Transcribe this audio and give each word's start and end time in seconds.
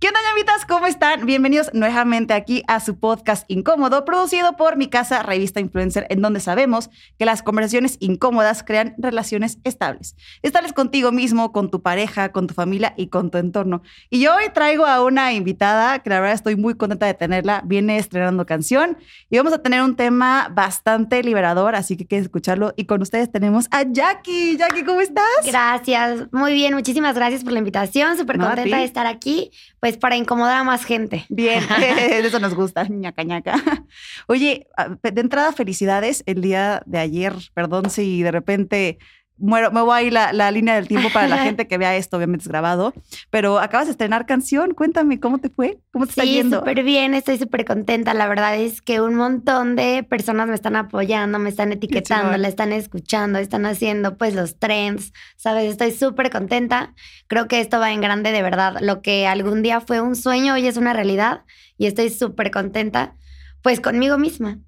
¿Qué 0.00 0.06
onda, 0.06 0.20
ñamitas? 0.28 0.64
¿Cómo 0.64 0.86
están? 0.86 1.26
Bienvenidos 1.26 1.70
nuevamente 1.72 2.32
aquí 2.32 2.62
a 2.68 2.78
su 2.78 3.00
podcast 3.00 3.44
incómodo, 3.50 4.04
producido 4.04 4.56
por 4.56 4.76
mi 4.76 4.86
casa 4.86 5.24
Revista 5.24 5.58
Influencer, 5.58 6.06
en 6.08 6.22
donde 6.22 6.38
sabemos 6.38 6.88
que 7.18 7.24
las 7.24 7.42
conversaciones 7.42 7.96
incómodas 7.98 8.62
crean 8.62 8.94
relaciones 8.96 9.58
estables. 9.64 10.14
Estables 10.42 10.72
contigo 10.72 11.10
mismo, 11.10 11.50
con 11.50 11.68
tu 11.68 11.82
pareja, 11.82 12.30
con 12.30 12.46
tu 12.46 12.54
familia 12.54 12.94
y 12.96 13.08
con 13.08 13.32
tu 13.32 13.38
entorno. 13.38 13.82
Y 14.08 14.20
yo 14.20 14.36
hoy 14.36 14.44
traigo 14.54 14.86
a 14.86 15.02
una 15.02 15.32
invitada 15.32 15.98
que 15.98 16.10
la 16.10 16.20
verdad 16.20 16.36
estoy 16.36 16.54
muy 16.54 16.76
contenta 16.76 17.06
de 17.06 17.14
tenerla. 17.14 17.62
Viene 17.64 17.98
estrenando 17.98 18.46
canción 18.46 18.98
y 19.30 19.38
vamos 19.38 19.52
a 19.52 19.58
tener 19.58 19.82
un 19.82 19.96
tema 19.96 20.48
bastante 20.54 21.24
liberador, 21.24 21.74
así 21.74 21.96
que 21.96 22.06
quieres 22.06 22.26
escucharlo. 22.26 22.72
Y 22.76 22.84
con 22.84 23.02
ustedes 23.02 23.32
tenemos 23.32 23.66
a 23.72 23.82
Jackie. 23.82 24.56
Jackie, 24.58 24.84
¿cómo 24.84 25.00
estás? 25.00 25.24
Gracias, 25.44 26.28
muy 26.30 26.54
bien, 26.54 26.74
muchísimas 26.74 27.16
gracias 27.16 27.42
por 27.42 27.52
la 27.52 27.58
invitación. 27.58 28.16
Súper 28.16 28.38
No, 28.38 28.46
contenta 28.46 28.76
de 28.76 28.84
estar 28.84 29.08
aquí, 29.08 29.50
pues 29.80 29.87
para 29.96 30.16
incomodar 30.16 30.58
a 30.58 30.64
más 30.64 30.84
gente. 30.84 31.24
Bien, 31.28 31.62
eso 32.10 32.38
nos 32.40 32.54
gusta, 32.54 32.84
ñaca 32.88 33.22
ñaca. 33.22 33.54
Oye, 34.26 34.66
a- 34.76 34.88
de 34.88 35.20
entrada, 35.20 35.52
felicidades. 35.52 36.22
El 36.26 36.40
día 36.40 36.82
de 36.86 36.98
ayer, 36.98 37.32
perdón 37.54 37.90
si 37.90 38.22
de 38.22 38.30
repente 38.30 38.98
muero, 39.38 39.70
me 39.70 39.80
voy 39.80 39.98
a 39.98 40.02
ir 40.02 40.12
la, 40.12 40.32
la 40.32 40.50
línea 40.50 40.74
del 40.74 40.88
tiempo 40.88 41.10
para 41.10 41.28
la 41.28 41.38
gente 41.42 41.66
que 41.66 41.78
vea 41.78 41.96
esto, 41.96 42.16
obviamente 42.16 42.42
es 42.44 42.48
grabado, 42.48 42.92
pero 43.30 43.58
acabas 43.58 43.86
de 43.86 43.92
estrenar 43.92 44.26
canción. 44.26 44.74
Cuéntame, 44.74 45.20
¿cómo 45.20 45.38
te 45.38 45.48
fue? 45.48 45.78
¿Cómo 45.92 46.06
te 46.06 46.10
está 46.10 46.22
Sí, 46.22 46.32
yendo? 46.34 46.58
súper 46.58 46.82
bien, 46.82 47.14
estoy 47.14 47.38
súper 47.38 47.64
contenta. 47.64 48.14
La 48.14 48.26
verdad 48.28 48.56
es 48.56 48.82
que 48.82 49.00
un 49.00 49.14
montón 49.14 49.76
de 49.76 50.02
personas 50.02 50.48
me 50.48 50.54
están 50.54 50.76
apoyando, 50.76 51.38
me 51.38 51.48
están 51.50 51.72
etiquetando, 51.72 52.36
la 52.36 52.48
están 52.48 52.72
escuchando, 52.72 53.38
están 53.38 53.66
haciendo 53.66 54.16
pues 54.16 54.34
los 54.34 54.58
trends, 54.58 55.12
¿sabes? 55.36 55.70
Estoy 55.70 55.92
súper 55.92 56.30
contenta. 56.30 56.94
Creo 57.26 57.48
que 57.48 57.60
esto 57.60 57.78
va 57.80 57.92
en 57.92 58.00
grande 58.00 58.32
de 58.32 58.42
verdad. 58.42 58.76
Lo 58.80 59.02
que 59.02 59.26
algún 59.26 59.62
día 59.62 59.80
fue 59.80 60.00
un 60.00 60.16
sueño, 60.16 60.54
hoy 60.54 60.66
es 60.66 60.76
una 60.76 60.92
realidad 60.92 61.44
y 61.76 61.86
estoy 61.86 62.10
súper 62.10 62.50
contenta 62.50 63.14
pues 63.62 63.80
conmigo 63.80 64.18
misma. 64.18 64.58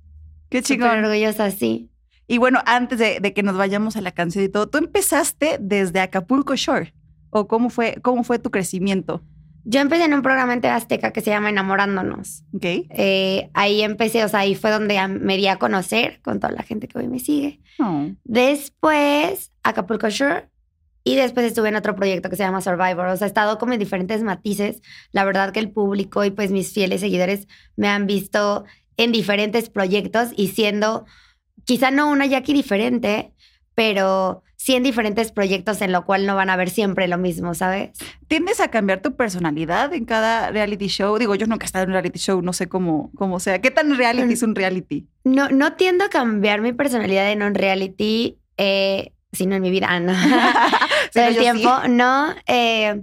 Qué 0.49 0.63
Súper 0.63 0.65
chingón. 0.65 1.05
orgullosa, 1.05 1.51
sí. 1.51 1.90
Y 2.31 2.39
bueno, 2.39 2.61
antes 2.65 2.97
de, 3.01 3.19
de 3.19 3.33
que 3.35 3.43
nos 3.43 3.57
vayamos 3.57 3.97
a 3.97 4.01
la 4.01 4.13
canción 4.13 4.45
y 4.45 4.49
todo, 4.49 4.69
tú 4.69 4.79
empezaste 4.79 5.59
desde 5.61 5.99
Acapulco 5.99 6.55
Shore. 6.55 6.95
¿O 7.31 7.49
cómo 7.49 7.71
fue, 7.71 7.97
cómo 8.03 8.23
fue 8.23 8.39
tu 8.39 8.53
crecimiento? 8.53 9.21
Yo 9.65 9.81
empecé 9.81 10.05
en 10.05 10.15
un 10.15 10.23
programa 10.23 10.55
en 10.55 10.65
Azteca 10.65 11.13
que 11.13 11.23
se 11.23 11.31
llama 11.31 11.51
Enamorándonos. 11.51 12.45
¿Ok? 12.55 12.65
Eh, 12.65 13.51
ahí 13.53 13.83
empecé, 13.83 14.25
o 14.25 14.29
sea, 14.29 14.41
ahí 14.41 14.55
fue 14.55 14.71
donde 14.71 14.97
me 15.09 15.39
di 15.39 15.49
a 15.49 15.57
conocer 15.57 16.21
con 16.23 16.39
toda 16.39 16.53
la 16.53 16.63
gente 16.63 16.87
que 16.87 16.99
hoy 16.99 17.09
me 17.09 17.19
sigue. 17.19 17.59
Oh. 17.81 18.07
Después, 18.23 19.51
Acapulco 19.65 20.09
Shore. 20.09 20.49
Y 21.03 21.17
después 21.17 21.47
estuve 21.47 21.71
en 21.71 21.75
otro 21.75 21.97
proyecto 21.97 22.31
que 22.31 22.37
se 22.37 22.45
llama 22.45 22.61
Survivor. 22.61 23.07
O 23.07 23.17
sea, 23.17 23.27
he 23.27 23.29
estado 23.29 23.59
como 23.59 23.73
en 23.73 23.81
diferentes 23.81 24.23
matices. 24.23 24.83
La 25.11 25.25
verdad 25.25 25.51
que 25.51 25.59
el 25.59 25.73
público 25.73 26.25
y 26.25 26.31
pues 26.31 26.53
mis 26.53 26.73
fieles 26.73 27.01
seguidores 27.01 27.49
me 27.75 27.89
han 27.89 28.07
visto 28.07 28.67
en 28.97 29.11
diferentes 29.11 29.69
proyectos 29.69 30.29
y 30.37 30.49
siendo, 30.49 31.07
quizá 31.65 31.91
no 31.91 32.11
una 32.11 32.27
Jackie 32.27 32.53
diferente, 32.53 33.33
pero 33.75 34.43
sí 34.57 34.75
en 34.75 34.83
diferentes 34.83 35.33
proyectos 35.33 35.81
en 35.81 35.91
lo 35.91 36.05
cual 36.05 36.27
no 36.27 36.37
van 36.37 36.51
a 36.51 36.57
ver 36.57 36.69
siempre 36.69 37.09
lo 37.09 37.17
mismo, 37.17 37.55
¿sabes? 37.55 37.93
¿Tiendes 38.29 38.61
a 38.61 38.69
cambiar 38.69 39.01
tu 39.01 39.17
personalidad 39.17 39.95
en 39.95 40.05
cada 40.05 40.51
reality 40.51 40.89
show? 40.89 41.17
Digo, 41.17 41.35
yo 41.35 41.47
nunca 41.47 41.65
he 41.65 41.67
estado 41.67 41.85
en 41.85 41.91
un 41.91 41.95
reality 41.95 42.19
show, 42.19 42.43
no 42.43 42.53
sé 42.53 42.69
cómo, 42.69 43.11
cómo 43.17 43.41
sea. 43.41 43.63
¿Qué 43.63 43.71
tan 43.71 43.97
reality 43.97 44.35
es 44.35 44.43
un 44.43 44.55
reality? 44.55 45.07
No, 45.25 45.49
no 45.49 45.73
tiendo 45.75 46.05
a 46.05 46.11
cambiar 46.11 46.61
mi 46.61 46.75
personalidad 46.75 47.31
en 47.33 47.43
un 47.43 47.55
reality, 47.55 48.37
eh, 48.59 49.13
sino 49.33 49.55
en 49.55 49.63
mi 49.63 49.71
vida, 49.71 49.87
ah, 49.89 50.01
no. 50.01 50.13
Todo 51.15 51.25
el 51.25 51.35
sí. 51.35 51.41
tiempo, 51.41 51.71
no. 51.89 52.35
eh, 52.47 53.01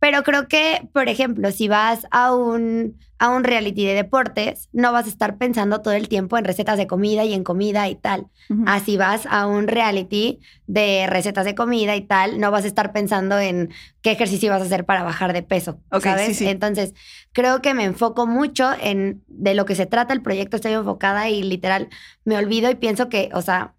pero 0.00 0.22
creo 0.22 0.48
que, 0.48 0.88
por 0.92 1.08
ejemplo, 1.08 1.50
si 1.50 1.68
vas 1.68 2.06
a 2.10 2.34
un, 2.34 2.98
a 3.18 3.30
un 3.30 3.42
reality 3.42 3.84
de 3.84 3.94
deportes, 3.94 4.68
no 4.72 4.92
vas 4.92 5.06
a 5.06 5.08
estar 5.08 5.38
pensando 5.38 5.80
todo 5.80 5.94
el 5.94 6.08
tiempo 6.08 6.38
en 6.38 6.44
recetas 6.44 6.78
de 6.78 6.86
comida 6.86 7.24
y 7.24 7.34
en 7.34 7.42
comida 7.42 7.88
y 7.88 7.96
tal. 7.96 8.26
Así 8.66 8.96
vas 8.96 9.26
a 9.28 9.46
un 9.46 9.68
reality 9.68 10.38
de 10.66 11.06
recetas 11.06 11.44
de 11.44 11.54
comida 11.54 11.96
y 11.96 12.02
tal, 12.02 12.40
no 12.40 12.50
vas 12.50 12.64
a 12.64 12.68
estar 12.68 12.92
pensando 12.92 13.38
en 13.38 13.70
qué 14.00 14.12
ejercicio 14.12 14.50
vas 14.50 14.62
a 14.62 14.66
hacer 14.66 14.86
para 14.86 15.02
bajar 15.02 15.32
de 15.32 15.42
peso, 15.42 15.80
¿sabes? 16.00 16.28
sí, 16.28 16.34
sí. 16.34 16.48
Entonces, 16.48 16.94
creo 17.32 17.60
que 17.60 17.74
me 17.74 17.84
enfoco 17.84 18.26
mucho 18.26 18.70
en 18.80 19.22
de 19.26 19.54
lo 19.54 19.66
que 19.66 19.74
se 19.74 19.86
trata 19.86 20.14
el 20.14 20.22
proyecto, 20.22 20.56
estoy 20.56 20.72
enfocada 20.72 21.28
y 21.28 21.42
literal 21.42 21.88
me 22.24 22.36
olvido 22.36 22.70
y 22.70 22.76
pienso 22.76 23.08
que, 23.08 23.30
o 23.34 23.42
sea, 23.42 23.74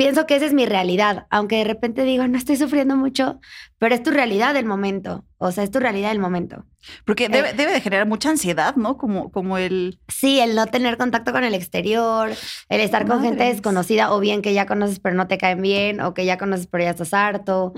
pienso 0.00 0.24
que 0.24 0.34
esa 0.34 0.46
es 0.46 0.54
mi 0.54 0.64
realidad, 0.64 1.26
aunque 1.28 1.56
de 1.56 1.64
repente 1.64 2.04
digo, 2.04 2.26
no 2.26 2.38
estoy 2.38 2.56
sufriendo 2.56 2.96
mucho, 2.96 3.38
pero 3.76 3.94
es 3.94 4.02
tu 4.02 4.10
realidad 4.10 4.54
del 4.54 4.64
momento, 4.64 5.26
o 5.36 5.52
sea, 5.52 5.62
es 5.62 5.70
tu 5.70 5.78
realidad 5.78 6.08
del 6.08 6.18
momento. 6.18 6.64
Porque 7.04 7.26
Eh. 7.26 7.28
debe, 7.28 7.52
debe 7.52 7.72
de 7.74 7.82
generar 7.82 8.06
mucha 8.06 8.30
ansiedad, 8.30 8.76
¿no? 8.76 8.96
Como, 8.96 9.30
como 9.30 9.58
el... 9.58 10.00
Sí, 10.08 10.40
el 10.40 10.54
no 10.54 10.64
tener 10.68 10.96
contacto 10.96 11.32
con 11.32 11.44
el 11.44 11.52
exterior, 11.52 12.30
el 12.70 12.80
estar 12.80 13.06
con 13.06 13.20
gente 13.22 13.44
desconocida 13.44 14.14
o 14.14 14.20
bien 14.20 14.40
que 14.40 14.54
ya 14.54 14.64
conoces 14.64 15.00
pero 15.00 15.14
no 15.16 15.28
te 15.28 15.36
caen 15.36 15.60
bien 15.60 16.00
o 16.00 16.14
que 16.14 16.24
ya 16.24 16.38
conoces 16.38 16.66
pero 16.66 16.84
ya 16.84 16.90
estás 16.90 17.12
harto, 17.12 17.74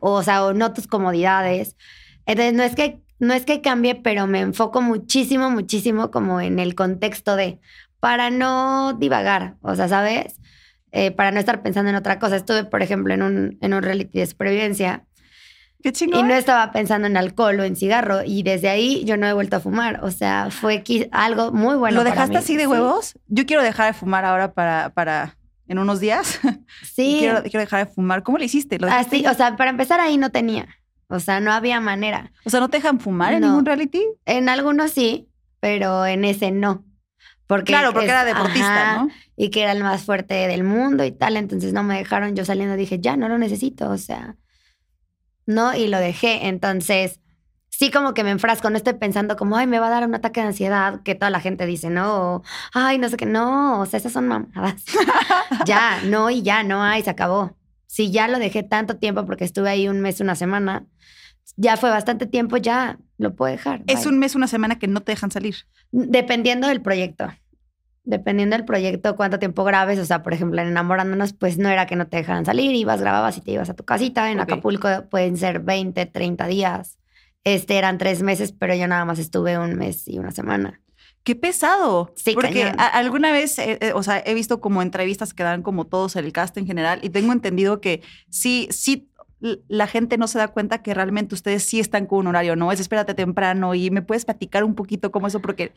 o, 0.00 0.12
o 0.12 0.22
sea, 0.22 0.44
o 0.44 0.52
no 0.52 0.74
tus 0.74 0.86
comodidades. 0.86 1.76
Entonces, 2.26 2.52
no 2.52 2.64
es 2.64 2.74
que 2.74 3.00
no 3.18 3.32
es 3.32 3.46
que 3.46 3.62
cambie, 3.62 3.94
pero 3.94 4.26
me 4.26 4.40
enfoco 4.40 4.82
muchísimo, 4.82 5.48
muchísimo 5.48 6.10
como 6.10 6.42
en 6.42 6.58
el 6.58 6.74
contexto 6.74 7.34
de 7.34 7.60
para 7.98 8.28
no 8.28 8.92
divagar, 8.92 9.54
o 9.62 9.74
sea, 9.74 9.88
¿sabes? 9.88 10.41
Eh, 10.92 11.10
para 11.10 11.30
no 11.30 11.40
estar 11.40 11.62
pensando 11.62 11.88
en 11.90 11.96
otra 11.96 12.18
cosa. 12.18 12.36
Estuve, 12.36 12.64
por 12.64 12.82
ejemplo, 12.82 13.14
en 13.14 13.22
un, 13.22 13.58
en 13.62 13.72
un 13.74 13.82
reality 13.82 14.18
de 14.18 14.26
supervivencia 14.26 15.04
Qué 15.82 15.88
y 15.88 15.92
chingón. 15.92 16.28
no 16.28 16.34
estaba 16.34 16.70
pensando 16.70 17.06
en 17.06 17.16
alcohol 17.16 17.58
o 17.60 17.64
en 17.64 17.76
cigarro 17.76 18.20
y 18.24 18.42
desde 18.42 18.68
ahí 18.68 19.02
yo 19.04 19.16
no 19.16 19.26
he 19.26 19.32
vuelto 19.32 19.56
a 19.56 19.60
fumar. 19.60 20.00
O 20.04 20.10
sea, 20.10 20.48
fue 20.50 20.84
algo 21.10 21.50
muy 21.50 21.76
bueno. 21.76 21.96
¿Lo 21.96 22.02
para 22.02 22.10
dejaste 22.14 22.34
mí. 22.34 22.36
así 22.38 22.56
de 22.56 22.64
Sí. 22.64 22.68
huevos? 22.68 23.14
Yo 23.28 23.46
quiero 23.46 23.62
dejar 23.62 23.86
de 23.86 23.98
fumar 23.98 24.24
ahora 24.26 24.52
para, 24.52 24.90
para 24.90 25.36
en 25.66 25.78
unos 25.78 25.98
días. 25.98 26.38
Sí. 26.82 27.16
quiero, 27.20 27.42
quiero 27.42 27.60
dejar 27.60 27.86
de 27.86 27.92
fumar. 27.92 28.22
¿Cómo 28.22 28.36
hiciste? 28.38 28.78
¿Lo 28.78 28.86
dejaste 28.86 29.16
Así, 29.16 29.26
o 29.26 29.34
sea, 29.34 29.56
para 29.56 29.70
empezar 29.70 29.98
ahí 29.98 30.18
no 30.18 30.30
tenía. 30.30 30.68
O 31.08 31.20
sea, 31.20 31.40
no 31.40 31.52
había 31.52 31.80
manera. 31.80 32.32
o 32.44 32.50
sea, 32.50 32.60
¿no 32.60 32.68
te 32.68 32.76
dejan 32.78 33.00
fumar 33.00 33.32
en 33.34 33.40
ningún 33.42 33.64
reality? 33.64 34.02
En 34.26 34.48
algunos 34.50 34.90
sí, 34.92 35.28
pero 35.58 36.04
en 36.06 36.24
ese 36.26 36.50
no. 36.52 36.84
Porque 37.46 37.72
claro, 37.72 37.92
porque 37.92 38.06
es- 38.06 38.12
era 38.12 38.24
deportista, 38.24 38.92
ajá, 38.92 39.02
¿no? 39.04 39.08
Y 39.36 39.50
que 39.50 39.62
era 39.62 39.72
el 39.72 39.82
más 39.82 40.02
fuerte 40.02 40.34
del 40.34 40.64
mundo 40.64 41.04
y 41.04 41.12
tal. 41.12 41.36
Entonces 41.36 41.72
no 41.72 41.82
me 41.82 41.96
dejaron. 41.98 42.36
Yo 42.36 42.44
saliendo 42.44 42.76
dije, 42.76 42.98
ya, 43.00 43.16
no 43.16 43.28
lo 43.28 43.38
necesito. 43.38 43.90
O 43.90 43.98
sea, 43.98 44.36
no, 45.46 45.74
y 45.74 45.88
lo 45.88 45.98
dejé. 45.98 46.48
Entonces, 46.48 47.20
sí 47.68 47.90
como 47.90 48.14
que 48.14 48.24
me 48.24 48.30
enfrasco. 48.30 48.70
No 48.70 48.76
estoy 48.76 48.94
pensando 48.94 49.36
como, 49.36 49.56
ay, 49.56 49.66
me 49.66 49.78
va 49.78 49.88
a 49.88 49.90
dar 49.90 50.06
un 50.06 50.14
ataque 50.14 50.40
de 50.40 50.48
ansiedad, 50.48 51.02
que 51.02 51.14
toda 51.14 51.30
la 51.30 51.40
gente 51.40 51.66
dice, 51.66 51.90
no. 51.90 52.36
o, 52.36 52.42
ay, 52.74 52.98
no 52.98 53.08
sé 53.08 53.16
qué. 53.16 53.26
No, 53.26 53.80
o 53.80 53.86
sea, 53.86 53.98
esas 53.98 54.12
son 54.12 54.28
mamadas. 54.28 54.84
ya, 55.66 56.00
no, 56.04 56.30
y 56.30 56.42
ya, 56.42 56.62
no 56.62 56.82
hay, 56.82 57.02
se 57.02 57.10
acabó. 57.10 57.56
Si 57.86 58.10
ya 58.10 58.28
lo 58.28 58.38
dejé 58.38 58.62
tanto 58.62 58.96
tiempo 58.96 59.26
porque 59.26 59.44
estuve 59.44 59.68
ahí 59.68 59.88
un 59.88 60.00
mes, 60.00 60.20
una 60.20 60.34
semana, 60.34 60.86
ya 61.56 61.76
fue 61.76 61.90
bastante 61.90 62.26
tiempo, 62.26 62.56
ya 62.56 62.98
lo 63.18 63.34
puedo 63.34 63.50
dejar. 63.50 63.82
Es 63.86 64.04
bye. 64.04 64.12
un 64.12 64.18
mes, 64.18 64.34
una 64.34 64.46
semana 64.46 64.78
que 64.78 64.88
no 64.88 65.00
te 65.00 65.12
dejan 65.12 65.30
salir. 65.30 65.56
Dependiendo 65.90 66.68
del 66.68 66.80
proyecto. 66.80 67.32
Dependiendo 68.04 68.56
del 68.56 68.64
proyecto, 68.64 69.14
cuánto 69.16 69.38
tiempo 69.38 69.64
grabes. 69.64 69.98
O 69.98 70.04
sea, 70.04 70.22
por 70.22 70.32
ejemplo, 70.32 70.60
en 70.60 70.68
Enamorándonos, 70.68 71.32
pues 71.32 71.58
no 71.58 71.68
era 71.68 71.86
que 71.86 71.96
no 71.96 72.06
te 72.08 72.16
dejaran 72.16 72.44
salir, 72.44 72.74
ibas, 72.74 73.00
grababas 73.00 73.38
y 73.38 73.40
te 73.40 73.52
ibas 73.52 73.70
a 73.70 73.74
tu 73.74 73.84
casita. 73.84 74.30
En. 74.30 74.40
Acapulco 74.40 74.88
pueden 75.10 75.36
ser 75.36 75.60
20, 75.60 76.06
30 76.06 76.46
días. 76.46 76.98
Este 77.44 77.76
eran 77.76 77.98
tres 77.98 78.22
meses, 78.22 78.52
pero 78.52 78.74
yo 78.74 78.86
nada 78.86 79.04
más 79.04 79.18
estuve 79.18 79.58
un 79.58 79.76
mes 79.76 80.06
y 80.08 80.18
una 80.18 80.30
semana. 80.30 80.80
¡Qué 81.24 81.36
pesado! 81.36 82.12
Sí, 82.16 82.34
Porque 82.34 82.62
cañón. 82.62 82.80
alguna 82.80 83.30
vez, 83.30 83.58
eh, 83.60 83.78
eh, 83.80 83.92
o 83.94 84.02
sea, 84.02 84.20
he 84.26 84.34
visto 84.34 84.60
como 84.60 84.82
entrevistas 84.82 85.32
que 85.32 85.44
dan 85.44 85.62
como 85.62 85.86
todos 85.86 86.16
el 86.16 86.32
cast 86.32 86.56
en 86.56 86.66
general 86.66 86.98
y 87.02 87.10
tengo 87.10 87.32
entendido 87.32 87.80
que 87.80 88.02
sí, 88.28 88.66
sí, 88.72 89.08
la 89.68 89.86
gente 89.86 90.18
no 90.18 90.28
se 90.28 90.38
da 90.38 90.48
cuenta 90.48 90.82
que 90.82 90.94
realmente 90.94 91.34
ustedes 91.34 91.64
sí 91.64 91.80
están 91.80 92.06
con 92.06 92.20
un 92.20 92.26
horario, 92.28 92.56
¿no? 92.56 92.70
Es 92.72 92.80
espérate 92.80 93.14
temprano 93.14 93.74
y 93.74 93.90
me 93.90 94.02
puedes 94.02 94.24
platicar 94.24 94.64
un 94.64 94.74
poquito 94.74 95.10
cómo 95.10 95.26
eso 95.26 95.40
porque 95.40 95.72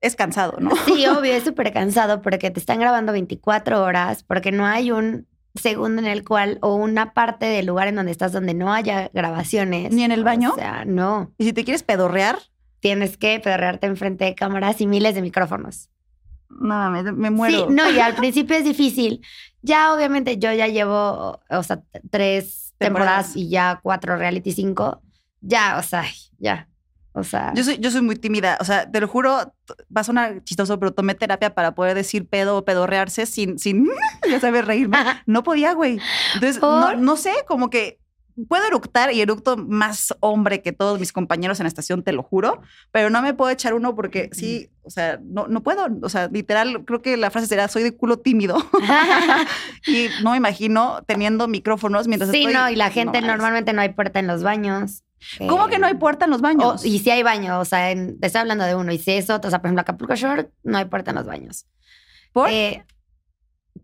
es 0.00 0.16
cansado, 0.16 0.58
¿no? 0.60 0.70
Sí, 0.86 1.06
obvio, 1.06 1.32
es 1.32 1.44
súper 1.44 1.72
cansado 1.72 2.22
porque 2.22 2.50
te 2.50 2.58
están 2.58 2.80
grabando 2.80 3.12
24 3.12 3.82
horas, 3.82 4.24
porque 4.24 4.50
no 4.50 4.66
hay 4.66 4.90
un 4.90 5.26
segundo 5.54 6.00
en 6.00 6.08
el 6.08 6.24
cual, 6.24 6.58
o 6.62 6.74
una 6.74 7.12
parte 7.12 7.46
del 7.46 7.66
lugar 7.66 7.86
en 7.88 7.96
donde 7.96 8.12
estás 8.12 8.32
donde 8.32 8.54
no 8.54 8.72
haya 8.72 9.10
grabaciones. 9.12 9.92
¿Ni 9.92 10.02
en 10.02 10.12
el 10.12 10.24
baño? 10.24 10.52
O 10.52 10.54
sea, 10.54 10.84
no. 10.86 11.32
Y 11.36 11.44
si 11.44 11.52
te 11.52 11.64
quieres 11.64 11.82
pedorrear, 11.82 12.38
Tienes 12.82 13.16
que 13.16 13.38
pedorrearte 13.38 13.86
enfrente 13.86 14.24
de 14.24 14.34
cámaras 14.34 14.80
y 14.80 14.88
miles 14.88 15.14
de 15.14 15.22
micrófonos. 15.22 15.88
no 16.50 16.66
mames, 16.66 17.04
me 17.14 17.30
muero. 17.30 17.68
Sí, 17.68 17.72
no, 17.72 17.88
y 17.88 18.00
al 18.00 18.16
principio 18.16 18.56
es 18.56 18.64
difícil. 18.64 19.24
Ya, 19.62 19.94
obviamente, 19.94 20.36
yo 20.38 20.52
ya 20.52 20.66
llevo, 20.66 21.40
o 21.48 21.62
sea, 21.62 21.80
tres 22.10 22.71
Temporadas. 22.84 23.36
y 23.36 23.48
ya 23.48 23.80
cuatro 23.82 24.16
reality 24.16 24.52
cinco. 24.52 25.00
Ya, 25.40 25.76
o 25.78 25.82
sea, 25.82 26.04
ya. 26.38 26.68
O 27.14 27.24
sea, 27.24 27.52
Yo 27.54 27.62
soy, 27.62 27.76
yo 27.78 27.90
soy 27.90 28.00
muy 28.00 28.16
tímida, 28.16 28.56
o 28.58 28.64
sea, 28.64 28.90
te 28.90 28.98
lo 28.98 29.06
juro, 29.06 29.54
va 29.94 30.00
a 30.00 30.04
sonar 30.04 30.42
chistoso, 30.44 30.78
pero 30.78 30.94
tomé 30.94 31.14
terapia 31.14 31.54
para 31.54 31.74
poder 31.74 31.94
decir 31.94 32.26
pedo 32.26 32.56
o 32.56 32.64
pedorrearse 32.64 33.26
sin, 33.26 33.58
sin, 33.58 33.86
ya 34.30 34.40
sabes, 34.40 34.64
reírme. 34.64 34.96
No 35.26 35.42
podía, 35.42 35.74
güey. 35.74 35.98
Entonces, 36.34 36.62
no, 36.62 36.96
no 36.96 37.16
sé, 37.18 37.34
como 37.46 37.68
que 37.68 37.98
puedo 38.48 38.66
eructar 38.66 39.12
y 39.12 39.20
eructo 39.20 39.56
más 39.56 40.14
hombre 40.20 40.62
que 40.62 40.72
todos 40.72 40.98
mis 41.00 41.12
compañeros 41.12 41.60
en 41.60 41.64
la 41.64 41.68
estación, 41.68 42.02
te 42.02 42.12
lo 42.12 42.22
juro, 42.22 42.60
pero 42.90 43.10
no 43.10 43.22
me 43.22 43.34
puedo 43.34 43.50
echar 43.50 43.74
uno 43.74 43.94
porque 43.94 44.30
sí, 44.32 44.70
o 44.82 44.90
sea, 44.90 45.18
no, 45.22 45.46
no 45.48 45.62
puedo, 45.62 45.86
o 46.02 46.08
sea, 46.08 46.28
literal, 46.28 46.84
creo 46.84 47.02
que 47.02 47.16
la 47.16 47.30
frase 47.30 47.46
será, 47.46 47.68
soy 47.68 47.82
de 47.82 47.96
culo 47.96 48.18
tímido. 48.18 48.56
y 49.86 50.08
no 50.22 50.30
me 50.32 50.36
imagino 50.36 51.02
teniendo 51.06 51.48
micrófonos 51.48 52.08
mientras 52.08 52.30
Sí, 52.30 52.38
estoy... 52.38 52.54
no, 52.54 52.68
y 52.70 52.76
la 52.76 52.90
gente 52.90 53.20
No, 53.20 53.28
normalmente 53.28 53.72
no 53.72 53.80
hay 53.82 53.90
puerta 53.90 54.18
en 54.18 54.26
los 54.26 54.42
baños. 54.42 55.02
¿Cómo 55.48 55.68
que 55.68 55.78
no 55.78 55.86
hay 55.86 55.92
Eh, 55.92 55.98
puerta 55.98 56.24
en 56.24 56.32
los 56.32 56.40
o- 56.40 56.42
baños? 56.42 56.84
y 56.84 56.98
si 56.98 57.10
hay 57.10 57.22
baño, 57.22 57.60
o 57.60 57.64
sea, 57.64 57.90
en- 57.92 58.18
te 58.18 58.26
estoy 58.26 58.40
hablando 58.40 58.64
de 58.64 58.74
uno, 58.74 58.92
y 58.92 58.98
si 58.98 59.12
es 59.12 59.30
otro, 59.30 59.48
o 59.48 59.50
sea, 59.50 59.60
por 59.60 59.68
ejemplo, 59.68 59.82
Acapulco 59.82 60.14
Shore, 60.16 60.50
no 60.64 60.78
hay 60.78 60.86
puerta 60.86 61.10
en 61.12 61.16
los 61.16 61.26
baños. 61.26 61.66
¿Por? 62.32 62.50
Eh, 62.50 62.84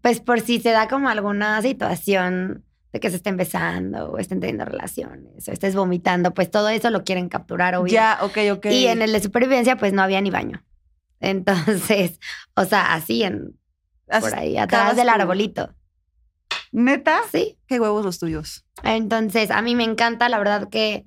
pues 0.02 0.20
por 0.20 0.40
si 0.40 0.60
se 0.60 0.70
da 0.70 0.88
como 0.88 1.08
alguna 1.08 1.60
situación 1.62 2.64
de 2.98 3.00
que 3.00 3.10
se 3.10 3.16
estén 3.16 3.36
besando 3.36 4.10
o 4.10 4.18
estén 4.18 4.40
teniendo 4.40 4.64
relaciones 4.64 5.48
o 5.48 5.52
estés 5.52 5.74
vomitando, 5.74 6.34
pues 6.34 6.50
todo 6.50 6.68
eso 6.68 6.90
lo 6.90 7.04
quieren 7.04 7.28
capturar, 7.28 7.76
obvio. 7.76 7.92
ya, 7.92 8.18
ok, 8.22 8.38
ok. 8.52 8.66
Y 8.66 8.86
en 8.88 9.02
el 9.02 9.12
de 9.12 9.20
supervivencia, 9.20 9.76
pues 9.76 9.92
no 9.92 10.02
había 10.02 10.20
ni 10.20 10.30
baño. 10.30 10.64
Entonces, 11.20 12.18
o 12.54 12.64
sea, 12.64 12.94
así 12.94 13.22
en, 13.22 13.58
por 14.06 14.34
ahí, 14.34 14.58
atrás 14.58 14.96
del 14.96 15.08
arbolito. 15.08 15.74
¿Neta? 16.72 17.20
Sí. 17.30 17.58
Qué 17.66 17.80
huevos 17.80 18.04
los 18.04 18.18
tuyos. 18.18 18.64
Entonces, 18.82 19.50
a 19.50 19.62
mí 19.62 19.74
me 19.74 19.84
encanta, 19.84 20.28
la 20.28 20.38
verdad 20.38 20.68
que 20.68 21.06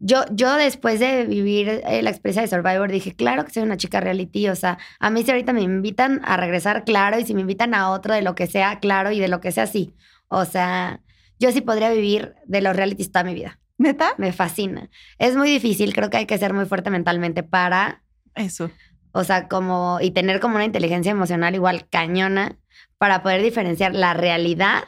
yo, 0.00 0.24
yo 0.30 0.54
después 0.54 1.00
de 1.00 1.24
vivir 1.24 1.82
eh, 1.86 2.02
la 2.02 2.10
experiencia 2.10 2.42
de 2.42 2.48
Survivor, 2.48 2.90
dije, 2.90 3.14
claro 3.14 3.44
que 3.44 3.52
soy 3.52 3.64
una 3.64 3.76
chica 3.76 4.00
reality. 4.00 4.48
O 4.48 4.56
sea, 4.56 4.78
a 4.98 5.10
mí 5.10 5.22
si 5.22 5.30
ahorita 5.30 5.52
me 5.52 5.62
invitan 5.62 6.20
a 6.24 6.36
regresar, 6.36 6.84
claro, 6.84 7.18
y 7.18 7.24
si 7.24 7.34
me 7.34 7.42
invitan 7.42 7.74
a 7.74 7.90
otro 7.90 8.14
de 8.14 8.22
lo 8.22 8.34
que 8.34 8.46
sea, 8.46 8.78
claro, 8.80 9.10
y 9.10 9.20
de 9.20 9.28
lo 9.28 9.40
que 9.40 9.52
sea, 9.52 9.66
sí. 9.66 9.94
O 10.28 10.44
sea, 10.44 11.00
yo 11.38 11.52
sí 11.52 11.60
podría 11.60 11.90
vivir 11.90 12.34
de 12.46 12.60
los 12.60 12.74
realities 12.74 13.12
toda 13.12 13.24
mi 13.24 13.34
vida. 13.34 13.58
¿Neta? 13.78 14.14
Me 14.18 14.32
fascina. 14.32 14.90
Es 15.18 15.36
muy 15.36 15.50
difícil, 15.50 15.94
creo 15.94 16.10
que 16.10 16.16
hay 16.16 16.26
que 16.26 16.38
ser 16.38 16.52
muy 16.52 16.66
fuerte 16.66 16.90
mentalmente 16.90 17.42
para 17.42 18.02
Eso. 18.34 18.70
O 19.12 19.24
sea, 19.24 19.48
como, 19.48 19.98
y 20.00 20.10
tener 20.10 20.40
como 20.40 20.56
una 20.56 20.64
inteligencia 20.64 21.12
emocional 21.12 21.54
igual 21.54 21.88
cañona 21.88 22.58
para 22.98 23.22
poder 23.22 23.42
diferenciar 23.42 23.94
la 23.94 24.14
realidad, 24.14 24.84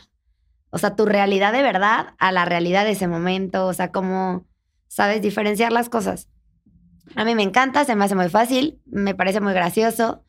o 0.71 0.79
sea, 0.79 0.95
tu 0.95 1.07
realidad 1.07 1.53
de 1.53 1.63
verdad 1.63 2.15
a 2.19 2.33
la 2.33 2.45
realidad 2.45 2.85
de 2.85 2.93
ese 2.93 3.09
momento, 3.09 3.67
o 3.67 3.73
sea, 3.73 3.91
como, 3.91 4.47
¿sabes? 4.89 5.23
Diferenciar 5.23 5.73
las 5.73 5.89
cosas. 5.89 6.29
A 7.17 7.25
mí 7.25 7.35
me 7.35 7.43
encanta, 7.43 7.85
se 7.85 7.97
me 7.97 8.05
hace 8.05 8.15
muy 8.15 8.29
fácil, 8.29 8.81
me 8.87 9.15
parece 9.15 9.41
muy 9.41 9.53
gracioso. 9.53 10.23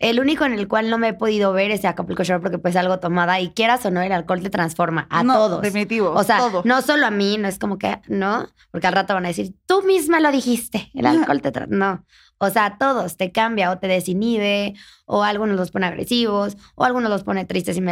El 0.00 0.18
único 0.18 0.44
en 0.46 0.54
el 0.54 0.66
cual 0.66 0.90
no 0.90 0.98
me 0.98 1.08
he 1.08 1.14
podido 1.14 1.52
ver 1.52 1.70
es 1.70 1.84
Acapulco 1.84 2.24
Shore 2.24 2.40
porque 2.40 2.58
pues 2.58 2.74
algo 2.74 2.98
tomada 2.98 3.38
y 3.38 3.50
quieras 3.50 3.84
o 3.86 3.90
no, 3.90 4.00
el 4.02 4.10
alcohol 4.12 4.40
te 4.42 4.50
transforma 4.50 5.06
a 5.10 5.22
No, 5.22 5.34
todos. 5.34 5.62
Definitivo. 5.62 6.10
O 6.12 6.24
sea, 6.24 6.38
todo. 6.38 6.62
no 6.64 6.80
solo 6.82 7.06
a 7.06 7.10
mí, 7.10 7.36
no 7.38 7.46
es 7.46 7.58
como 7.58 7.78
que, 7.78 8.00
no, 8.08 8.48
porque 8.72 8.86
al 8.88 8.94
rato 8.94 9.14
van 9.14 9.26
a 9.26 9.28
decir, 9.28 9.54
tú 9.66 9.82
misma 9.82 10.18
lo 10.20 10.32
dijiste, 10.32 10.90
el 10.94 11.06
alcohol 11.06 11.40
te... 11.42 11.52
tra-". 11.52 11.66
No, 11.68 12.04
o 12.38 12.48
sea, 12.48 12.64
a 12.64 12.78
todos 12.78 13.18
te 13.18 13.30
cambia 13.30 13.70
o 13.70 13.78
te 13.78 13.86
desinhibe, 13.88 14.72
o 15.04 15.22
algunos 15.22 15.56
los 15.56 15.70
pone 15.70 15.86
agresivos, 15.86 16.56
o 16.74 16.84
algunos 16.84 17.10
los 17.10 17.22
pone 17.22 17.44
tristes 17.44 17.76
y 17.76 17.82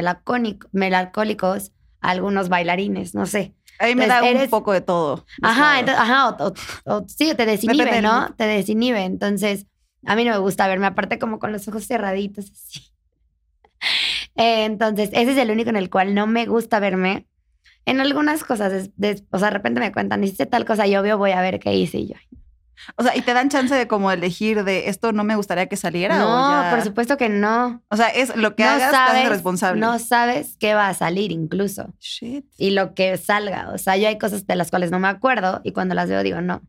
melancólicos, 0.72 1.72
algunos 2.00 2.48
bailarines, 2.48 3.14
no 3.14 3.26
sé. 3.26 3.54
A 3.80 3.86
mí 3.86 3.94
me 3.94 4.06
da 4.08 4.22
un 4.22 4.48
poco 4.50 4.72
de 4.72 4.80
todo. 4.80 5.24
Ajá, 5.42 5.78
entonces, 5.80 6.02
ajá, 6.02 6.28
o, 6.30 6.46
o- 6.48 6.96
o- 6.96 7.04
sí, 7.06 7.32
te 7.36 7.46
desinhibe, 7.46 8.00
¿no? 8.02 8.34
Te 8.36 8.44
desinhibe, 8.44 9.04
entonces 9.04 9.66
a 10.06 10.16
mí 10.16 10.24
no 10.24 10.32
me 10.32 10.38
gusta 10.38 10.66
verme, 10.68 10.86
aparte 10.86 11.18
como 11.18 11.38
con 11.38 11.52
los 11.52 11.66
ojos 11.68 11.86
cerraditos, 11.86 12.50
así. 12.52 12.92
Eh, 14.36 14.64
entonces, 14.64 15.10
ese 15.12 15.32
es 15.32 15.38
el 15.38 15.50
único 15.50 15.70
en 15.70 15.76
el 15.76 15.90
cual 15.90 16.14
no 16.14 16.26
me 16.26 16.46
gusta 16.46 16.80
verme. 16.80 17.26
En 17.86 18.00
algunas 18.00 18.44
cosas, 18.44 18.72
es- 18.72 18.90
de- 18.96 19.22
o 19.30 19.38
sea, 19.38 19.48
de 19.48 19.54
repente 19.54 19.80
me 19.80 19.92
cuentan, 19.92 20.22
hiciste 20.22 20.46
tal 20.46 20.64
cosa, 20.64 20.86
y 20.86 20.96
obvio 20.96 21.18
voy 21.18 21.32
a 21.32 21.40
ver 21.40 21.58
qué 21.58 21.74
hice 21.74 21.98
y 21.98 22.08
yo. 22.08 22.14
O 22.96 23.02
sea, 23.02 23.16
y 23.16 23.22
te 23.22 23.34
dan 23.34 23.48
chance 23.48 23.74
de 23.74 23.88
como 23.88 24.12
elegir 24.12 24.62
de 24.62 24.88
esto 24.88 25.10
no 25.12 25.24
me 25.24 25.34
gustaría 25.34 25.66
que 25.66 25.76
saliera. 25.76 26.14
o 26.24 26.28
No, 26.28 26.62
ya- 26.62 26.70
por 26.70 26.82
supuesto 26.84 27.16
que 27.16 27.28
no. 27.28 27.82
O 27.88 27.96
sea, 27.96 28.08
es 28.08 28.36
lo 28.36 28.54
que 28.54 28.62
no 28.62 28.70
hagas, 28.70 28.92
sabes, 28.92 29.16
haces 29.18 29.28
responsable. 29.30 29.80
no 29.80 29.98
sabes 29.98 30.56
qué 30.60 30.74
va 30.74 30.88
a 30.88 30.94
salir 30.94 31.32
incluso. 31.32 31.92
Shit. 31.98 32.44
Y 32.56 32.70
lo 32.70 32.94
que 32.94 33.16
salga. 33.16 33.70
O 33.74 33.78
sea, 33.78 33.96
yo 33.96 34.06
hay 34.06 34.16
cosas 34.18 34.46
de 34.46 34.54
las 34.54 34.70
cuales 34.70 34.92
no 34.92 35.00
me 35.00 35.08
acuerdo 35.08 35.60
y 35.64 35.72
cuando 35.72 35.96
las 35.96 36.08
veo 36.08 36.22
digo 36.22 36.40
no. 36.40 36.62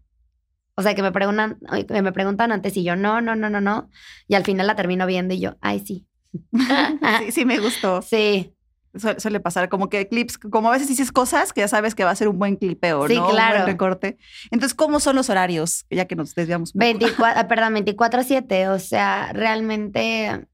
O 0.79 0.81
sea, 0.81 0.95
que 0.95 1.01
me 1.01 1.11
preguntan, 1.11 1.59
que 1.89 2.01
me 2.01 2.13
preguntan 2.13 2.53
antes 2.53 2.77
y 2.77 2.85
yo 2.85 2.95
no, 2.95 3.19
no, 3.19 3.35
no, 3.35 3.49
no, 3.49 3.59
no. 3.59 3.89
Y 4.29 4.35
al 4.35 4.45
final 4.45 4.65
la 4.65 4.77
termino 4.77 5.05
viendo 5.05 5.33
y 5.33 5.41
yo, 5.41 5.57
ay, 5.59 5.81
sí. 5.85 6.07
sí, 7.19 7.31
sí 7.33 7.43
me 7.43 7.59
gustó. 7.59 8.01
Sí, 8.09 8.55
Suele, 8.95 9.19
suele 9.19 9.39
pasar 9.41 9.67
como 9.67 9.89
que 9.89 10.07
clips, 10.07 10.37
como 10.37 10.69
a 10.69 10.71
veces 10.71 10.87
dices 10.87 11.11
cosas 11.11 11.51
que 11.51 11.59
ya 11.59 11.67
sabes 11.67 11.95
que 11.95 12.05
va 12.05 12.11
a 12.11 12.15
ser 12.15 12.29
un 12.29 12.39
buen 12.39 12.55
clipeo, 12.55 13.07
Sí, 13.09 13.15
¿no? 13.17 13.25
Un 13.25 13.31
claro. 13.33 13.57
buen 13.57 13.67
recorte. 13.67 14.17
Entonces, 14.51 14.73
¿cómo 14.73 15.01
son 15.01 15.17
los 15.17 15.29
horarios? 15.29 15.85
Ya 15.89 16.05
que 16.05 16.15
nos 16.15 16.33
desviamos. 16.33 16.73
un 16.73 16.79
poco. 16.79 16.85
24, 16.85 17.25
ah, 17.41 17.47
perdón, 17.49 17.75
24-7. 17.75 18.69
O 18.69 18.79
sea, 18.79 19.33
realmente 19.33 20.47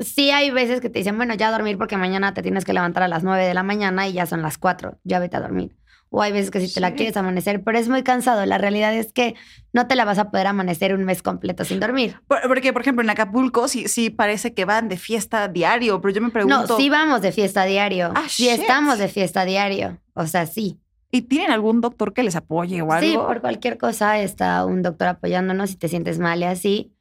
sí 0.00 0.32
hay 0.32 0.50
veces 0.50 0.80
que 0.80 0.90
te 0.90 0.98
dicen, 0.98 1.16
bueno, 1.16 1.34
ya 1.34 1.48
a 1.48 1.52
dormir 1.52 1.78
porque 1.78 1.96
mañana 1.96 2.34
te 2.34 2.42
tienes 2.42 2.64
que 2.64 2.72
levantar 2.72 3.04
a 3.04 3.08
las 3.08 3.22
9 3.22 3.46
de 3.46 3.54
la 3.54 3.62
mañana 3.62 4.08
y 4.08 4.14
ya 4.14 4.26
son 4.26 4.42
las 4.42 4.58
4, 4.58 4.98
ya 5.04 5.20
vete 5.20 5.36
a 5.36 5.40
dormir. 5.40 5.76
O 6.14 6.20
hay 6.20 6.30
veces 6.30 6.50
que 6.50 6.60
si 6.60 6.72
te 6.72 6.80
la 6.80 6.92
quieres 6.94 7.16
amanecer, 7.16 7.62
pero 7.64 7.78
es 7.78 7.88
muy 7.88 8.02
cansado. 8.02 8.44
La 8.44 8.58
realidad 8.58 8.94
es 8.94 9.12
que 9.14 9.34
no 9.72 9.86
te 9.86 9.96
la 9.96 10.04
vas 10.04 10.18
a 10.18 10.30
poder 10.30 10.46
amanecer 10.46 10.94
un 10.94 11.04
mes 11.04 11.22
completo 11.22 11.64
sin 11.64 11.80
dormir. 11.80 12.16
Por- 12.28 12.42
Porque, 12.48 12.72
por 12.72 12.82
ejemplo, 12.82 13.02
en 13.02 13.08
Acapulco 13.08 13.66
sí, 13.66 13.88
sí 13.88 14.10
parece 14.10 14.52
que 14.52 14.66
van 14.66 14.88
de 14.90 14.98
fiesta 14.98 15.48
diario, 15.48 16.00
pero 16.02 16.12
yo 16.14 16.20
me 16.20 16.28
pregunto. 16.30 16.66
No, 16.68 16.76
sí 16.76 16.90
vamos 16.90 17.22
de 17.22 17.32
fiesta 17.32 17.64
diario. 17.64 18.12
Ah, 18.14 18.24
sí 18.28 18.44
shit. 18.44 18.60
estamos 18.60 18.98
de 18.98 19.08
fiesta 19.08 19.44
diario. 19.46 19.98
O 20.12 20.26
sea, 20.26 20.44
sí. 20.46 20.78
¿Y 21.10 21.22
tienen 21.22 21.50
algún 21.50 21.80
doctor 21.80 22.12
que 22.12 22.22
les 22.22 22.36
apoye 22.36 22.82
o 22.82 22.92
algo? 22.92 23.06
Sí, 23.10 23.16
por 23.16 23.40
cualquier 23.40 23.78
cosa 23.78 24.18
está 24.20 24.64
un 24.66 24.82
doctor 24.82 25.08
apoyándonos 25.08 25.70
si 25.70 25.76
te 25.76 25.88
sientes 25.88 26.18
mal 26.18 26.40
y 26.40 26.44
así. 26.44 26.92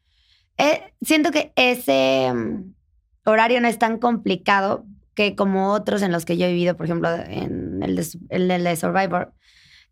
Eh, 0.57 0.93
siento 1.01 1.31
que 1.31 1.51
ese 1.55 2.31
mm, 2.33 2.73
horario 3.25 3.59
no 3.61 3.67
es 3.67 3.77
tan 3.79 3.97
complicado 3.97 4.85
que 5.13 5.35
como 5.35 5.71
otros 5.73 6.01
en 6.01 6.11
los 6.11 6.25
que 6.25 6.37
yo 6.37 6.45
he 6.45 6.51
vivido, 6.51 6.77
por 6.77 6.85
ejemplo, 6.85 7.13
en 7.13 7.83
el 7.83 7.95
de, 7.95 8.05
el 8.29 8.63
de 8.63 8.75
Survivor. 8.75 9.33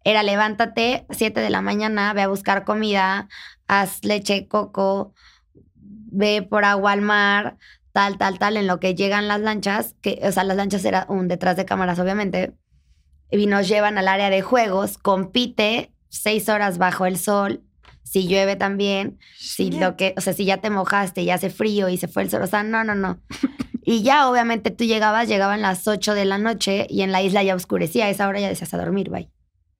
Era 0.04 0.24
levántate, 0.24 1.06
7 1.10 1.40
de 1.42 1.50
la 1.50 1.62
mañana, 1.62 2.14
ve 2.14 2.22
a 2.22 2.28
buscar 2.28 2.64
comida, 2.64 3.28
haz 3.68 4.04
leche, 4.04 4.48
coco, 4.48 5.14
ve 5.76 6.42
por 6.42 6.64
agua 6.64 6.94
al 6.94 7.02
mar, 7.02 7.58
tal, 7.92 8.18
tal, 8.18 8.40
tal, 8.40 8.58
en 8.58 8.68
lo 8.68 8.80
que 8.80 8.96
llegan 8.96 9.28
las 9.28 9.42
lanchas, 9.42 9.96
que, 10.02 10.20
o 10.24 10.32
sea, 10.32 10.44
las 10.44 10.58
lanchas 10.58 10.86
era 10.86 11.06
un 11.10 11.28
detrás 11.28 11.58
de 11.58 11.66
cámaras, 11.66 12.00
obviamente, 12.00 12.54
y 13.30 13.46
nos 13.46 13.68
llevan 13.68 13.98
al 13.98 14.08
área 14.08 14.30
de 14.30 14.42
juegos, 14.42 14.98
compite 14.98 15.92
seis 16.08 16.50
horas 16.50 16.78
bajo 16.78 17.06
el 17.06 17.18
sol, 17.18 17.64
si 18.04 18.28
llueve 18.28 18.56
también, 18.56 19.20
si 19.38 19.72
lo 19.72 19.96
que, 19.96 20.14
o 20.18 20.22
sea, 20.22 20.34
si 20.34 20.46
ya 20.46 20.58
te 20.58 20.70
mojaste 20.70 21.22
y 21.22 21.30
hace 21.30 21.50
frío 21.50 21.90
y 21.90 21.98
se 21.98 22.08
fue 22.08 22.24
el 22.24 22.30
sol, 22.30 22.42
o 22.42 22.48
sea, 22.48 22.64
no, 22.64 22.84
no, 22.84 22.96
no. 22.96 23.22
Y 23.82 24.04
ya 24.04 24.30
obviamente 24.30 24.70
tú 24.70 24.84
llegabas, 24.84 25.28
llegaban 25.28 25.62
las 25.62 25.88
8 25.88 26.14
de 26.14 26.26
la 26.26 26.38
noche 26.38 26.86
y 26.90 27.02
en 27.02 27.12
la 27.12 27.24
isla 27.24 27.42
ya 27.42 27.56
oscurecía, 27.56 28.06
a 28.06 28.10
esa 28.10 28.28
hora 28.28 28.40
ya 28.40 28.48
decías 28.48 28.72
a 28.74 28.78
dormir, 28.78 29.10
bye. 29.10 29.32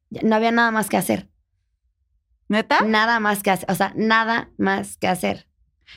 Ya 0.10 0.22
No 0.24 0.36
había 0.36 0.52
nada 0.52 0.72
más 0.72 0.90
que 0.90 0.98
hacer, 0.98 1.30
¿Neta? 2.48 2.82
nada 2.82 3.20
más 3.20 3.44
que 3.44 3.52
hacer, 3.52 3.70
o 3.70 3.76
sea, 3.76 3.94
nada 3.96 4.50
más 4.58 4.98
que 4.98 5.08
hacer. 5.08 5.48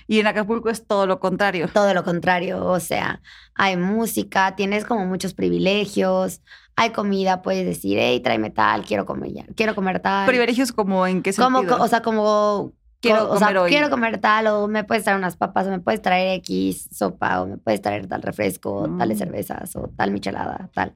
Y 0.06 0.20
en 0.20 0.26
Acapulco 0.26 0.70
es 0.70 0.86
todo 0.86 1.06
lo 1.06 1.20
contrario. 1.20 1.68
Todo 1.68 1.94
lo 1.94 2.04
contrario, 2.04 2.64
o 2.66 2.80
sea, 2.80 3.22
hay 3.54 3.76
música, 3.76 4.56
tienes 4.56 4.84
como 4.84 5.06
muchos 5.06 5.34
privilegios, 5.34 6.42
hay 6.76 6.90
comida, 6.90 7.42
puedes 7.42 7.66
decir, 7.66 7.98
hey, 8.00 8.20
tráeme 8.20 8.50
tal, 8.50 8.84
quiero 8.84 9.04
comer, 9.06 9.32
ya- 9.32 9.46
quiero 9.56 9.74
comer 9.74 10.00
tal. 10.00 10.26
Privilegios 10.26 10.72
como 10.72 11.06
en 11.06 11.22
qué 11.22 11.32
Como, 11.34 11.58
sentido. 11.58 11.78
co- 11.78 11.84
o 11.84 11.88
sea, 11.88 12.02
como 12.02 12.72
Quiero 13.00 13.30
o 13.30 13.36
sea, 13.36 13.48
comer 13.48 13.58
hoy. 13.58 13.70
quiero 13.70 13.90
comer 13.90 14.18
tal, 14.18 14.46
o 14.46 14.68
me 14.68 14.84
puedes 14.84 15.02
traer 15.04 15.18
unas 15.18 15.36
papas, 15.36 15.66
o 15.66 15.70
me 15.70 15.80
puedes 15.80 16.00
traer 16.00 16.38
X 16.38 16.88
sopa, 16.92 17.42
o 17.42 17.46
me 17.46 17.56
puedes 17.58 17.82
traer 17.82 18.06
tal 18.06 18.22
refresco, 18.22 18.88
tales 18.96 19.16
Mm. 19.16 19.18
cervezas, 19.18 19.74
o 19.76 19.88
tal 19.96 20.12
michelada, 20.12 20.70
tal. 20.72 20.94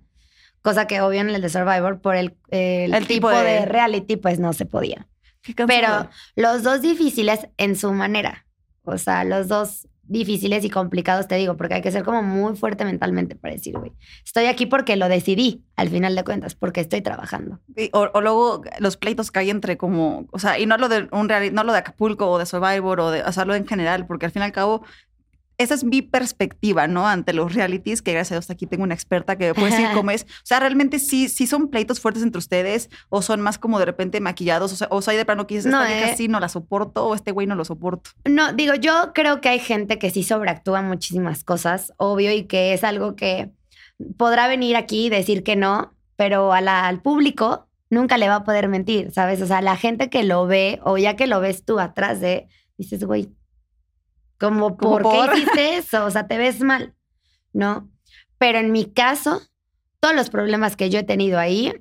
Cosa 0.62 0.87
que 0.87 1.00
obvio 1.00 1.21
en 1.21 1.30
el 1.30 1.40
de 1.42 1.49
Survivor, 1.49 2.00
por 2.00 2.16
el, 2.16 2.37
el 2.50 2.95
El 2.95 3.06
tipo 3.06 3.28
tipo, 3.28 3.30
de... 3.30 3.42
de- 3.45 3.66
reality, 3.66 4.16
pues 4.16 4.38
no 4.38 4.52
se 4.52 4.66
podía. 4.66 5.06
Pero 5.66 6.09
los 6.35 6.62
dos 6.64 6.80
difíciles 6.83 7.49
en 7.56 7.76
su 7.76 7.92
manera. 7.92 8.47
O 8.85 8.99
sea, 8.99 9.23
los 9.25 9.47
dos 9.49 9.87
difíciles 10.08 10.64
y 10.64 10.70
complicados, 10.70 11.28
te 11.28 11.34
digo, 11.36 11.56
porque 11.56 11.75
hay 11.75 11.82
que 11.82 11.90
ser 11.92 12.04
como 12.04 12.22
muy 12.22 12.56
fuerte 12.56 12.84
mentalmente 12.84 13.34
para 13.36 13.54
decir, 13.54 13.76
güey, 13.78 13.92
estoy 14.25 14.46
aquí 14.46 14.66
porque 14.66 14.96
lo 14.96 15.08
decidí, 15.08 15.64
al 15.76 15.88
final 15.88 16.14
de 16.14 16.25
cuentas, 16.25 16.54
porque 16.54 16.80
estoy 16.80 17.02
trabajando. 17.02 17.60
Y- 17.76 17.90
O, 17.92 18.20
luego 18.20 18.62
los 18.78 18.96
pleitos 18.96 19.30
que 19.30 19.40
hay 19.40 19.50
entre 19.50 19.76
como, 19.76 20.26
o 20.32 20.38
sea, 20.38 20.58
y 20.58 20.66
no 20.66 20.76
lo 20.78 20.88
de 20.88 21.08
un 21.12 21.28
reali- 21.28 21.50
no 21.52 21.64
lo 21.64 21.72
de 21.72 21.78
Acapulco 21.78 22.30
o 22.30 22.38
de 22.38 22.46
Survivor 22.46 23.00
o 23.00 23.10
de, 23.10 23.22
o 23.22 23.32
sea, 23.32 23.44
lo 23.44 23.54
en 23.54 23.66
general, 23.66 24.06
porque 24.06 24.26
al 24.26 24.32
fin 24.32 24.42
y 24.42 24.44
al 24.44 24.52
cabo, 24.52 24.82
esa 25.58 25.75
es 25.75 25.84
mi 25.84 26.02
perspectiva, 26.02 26.86
¿no? 26.86 27.06
Ante 27.08 27.32
los 27.32 27.54
realities, 27.54 28.02
que 28.02 28.12
gracias 28.12 28.32
a 28.32 28.34
Dios 28.40 28.50
aquí 28.50 28.66
tengo 28.66 28.82
una 28.84 28.94
experta 28.94 29.36
que 29.36 29.46
me 29.48 29.54
puede 29.54 29.70
decir 29.70 29.88
cómo 29.94 30.10
es. 30.10 30.25
O 30.25 30.26
sea, 30.44 30.60
realmente 30.60 30.98
sí, 30.98 31.28
sí 31.28 31.46
son 31.46 31.68
pleitos 31.68 31.98
fuertes 32.00 32.22
entre 32.22 32.38
ustedes, 32.38 32.90
o 33.08 33.22
son 33.22 33.40
más 33.40 33.58
como 33.58 33.78
de 33.78 33.84
repente 33.86 34.20
maquillados, 34.20 34.72
o 34.72 34.76
sea, 34.76 34.88
o 34.90 35.00
hay 35.06 35.16
de 35.16 35.25
plano 35.25 35.46
que 35.46 35.54
dices, 35.56 35.70
No, 35.72 35.82
esta 35.82 35.94
vieja 35.94 36.12
eh. 36.12 36.16
sí 36.16 36.28
no 36.28 36.40
la 36.40 36.48
soporto, 36.48 37.06
o 37.06 37.14
este 37.14 37.32
güey 37.32 37.46
no 37.46 37.54
lo 37.54 37.64
soporto. 37.64 38.10
No, 38.26 38.52
digo, 38.52 38.75
yo 38.75 39.12
creo 39.14 39.40
que 39.40 39.48
hay 39.48 39.58
gente 39.58 39.98
que 39.98 40.10
sí 40.10 40.22
sobreactúa 40.25 40.82
muchísimas 40.82 41.42
cosas, 41.44 41.92
obvio, 41.96 42.32
y 42.32 42.44
que 42.44 42.75
es 42.75 42.84
algo 42.84 43.16
que 43.16 43.50
podrá 44.16 44.48
venir 44.48 44.76
aquí 44.76 45.06
y 45.06 45.10
decir 45.10 45.42
que 45.42 45.56
no, 45.56 45.94
pero 46.16 46.52
a 46.52 46.60
la- 46.60 46.86
al 46.86 47.00
público 47.00 47.66
nunca 47.88 48.18
le 48.18 48.28
va 48.28 48.36
a 48.36 48.44
poder 48.44 48.68
mentir, 48.68 49.10
¿sabes? 49.12 49.40
O 49.42 49.46
sea, 49.46 49.60
la 49.62 49.76
gente 49.76 50.10
que 50.10 50.25
lo 50.25 50.46
ve 50.46 50.80
o 50.82 50.98
ya 50.98 51.16
que 51.16 51.26
lo 51.26 51.40
ves 51.40 51.64
tú 51.64 51.78
atrás 51.80 52.20
de, 52.20 52.48
dices, 52.76 53.04
güey, 53.04 53.30
como, 54.38 54.76
¿Cómo 54.76 54.93
¿por, 54.93 55.02
por? 55.02 55.33
qué 55.33 55.38
hiciste 55.40 55.76
eso? 55.76 56.05
O 56.05 56.11
sea, 56.11 56.26
te 56.26 56.38
ves 56.38 56.61
mal, 56.61 56.95
¿no? 57.52 57.90
Pero 58.38 58.59
en 58.59 58.73
mi 58.73 58.87
caso, 58.87 59.43
todos 60.00 60.14
los 60.14 60.31
problemas 60.31 60.76
que 60.76 60.90
yo 60.90 60.99
he 60.99 61.05
tenido 61.05 61.38
ahí, 61.38 61.73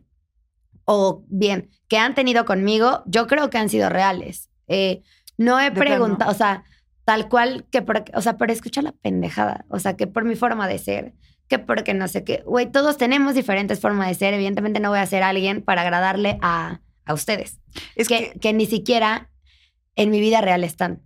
o 0.86 1.24
bien, 1.28 1.70
que 1.88 1.98
han 1.98 2.16
tenido 2.16 2.46
conmigo, 2.46 3.04
yo 3.06 3.28
creo 3.28 3.50
que 3.50 3.58
han 3.58 3.70
sido 3.70 3.90
reales. 3.90 4.50
Eh, 4.68 5.02
no 5.38 5.60
he 5.60 5.72
preguntado, 5.72 6.32
o 6.32 6.34
sea, 6.34 6.64
tal 7.04 7.28
cual 7.28 7.66
que, 7.72 7.82
por, 7.82 8.06
o 8.14 8.22
sea, 8.22 8.38
pero 8.38 8.54
escucha 8.54 8.82
la 8.82 8.94
pendejada, 8.94 9.66
o 9.70 9.80
sea, 9.80 9.96
que 9.96 10.08
por 10.08 10.26
mi 10.26 10.36
forma 10.36 10.68
de 10.68 10.80
ser, 10.80 11.14
que 11.48 11.60
porque 11.60 11.94
no 11.94 12.08
sé 12.08 12.24
qué, 12.24 12.44
güey, 12.46 12.72
todos 12.72 12.98
tenemos 12.98 13.36
diferentes 13.36 13.80
formas 13.80 14.08
de 14.08 14.16
ser, 14.16 14.34
evidentemente 14.34 14.80
no 14.80 14.90
voy 14.90 15.00
a 15.00 15.06
ser 15.06 15.24
alguien 15.24 15.62
para 15.62 15.82
agradarle 15.82 16.40
a, 16.42 16.82
a 17.06 17.14
ustedes, 17.14 17.60
Es 17.96 18.08
que, 18.08 18.32
que, 18.32 18.40
que 18.40 18.54
ni 18.54 18.66
siquiera 18.66 19.30
en 19.96 20.10
mi 20.10 20.20
vida 20.20 20.42
real 20.42 20.64
están. 20.64 21.02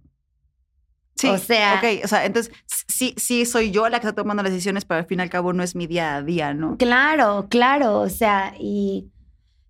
Sí, 1.19 1.27
o 1.27 1.37
sea- 1.37 1.75
Ok, 1.81 2.03
o 2.03 2.07
sea, 2.07 2.25
entonces 2.25 2.53
sí, 2.65 3.13
sí 3.17 3.45
soy 3.45 3.71
yo 3.71 3.87
la 3.89 3.99
que 3.99 4.07
está 4.07 4.15
tomando 4.15 4.43
las 4.43 4.51
decisiones, 4.51 4.85
pero 4.85 4.99
al 4.99 5.05
fin 5.05 5.19
y 5.19 5.21
al 5.23 5.29
cabo 5.29 5.53
no 5.53 5.63
es 5.63 5.75
mi 5.75 5.87
día 5.87 6.15
a 6.15 6.23
día, 6.23 6.53
¿no? 6.53 6.77
Claro, 6.77 7.47
claro, 7.49 7.99
o 7.99 8.09
sea, 8.09 8.53
y, 8.59 9.11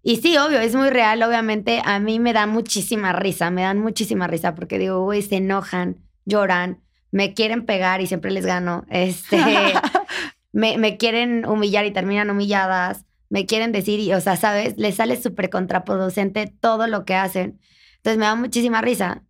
y 0.03 0.17
sí, 0.17 0.37
obvio, 0.37 0.59
es 0.59 0.75
muy 0.75 0.89
real, 0.89 1.21
obviamente 1.23 1.81
a 1.83 1.99
mí 1.99 2.19
me 2.19 2.33
da 2.33 2.45
muchísima 2.47 3.13
risa, 3.13 3.51
me 3.51 3.63
dan 3.63 3.79
muchísima 3.79 4.27
risa 4.27 4.55
porque 4.55 4.77
digo, 4.79 5.03
güey, 5.03 5.21
se 5.21 5.37
enojan, 5.37 5.97
lloran, 6.25 6.81
me 7.11 7.33
quieren 7.33 7.65
pegar 7.65 8.01
y 8.01 8.07
siempre 8.07 8.31
les 8.31 8.45
gano, 8.45 8.85
este, 8.89 9.37
me, 10.51 10.77
me 10.77 10.97
quieren 10.97 11.45
humillar 11.45 11.85
y 11.85 11.91
terminan 11.91 12.29
humilladas, 12.29 13.05
me 13.29 13.45
quieren 13.45 13.71
decir, 13.71 13.99
y, 13.99 14.13
o 14.13 14.21
sea, 14.21 14.35
¿sabes? 14.37 14.75
Les 14.77 14.95
sale 14.95 15.21
súper 15.21 15.49
contraproducente 15.49 16.51
todo 16.59 16.87
lo 16.87 17.05
que 17.05 17.13
hacen. 17.15 17.59
Entonces 17.97 18.17
me 18.17 18.25
da 18.25 18.33
muchísima 18.35 18.81
risa 18.81 19.23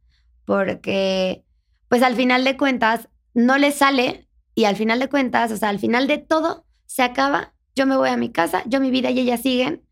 porque, 0.45 1.43
pues 1.89 2.01
al 2.03 2.15
final 2.15 2.43
de 2.45 2.55
cuentas, 2.57 3.09
no 3.33 3.57
les 3.57 3.75
sale 3.75 4.27
y 4.55 4.65
al 4.65 4.75
final 4.75 4.99
de 4.99 5.09
cuentas, 5.09 5.51
o 5.51 5.57
sea, 5.57 5.69
al 5.69 5.79
final 5.79 6.07
de 6.07 6.17
todo, 6.17 6.65
se 6.85 7.03
acaba, 7.03 7.53
yo 7.75 7.85
me 7.85 7.95
voy 7.97 8.09
a 8.09 8.17
mi 8.17 8.31
casa, 8.31 8.63
yo 8.65 8.79
mi 8.79 8.91
vida 8.91 9.09
y 9.11 9.19
ellas 9.19 9.41
siguen 9.41 9.83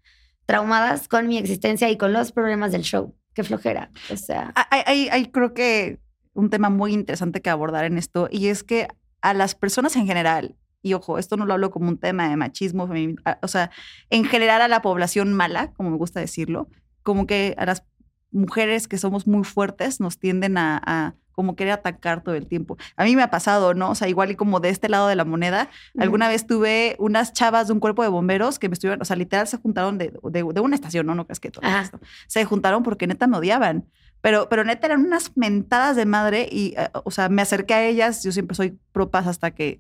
traumadas 0.46 1.08
con 1.08 1.28
mi 1.28 1.38
existencia 1.38 1.90
y 1.90 1.98
con 1.98 2.14
los 2.14 2.32
problemas 2.32 2.72
del 2.72 2.82
show. 2.84 3.16
Qué 3.34 3.44
flojera. 3.44 3.92
O 4.12 4.18
sea, 4.18 4.54
hay, 4.72 5.10
hay- 5.10 5.26
creo 5.32 5.54
que 5.54 6.00
un 6.34 6.50
tema 6.50 6.70
muy 6.70 6.94
interesante 6.94 7.42
que 7.42 7.50
abordar 7.50 7.86
en 7.86 7.98
esto 7.98 8.28
y 8.32 8.48
es 8.48 8.64
que 8.64 8.88
a 9.22 9.34
las 9.34 9.56
personas 9.56 9.96
en 9.96 10.08
general, 10.08 10.56
y 10.82 10.94
ojo, 10.94 11.18
esto 11.20 11.38
no 11.38 11.46
lo 11.46 11.54
hablo 11.54 11.70
como 11.72 11.88
un 11.90 11.98
tema 11.98 12.30
de 12.30 12.36
machismo, 12.38 12.88
femi- 12.88 13.20
a- 13.26 13.40
o 13.42 13.48
sea, 13.48 13.72
en 14.10 14.24
general 14.26 14.62
a 14.62 14.68
la 14.68 14.82
población 14.82 15.34
mala, 15.34 15.72
como 15.74 15.90
me 15.92 15.98
gusta 15.98 16.20
decirlo, 16.20 16.70
como 17.04 17.28
que 17.28 17.54
a 17.58 17.66
las 17.66 17.84
mujeres 18.32 18.88
que 18.88 18.98
somos 18.98 19.28
muy 19.28 19.44
fuertes 19.44 20.00
nos 20.00 20.18
tienden 20.20 20.58
a 20.58 21.16
como 21.38 21.56
querer 21.56 21.74
atacar 21.74 22.24
todo 22.24 22.34
el 22.34 22.48
tiempo. 22.48 22.78
A 22.96 23.04
mí 23.04 23.16
me 23.16 23.22
ha 23.22 23.30
pasado, 23.30 23.76
¿no? 23.76 23.92
O 23.92 23.96
sea, 23.96 24.10
igual 24.10 24.32
y 24.32 24.36
como 24.36 24.60
de 24.60 24.70
este 24.70 24.90
lado 24.90 25.08
de 25.08 25.16
la 25.16 25.24
moneda, 25.24 25.70
Alguna 26.00 26.28
vez 26.28 26.48
tuve 26.48 26.96
unas 26.98 27.32
chavas 27.32 27.68
de 27.68 27.74
un 27.74 27.80
cuerpo 27.80 28.02
de 28.02 28.10
bomberos 28.10 28.58
que 28.58 28.70
me 28.70 28.74
estuvieron, 28.74 29.00
o 29.04 29.06
sea, 29.06 29.16
literal 29.16 29.48
se 29.48 29.58
juntaron 29.58 30.00
de, 30.00 30.12
de, 30.24 30.44
de 30.44 30.60
una 30.60 30.74
estación, 30.76 31.06
¿no? 31.06 31.14
No 31.14 31.26
crees 31.26 31.40
que 31.40 31.52
todo 31.52 31.64
Ajá. 31.64 31.82
esto. 31.82 32.00
Se 32.26 32.44
juntaron 32.44 32.82
porque 32.82 33.06
neta 33.06 33.28
me 33.28 33.38
odiaban. 33.38 33.86
Pero, 34.22 34.50
pero 34.50 34.64
neta 34.64 34.88
eran 34.88 35.06
unas 35.06 35.32
mentadas 35.38 35.96
de 35.96 36.08
madre 36.08 36.50
y, 36.52 36.74
eh, 36.76 36.90
o 37.04 37.12
sea, 37.12 37.30
me 37.30 37.44
acerqué 37.44 37.76
a 37.76 37.86
ellas. 37.86 38.24
Yo 38.24 38.32
siempre 38.32 38.56
soy 38.56 38.76
pro 38.92 39.12
paz 39.12 39.28
hasta 39.28 39.52
que 39.52 39.80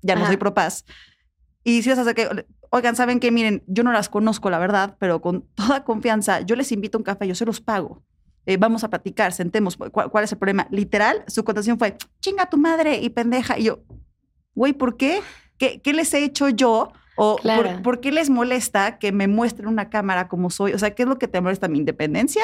ya 0.00 0.14
no 0.14 0.22
Ajá. 0.22 0.28
soy 0.28 0.38
pro 0.38 0.54
paz. 0.54 0.86
Y 1.64 1.82
si 1.82 1.90
les 1.90 1.98
acerqué, 1.98 2.46
oigan, 2.70 2.96
¿saben 2.96 3.20
qué? 3.20 3.30
Miren, 3.30 3.62
yo 3.66 3.82
no 3.84 3.92
las 3.92 4.08
conozco, 4.08 4.48
la 4.48 4.58
verdad, 4.58 4.96
pero 4.98 5.20
con 5.20 5.42
toda 5.54 5.84
confianza, 5.84 6.40
yo 6.40 6.56
les 6.56 6.72
invito 6.72 6.96
a 6.96 7.00
un 7.00 7.04
café, 7.04 7.28
yo 7.28 7.34
se 7.34 7.44
los 7.44 7.60
pago. 7.60 8.02
Eh, 8.46 8.56
vamos 8.58 8.84
a 8.84 8.90
platicar, 8.90 9.32
sentemos. 9.32 9.76
¿Cuál, 9.76 10.10
cuál 10.10 10.24
es 10.24 10.32
el 10.32 10.38
problema? 10.38 10.66
Literal, 10.70 11.24
su 11.26 11.44
contestación 11.44 11.78
fue, 11.78 11.96
chinga 12.20 12.46
tu 12.46 12.58
madre 12.58 12.96
y 13.00 13.08
pendeja. 13.10 13.58
Y 13.58 13.64
yo, 13.64 13.80
güey, 14.54 14.72
¿por 14.72 14.96
qué? 14.96 15.20
¿Qué, 15.58 15.80
qué 15.80 15.92
les 15.92 16.12
he 16.14 16.24
hecho 16.24 16.48
yo? 16.48 16.92
¿O 17.16 17.36
Claro. 17.36 17.62
por, 17.62 17.82
por 17.82 18.00
qué 18.00 18.10
les 18.10 18.28
molesta 18.28 18.98
que 18.98 19.12
me 19.12 19.28
muestren 19.28 19.68
una 19.68 19.88
cámara 19.88 20.28
como 20.28 20.50
soy? 20.50 20.72
O 20.72 20.78
sea, 20.78 20.94
¿qué 20.94 21.04
es 21.04 21.08
lo 21.08 21.18
que 21.18 21.28
te 21.28 21.40
molesta? 21.40 21.68
¿Mi 21.68 21.78
independencia? 21.78 22.42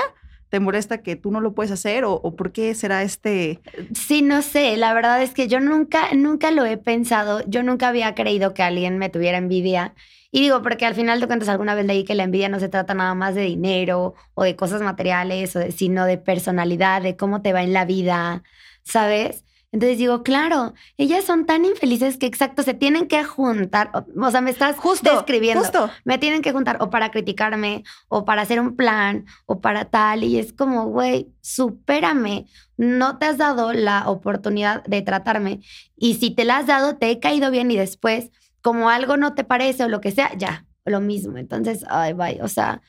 ¿Te 0.48 0.58
molesta 0.60 1.02
que 1.02 1.16
tú 1.16 1.30
no 1.30 1.40
lo 1.40 1.54
puedes 1.54 1.70
hacer? 1.72 2.04
¿O, 2.04 2.12
o 2.14 2.34
por 2.36 2.52
qué 2.52 2.74
será 2.74 3.02
este...? 3.02 3.60
Sí, 3.94 4.22
no 4.22 4.42
sé, 4.42 4.76
la 4.76 4.94
verdad 4.94 5.22
es 5.22 5.32
que 5.32 5.48
yo 5.48 5.60
nunca, 5.60 6.12
nunca 6.14 6.50
lo 6.50 6.64
he 6.64 6.76
pensado, 6.76 7.42
yo 7.46 7.62
nunca 7.62 7.88
había 7.88 8.14
creído 8.14 8.54
que 8.54 8.62
alguien 8.62 8.98
me 8.98 9.08
tuviera 9.10 9.38
envidia. 9.38 9.94
Y 10.32 10.40
digo, 10.42 10.62
porque 10.62 10.86
al 10.86 10.94
final 10.94 11.20
de 11.20 11.26
cuentas 11.26 11.48
alguna 11.48 11.74
vez 11.74 11.86
leí 11.86 12.04
que 12.04 12.14
la 12.14 12.22
envidia 12.22 12.48
no 12.48 12.60
se 12.60 12.68
trata 12.68 12.94
nada 12.94 13.14
más 13.14 13.34
de 13.34 13.42
dinero 13.42 14.14
o 14.34 14.44
de 14.44 14.54
cosas 14.56 14.80
materiales, 14.82 15.56
o 15.56 15.58
de- 15.58 15.72
sino 15.72 16.04
de 16.04 16.18
personalidad, 16.18 17.02
de 17.02 17.16
cómo 17.16 17.42
te 17.42 17.52
va 17.52 17.62
en 17.62 17.72
la 17.72 17.84
vida, 17.84 18.42
¿sabes? 18.84 19.44
Entonces 19.72 19.98
digo, 19.98 20.24
claro, 20.24 20.74
ellas 20.96 21.24
son 21.24 21.46
tan 21.46 21.64
infelices 21.64 22.16
que 22.16 22.26
exacto, 22.26 22.64
se 22.64 22.74
tienen 22.74 23.06
que 23.06 23.22
juntar. 23.22 23.90
O, 23.94 24.04
o 24.26 24.30
sea, 24.32 24.40
me 24.40 24.50
estás 24.50 24.76
Justo, 24.76 25.12
describiendo. 25.12 25.60
justo. 25.62 25.88
Me 26.04 26.18
tienen 26.18 26.42
que 26.42 26.50
juntar 26.50 26.78
o 26.80 26.90
para 26.90 27.12
criticarme 27.12 27.84
o 28.08 28.24
para 28.24 28.42
hacer 28.42 28.58
un 28.58 28.74
plan 28.74 29.26
o 29.46 29.60
para 29.60 29.84
tal. 29.84 30.24
Y 30.24 30.40
es 30.40 30.52
como, 30.52 30.86
güey, 30.86 31.28
supérame. 31.40 32.46
No 32.76 33.18
te 33.18 33.26
has 33.26 33.38
dado 33.38 33.72
la 33.72 34.08
oportunidad 34.08 34.82
de 34.84 35.02
tratarme. 35.02 35.60
Y 35.96 36.14
si 36.14 36.30
te 36.34 36.44
la 36.44 36.56
has 36.58 36.66
dado, 36.66 36.96
te 36.96 37.08
he 37.10 37.20
caído 37.20 37.52
bien 37.52 37.70
y 37.70 37.76
después, 37.76 38.30
como 38.62 38.90
algo 38.90 39.16
no 39.16 39.34
te 39.34 39.44
parece 39.44 39.84
o 39.84 39.88
lo 39.88 40.00
que 40.00 40.10
sea, 40.10 40.36
ya, 40.36 40.66
lo 40.84 41.00
mismo. 41.00 41.38
Entonces, 41.38 41.84
ay, 41.88 42.12
bye. 42.12 42.40
O 42.42 42.48
sea, 42.48 42.82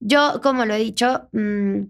yo, 0.00 0.40
como 0.42 0.64
lo 0.64 0.74
he 0.74 0.78
dicho, 0.78 1.28
mm, 1.32 1.82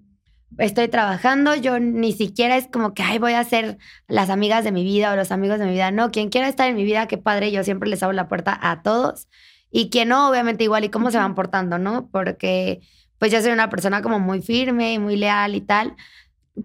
estoy 0.59 0.89
trabajando. 0.89 1.55
Yo 1.55 1.79
ni 1.81 2.13
siquiera 2.13 2.57
es 2.57 2.69
como 2.69 2.95
que, 2.95 3.03
ay, 3.03 3.19
voy 3.19 3.33
a 3.33 3.45
ser 3.45 3.79
las 4.09 4.31
amigas 4.31 4.65
de 4.65 4.73
mi 4.73 4.85
vida 4.85 5.13
o 5.13 5.17
los 5.17 5.33
amigos 5.33 5.59
de 5.59 5.67
mi 5.67 5.73
vida. 5.73 5.91
No, 5.91 6.11
quien 6.11 6.29
quiera 6.31 6.49
estar 6.49 6.69
en 6.69 6.77
mi 6.77 6.85
vida, 6.85 7.07
qué 7.09 7.19
padre. 7.19 7.53
Yo 7.53 7.65
siempre 7.65 7.89
les 7.89 8.03
abro 8.03 8.15
la 8.15 8.29
puerta 8.29 8.59
a 8.61 8.83
todos. 8.83 9.29
Y 9.71 9.91
quien 9.91 10.09
no, 10.11 10.29
obviamente 10.29 10.65
igual 10.65 10.85
y 10.85 10.89
cómo 10.91 11.11
se 11.11 11.19
van 11.19 11.35
portando, 11.35 11.79
¿no? 11.79 12.09
Porque 12.11 12.81
pues 13.19 13.33
yo 13.33 13.41
soy 13.41 13.53
una 13.53 13.71
persona 13.71 14.03
como 14.03 14.21
muy 14.21 14.43
firme 14.43 14.93
y 14.93 14.99
muy 14.99 15.17
leal 15.17 15.55
y 15.55 15.61
tal, 15.61 15.97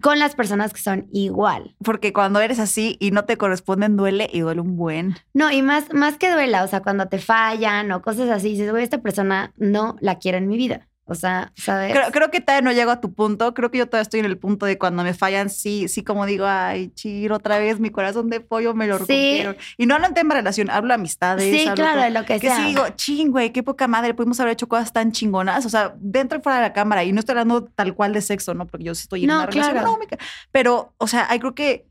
con 0.01 0.19
las 0.19 0.35
personas 0.35 0.73
que 0.73 0.81
son 0.81 1.07
igual. 1.11 1.75
Porque 1.83 2.13
cuando 2.13 2.39
eres 2.39 2.59
así 2.59 2.97
y 2.99 3.11
no 3.11 3.25
te 3.25 3.37
corresponden, 3.37 3.97
duele 3.97 4.29
y 4.31 4.41
duele 4.41 4.61
un 4.61 4.75
buen. 4.75 5.15
No, 5.33 5.51
y 5.51 5.61
más, 5.61 5.93
más 5.93 6.17
que 6.17 6.31
duela, 6.31 6.63
o 6.63 6.67
sea, 6.67 6.81
cuando 6.81 7.07
te 7.07 7.19
fallan 7.19 7.91
o 7.91 8.01
cosas 8.01 8.29
así, 8.29 8.49
dices, 8.49 8.71
güey, 8.71 8.83
esta 8.83 9.01
persona 9.01 9.53
no 9.57 9.95
la 9.99 10.19
quiero 10.19 10.37
en 10.37 10.47
mi 10.47 10.57
vida. 10.57 10.88
O 11.09 11.15
sea, 11.15 11.51
¿sabes? 11.55 11.91
Creo, 11.91 12.11
creo 12.11 12.29
que 12.31 12.39
todavía 12.39 12.61
no 12.63 12.71
llego 12.71 12.91
a 12.91 13.01
tu 13.01 13.13
punto. 13.13 13.53
Creo 13.53 13.71
que 13.71 13.79
yo 13.79 13.87
todavía 13.87 14.03
estoy 14.03 14.19
en 14.19 14.27
el 14.27 14.37
punto 14.37 14.65
de 14.67 14.77
cuando 14.77 15.03
me 15.03 15.13
fallan, 15.13 15.49
sí, 15.49 15.87
sí, 15.87 16.03
como 16.03 16.25
digo, 16.25 16.45
ay, 16.47 16.89
chiro, 16.93 17.35
otra 17.37 17.57
vez 17.59 17.79
mi 17.79 17.89
corazón 17.89 18.29
de 18.29 18.39
pollo 18.41 18.73
me 18.75 18.85
lo 18.87 18.97
Sí. 18.97 18.99
rompieron. 18.99 19.57
Y 19.77 19.85
no 19.87 19.95
hablo 19.95 20.07
en 20.07 20.13
tema 20.13 20.35
de 20.35 20.41
relación, 20.41 20.69
hablo 20.69 20.89
de 20.89 20.93
amistades. 20.95 21.51
sí, 21.55 21.67
hablo 21.67 21.83
claro, 21.83 22.01
de 22.01 22.09
lo 22.11 22.25
que, 22.25 22.39
Que 22.39 22.47
sea. 22.47 22.57
sí 22.57 22.63
digo, 22.65 22.83
ching, 22.95 23.31
güey, 23.31 23.51
qué 23.51 23.63
poca 23.63 23.87
madre, 23.87 24.13
pudimos 24.13 24.39
haber 24.39 24.53
hecho 24.53 24.67
cosas 24.67 24.93
tan 24.93 25.11
chingonas. 25.11 25.65
O 25.65 25.69
sea, 25.69 25.95
dentro 25.99 26.37
y 26.37 26.41
fuera 26.41 26.57
de 26.59 26.63
la 26.67 26.73
cámara. 26.73 27.03
Y 27.03 27.11
no 27.11 27.19
estoy 27.19 27.33
hablando 27.33 27.63
tal 27.65 27.95
cual 27.95 28.13
de 28.13 28.21
sexo, 28.21 28.53
¿no? 28.53 28.67
Porque 28.67 28.85
yo 28.85 28.93
sí 28.95 29.01
estoy 29.03 29.21
en 29.23 29.27
No, 29.29 29.37
una 29.37 29.45
relación. 29.47 29.71
claro. 29.73 29.87
No, 29.91 29.97
me 29.97 30.05
ca- 30.07 30.17
pero, 30.51 30.93
o 30.97 31.07
sea, 31.07 31.27
creo 31.39 31.55
que, 31.55 31.87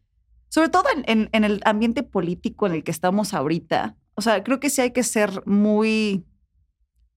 sobre 0.48 0.68
todo 0.68 0.84
en, 0.94 1.02
en- 1.06 1.28
en 1.32 1.44
el 1.44 1.60
ambiente 1.64 2.02
político 2.04 2.66
en 2.66 2.74
el 2.74 2.84
que 2.84 2.90
estamos 2.92 3.34
ahorita, 3.34 3.96
o 4.14 4.20
sea, 4.22 4.42
creo 4.44 4.60
que 4.60 4.70
sí 4.70 4.80
hay 4.80 4.90
que 4.92 5.02
ser 5.02 5.42
muy 5.46 6.24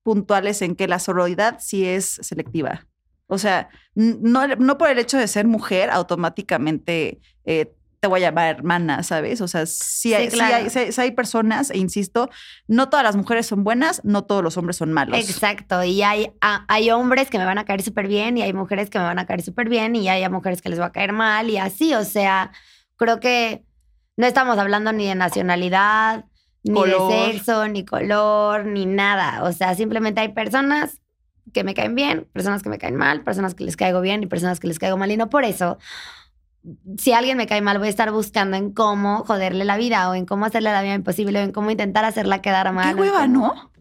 puntuales 0.04 0.62
en 0.62 0.76
que 0.76 0.88
la 0.88 1.00
sororidad 1.00 1.58
sí 1.60 1.86
es 1.86 2.20
selectiva. 2.22 2.88
O 3.28 3.38
sea, 3.38 3.70
no, 3.96 4.48
no 4.48 4.78
por 4.78 4.90
el 4.90 5.00
hecho 5.00 5.18
de 5.18 5.28
ser 5.28 5.48
mujer 5.48 5.90
automáticamente 5.92 7.20
eh, 7.46 7.74
te 8.00 8.08
voy 8.08 8.22
a 8.24 8.30
llamar 8.30 8.56
hermana, 8.56 9.04
¿sabes? 9.04 9.42
O 9.42 9.48
sea, 9.48 9.66
sí, 9.68 10.12
hay, 10.16 10.30
sí 10.32 10.36
claro. 10.38 10.56
hay- 10.56 10.70
sí- 10.72 10.92
sí 10.92 11.02
hay 11.02 11.12
personas, 11.12 11.70
e 11.70 11.78
insisto, 11.78 12.30
no 12.68 12.90
todas 12.90 13.04
las 13.04 13.16
mujeres 13.16 13.46
son 13.46 13.64
buenas, 13.64 14.04
no 14.04 14.24
todos 14.24 14.44
los 14.44 14.58
hombres 14.58 14.76
son 14.78 14.92
malos. 14.92 15.20
Exacto, 15.20 15.84
y 15.84 16.02
hay, 16.02 16.32
a- 16.42 16.66
hay 16.68 16.90
hombres 16.90 17.30
que 17.30 17.38
me 17.38 17.46
van 17.46 17.60
a 17.60 17.66
caer 17.66 17.84
súper 17.84 18.08
bien 18.08 18.40
y 18.40 18.42
hay 18.42 18.54
mujeres 18.54 18.90
que 18.90 18.98
me 18.98 19.06
van 19.06 19.20
a 19.20 19.28
caer 19.28 19.44
súper 19.44 19.70
bien 19.70 19.96
y 19.96 20.10
hay 20.10 20.24
a 20.24 20.30
mujeres 20.32 20.64
que 20.64 20.70
les 20.70 20.80
va 20.80 20.86
a 20.88 20.92
caer 20.92 21.14
mal 21.14 21.50
y 21.52 21.58
así, 21.58 21.94
o 21.94 22.04
sea, 22.04 22.52
creo 22.98 23.20
que 23.20 23.64
no 24.18 24.26
estamos 24.26 24.58
hablando 24.58 24.92
ni 24.94 25.06
de 25.06 25.14
nacionalidad, 25.16 26.26
ni 26.64 26.74
Color. 26.74 27.12
de 27.12 27.34
sexo, 27.34 27.68
ni 27.68 27.86
color, 27.86 28.66
ni 28.66 28.86
nada, 28.86 29.44
o 29.44 29.52
sea, 29.52 29.76
simplemente 29.76 30.22
hay 30.22 30.30
personas 30.30 31.02
que 31.54 31.64
me 31.64 31.74
caen 31.74 31.96
bien, 31.96 32.28
personas 32.32 32.62
que 32.62 32.70
me 32.70 32.78
caen 32.78 32.96
mal, 32.96 33.24
personas 33.24 33.56
que 33.56 33.64
les 33.64 33.76
caigo 33.76 34.00
bien 34.02 34.24
y 34.24 34.28
personas 34.28 34.60
que 34.60 34.68
les 34.68 34.80
caigo 34.80 34.98
mal 34.98 35.12
y 35.12 35.18
no 35.18 35.30
por 35.30 35.44
eso. 35.44 35.78
Si 36.98 37.12
alguien 37.12 37.38
me 37.38 37.48
cae 37.48 37.62
mal, 37.62 37.80
voy 37.80 37.88
a 37.88 37.90
estar 37.90 38.12
buscando 38.12 38.56
en 38.56 38.72
cómo 38.72 39.24
joderle 39.26 39.66
la 39.66 39.78
vida 39.78 40.10
o 40.10 40.14
en 40.14 40.26
cómo 40.26 40.46
hacerle 40.46 40.72
la 40.72 40.84
vida 40.84 40.94
imposible 40.94 41.40
o 41.40 41.44
en 41.44 41.52
cómo 41.52 41.72
intentar 41.72 42.06
hacerla 42.06 42.42
quedar 42.42 42.72
mal. 42.72 42.96
Qué 42.96 43.02
hueva, 43.02 43.28
¿no? 43.28 43.72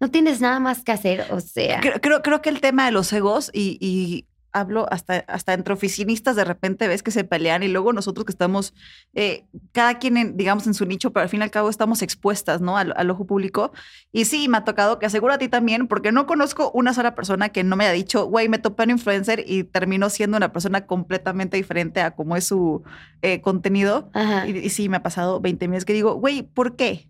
no 0.00 0.10
tienes 0.10 0.40
nada 0.40 0.60
más 0.60 0.82
que 0.82 0.92
hacer, 0.92 1.26
o 1.30 1.40
sea. 1.40 1.80
Creo, 1.80 2.00
creo, 2.00 2.22
creo 2.22 2.42
que 2.42 2.50
el 2.50 2.60
tema 2.60 2.84
de 2.86 2.92
los 2.92 3.12
egos 3.12 3.50
y, 3.52 3.78
y 3.80 4.26
hablo 4.58 4.86
hasta, 4.90 5.24
hasta 5.28 5.52
entre 5.52 5.74
oficinistas, 5.74 6.34
de 6.34 6.44
repente 6.44 6.88
ves 6.88 7.02
que 7.02 7.10
se 7.10 7.24
pelean 7.24 7.62
y 7.62 7.68
luego 7.68 7.92
nosotros 7.92 8.24
que 8.24 8.32
estamos, 8.32 8.74
eh, 9.14 9.44
cada 9.72 9.98
quien, 9.98 10.16
en, 10.16 10.36
digamos, 10.36 10.66
en 10.66 10.74
su 10.74 10.86
nicho, 10.86 11.12
pero 11.12 11.24
al 11.24 11.28
fin 11.28 11.40
y 11.40 11.42
al 11.42 11.50
cabo 11.50 11.68
estamos 11.68 12.02
expuestas, 12.02 12.60
¿no? 12.60 12.76
Al, 12.78 12.94
al, 12.96 13.10
ojo 13.10 13.26
público. 13.26 13.72
Y 14.12 14.24
sí, 14.24 14.48
me 14.48 14.58
ha 14.58 14.64
tocado 14.64 14.98
que 14.98 15.06
aseguro 15.06 15.34
a 15.34 15.38
ti 15.38 15.48
también, 15.48 15.88
porque 15.88 16.10
no 16.10 16.26
conozco 16.26 16.70
una 16.72 16.94
sola 16.94 17.14
persona 17.14 17.50
que 17.50 17.64
no 17.64 17.76
me 17.76 17.84
haya 17.84 17.92
dicho, 17.92 18.26
güey, 18.26 18.48
me 18.48 18.58
topé 18.58 18.84
un 18.84 18.90
influencer 18.90 19.44
y 19.46 19.64
terminó 19.64 20.08
siendo 20.08 20.36
una 20.36 20.52
persona 20.52 20.86
completamente 20.86 21.56
diferente 21.56 22.00
a 22.00 22.12
cómo 22.12 22.36
es 22.36 22.44
su 22.46 22.82
eh, 23.22 23.40
contenido. 23.40 24.10
Y, 24.46 24.56
y, 24.58 24.70
sí, 24.70 24.88
me 24.88 24.96
ha 24.96 25.02
pasado 25.02 25.40
20 25.40 25.68
meses 25.68 25.84
que 25.84 25.92
digo, 25.92 26.14
güey, 26.14 26.42
¿por 26.42 26.76
qué? 26.76 27.08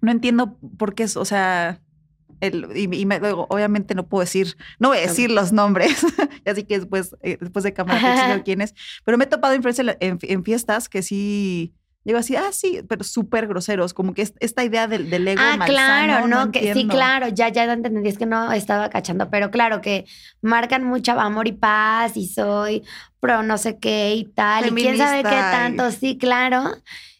No 0.00 0.10
entiendo 0.10 0.58
por 0.78 0.94
qué, 0.94 1.04
o 1.04 1.24
sea 1.24 1.80
y, 2.40 3.06
me, 3.06 3.20
obviamente 3.48 3.94
no 3.94 4.06
puedo 4.06 4.20
decir, 4.20 4.56
no 4.78 4.88
voy 4.88 4.98
a 4.98 5.02
decir 5.02 5.30
los 5.30 5.52
nombres, 5.52 6.04
así 6.46 6.64
que 6.64 6.78
después, 6.78 7.16
eh, 7.22 7.38
después 7.40 7.62
de 7.62 7.72
cámara 7.72 8.42
quién 8.44 8.60
es, 8.60 8.74
pero 9.04 9.18
me 9.18 9.24
he 9.24 9.26
topado 9.26 9.54
en, 9.54 10.18
en, 10.20 10.44
fiestas 10.44 10.88
que 10.88 11.02
sí, 11.02 11.74
Digo 12.04 12.18
así, 12.18 12.36
ah, 12.36 12.52
sí, 12.52 12.82
pero 12.86 13.02
súper 13.02 13.46
groseros, 13.46 13.94
como 13.94 14.12
que 14.12 14.20
esta 14.20 14.62
idea 14.62 14.86
del, 14.86 15.08
del 15.08 15.26
ego 15.26 15.40
Ah, 15.42 15.58
claro, 15.64 16.28
no, 16.28 16.52
que 16.52 16.74
sí, 16.74 16.86
claro, 16.86 17.28
ya, 17.28 17.48
ya 17.48 17.64
entendí, 17.64 18.06
es 18.06 18.18
que 18.18 18.26
no 18.26 18.52
estaba 18.52 18.90
cachando, 18.90 19.30
pero 19.30 19.50
claro 19.50 19.80
que 19.80 20.04
marcan 20.42 20.84
mucho 20.84 21.12
amor 21.12 21.48
y 21.48 21.52
paz 21.52 22.18
y 22.18 22.28
soy 22.28 22.82
pro 23.20 23.42
no 23.42 23.56
sé 23.56 23.78
qué 23.78 24.14
y 24.16 24.24
tal, 24.24 24.66
y 24.66 24.70
quién 24.72 24.98
sabe 24.98 25.22
qué 25.22 25.30
tanto, 25.30 25.90
sí, 25.92 26.18
claro 26.18 26.74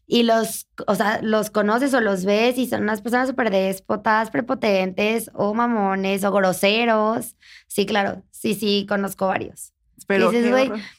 y 0.06 0.24
los, 0.24 0.68
o 0.86 0.94
sea, 0.94 1.20
los 1.22 1.50
conoces 1.50 1.94
o 1.94 2.00
los 2.00 2.24
ves 2.24 2.58
y 2.58 2.66
son 2.66 2.82
unas 2.82 3.00
personas 3.00 3.28
súper 3.28 3.50
déspotas, 3.50 4.30
prepotentes 4.30 5.30
o 5.34 5.54
mamones 5.54 6.24
o 6.24 6.32
groseros. 6.32 7.36
Sí, 7.66 7.86
claro, 7.86 8.22
sí, 8.30 8.54
sí, 8.54 8.86
conozco 8.88 9.26
varios. 9.26 9.72
Pero, 10.06 10.30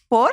¿por? 0.07 0.31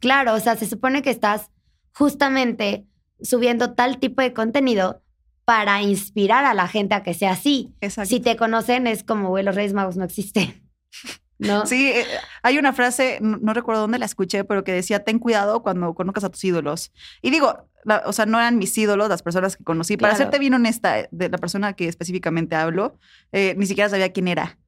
Claro, 0.00 0.34
o 0.34 0.40
sea, 0.40 0.56
se 0.56 0.66
supone 0.66 1.02
que 1.02 1.10
estás 1.10 1.50
justamente 1.92 2.86
subiendo 3.22 3.74
tal 3.74 3.98
tipo 3.98 4.22
de 4.22 4.32
contenido 4.32 5.02
para 5.44 5.82
inspirar 5.82 6.44
a 6.44 6.54
la 6.54 6.66
gente 6.66 6.94
a 6.94 7.02
que 7.02 7.14
sea 7.14 7.32
así. 7.32 7.74
Exacto. 7.80 8.08
Si 8.08 8.20
te 8.20 8.36
conocen 8.36 8.86
es 8.86 9.04
como, 9.04 9.28
güey, 9.28 9.44
los 9.44 9.54
Reyes 9.54 9.72
Magos 9.72 9.96
no 9.96 10.04
existen. 10.04 10.68
¿No? 11.38 11.66
Sí, 11.66 11.88
eh, 11.88 12.06
hay 12.42 12.58
una 12.58 12.72
frase, 12.72 13.18
no, 13.20 13.52
recuerdo 13.52 13.82
dónde 13.82 13.98
la 13.98 14.06
escuché, 14.06 14.44
pero 14.44 14.64
que 14.64 14.72
decía, 14.72 15.04
ten 15.04 15.18
cuidado 15.18 15.62
cuando 15.62 15.94
conozcas 15.94 16.24
a 16.24 16.30
tus 16.30 16.44
ídolos. 16.44 16.92
Y 17.22 17.30
digo, 17.30 17.68
o 18.06 18.12
sea, 18.12 18.26
no 18.26 18.38
eran 18.38 18.58
mis 18.58 18.76
ídolos 18.78 19.08
las 19.08 19.22
personas 19.22 19.56
que 19.56 19.64
conocí. 19.64 19.96
Para 19.96 20.16
serte 20.16 20.38
bien 20.38 20.54
honesta, 20.54 21.08
de 21.10 21.28
la 21.28 21.38
persona 21.38 21.74
que 21.74 21.88
específicamente 21.88 22.56
hablo, 22.56 22.98
eh, 23.32 23.54
ni 23.58 23.66
siquiera 23.66 23.90
sabía 23.90 24.12
quién 24.12 24.28
era. 24.28 24.58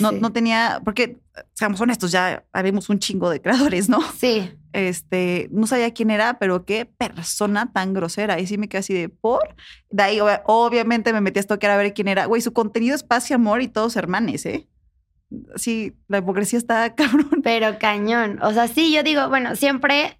no, 0.00 0.12
no 0.12 0.32
tenía, 0.32 0.82
porque, 0.84 1.18
seamos 1.54 1.80
honestos, 1.80 2.12
ya 2.12 2.44
habemos 2.52 2.90
un 2.90 2.98
chingo 2.98 3.30
de 3.30 3.40
creadores, 3.40 3.88
¿no? 3.88 4.00
Sí. 4.18 4.52
Este, 4.74 5.48
no 5.50 5.66
sabía 5.66 5.92
quién 5.92 6.10
era, 6.10 6.38
pero 6.38 6.64
qué 6.64 6.84
persona 6.84 7.72
tan 7.72 7.94
grosera. 7.94 8.38
Y 8.38 8.46
sí 8.46 8.58
me 8.58 8.68
quedé 8.68 8.80
así 8.80 8.94
de, 8.94 9.08
¿por? 9.08 9.54
De 9.90 10.02
ahí, 10.02 10.18
obviamente, 10.44 11.12
me 11.12 11.20
metí 11.20 11.40
a 11.40 11.42
tocar 11.42 11.70
a 11.70 11.76
ver 11.76 11.94
quién 11.94 12.08
era. 12.08 12.26
Güey, 12.26 12.42
su 12.42 12.52
contenido 12.52 12.94
es 12.94 13.02
paz 13.02 13.30
y 13.30 13.34
amor 13.34 13.62
y 13.62 13.68
todos 13.68 13.96
hermanes, 13.96 14.44
¿eh? 14.46 14.68
Sí, 15.56 15.94
la 16.08 16.18
hipocresía 16.18 16.58
está 16.58 16.94
cabrón. 16.94 17.40
Pero 17.42 17.78
cañón. 17.78 18.38
O 18.42 18.52
sea, 18.52 18.68
sí, 18.68 18.92
yo 18.92 19.02
digo, 19.02 19.28
bueno, 19.28 19.56
siempre 19.56 20.18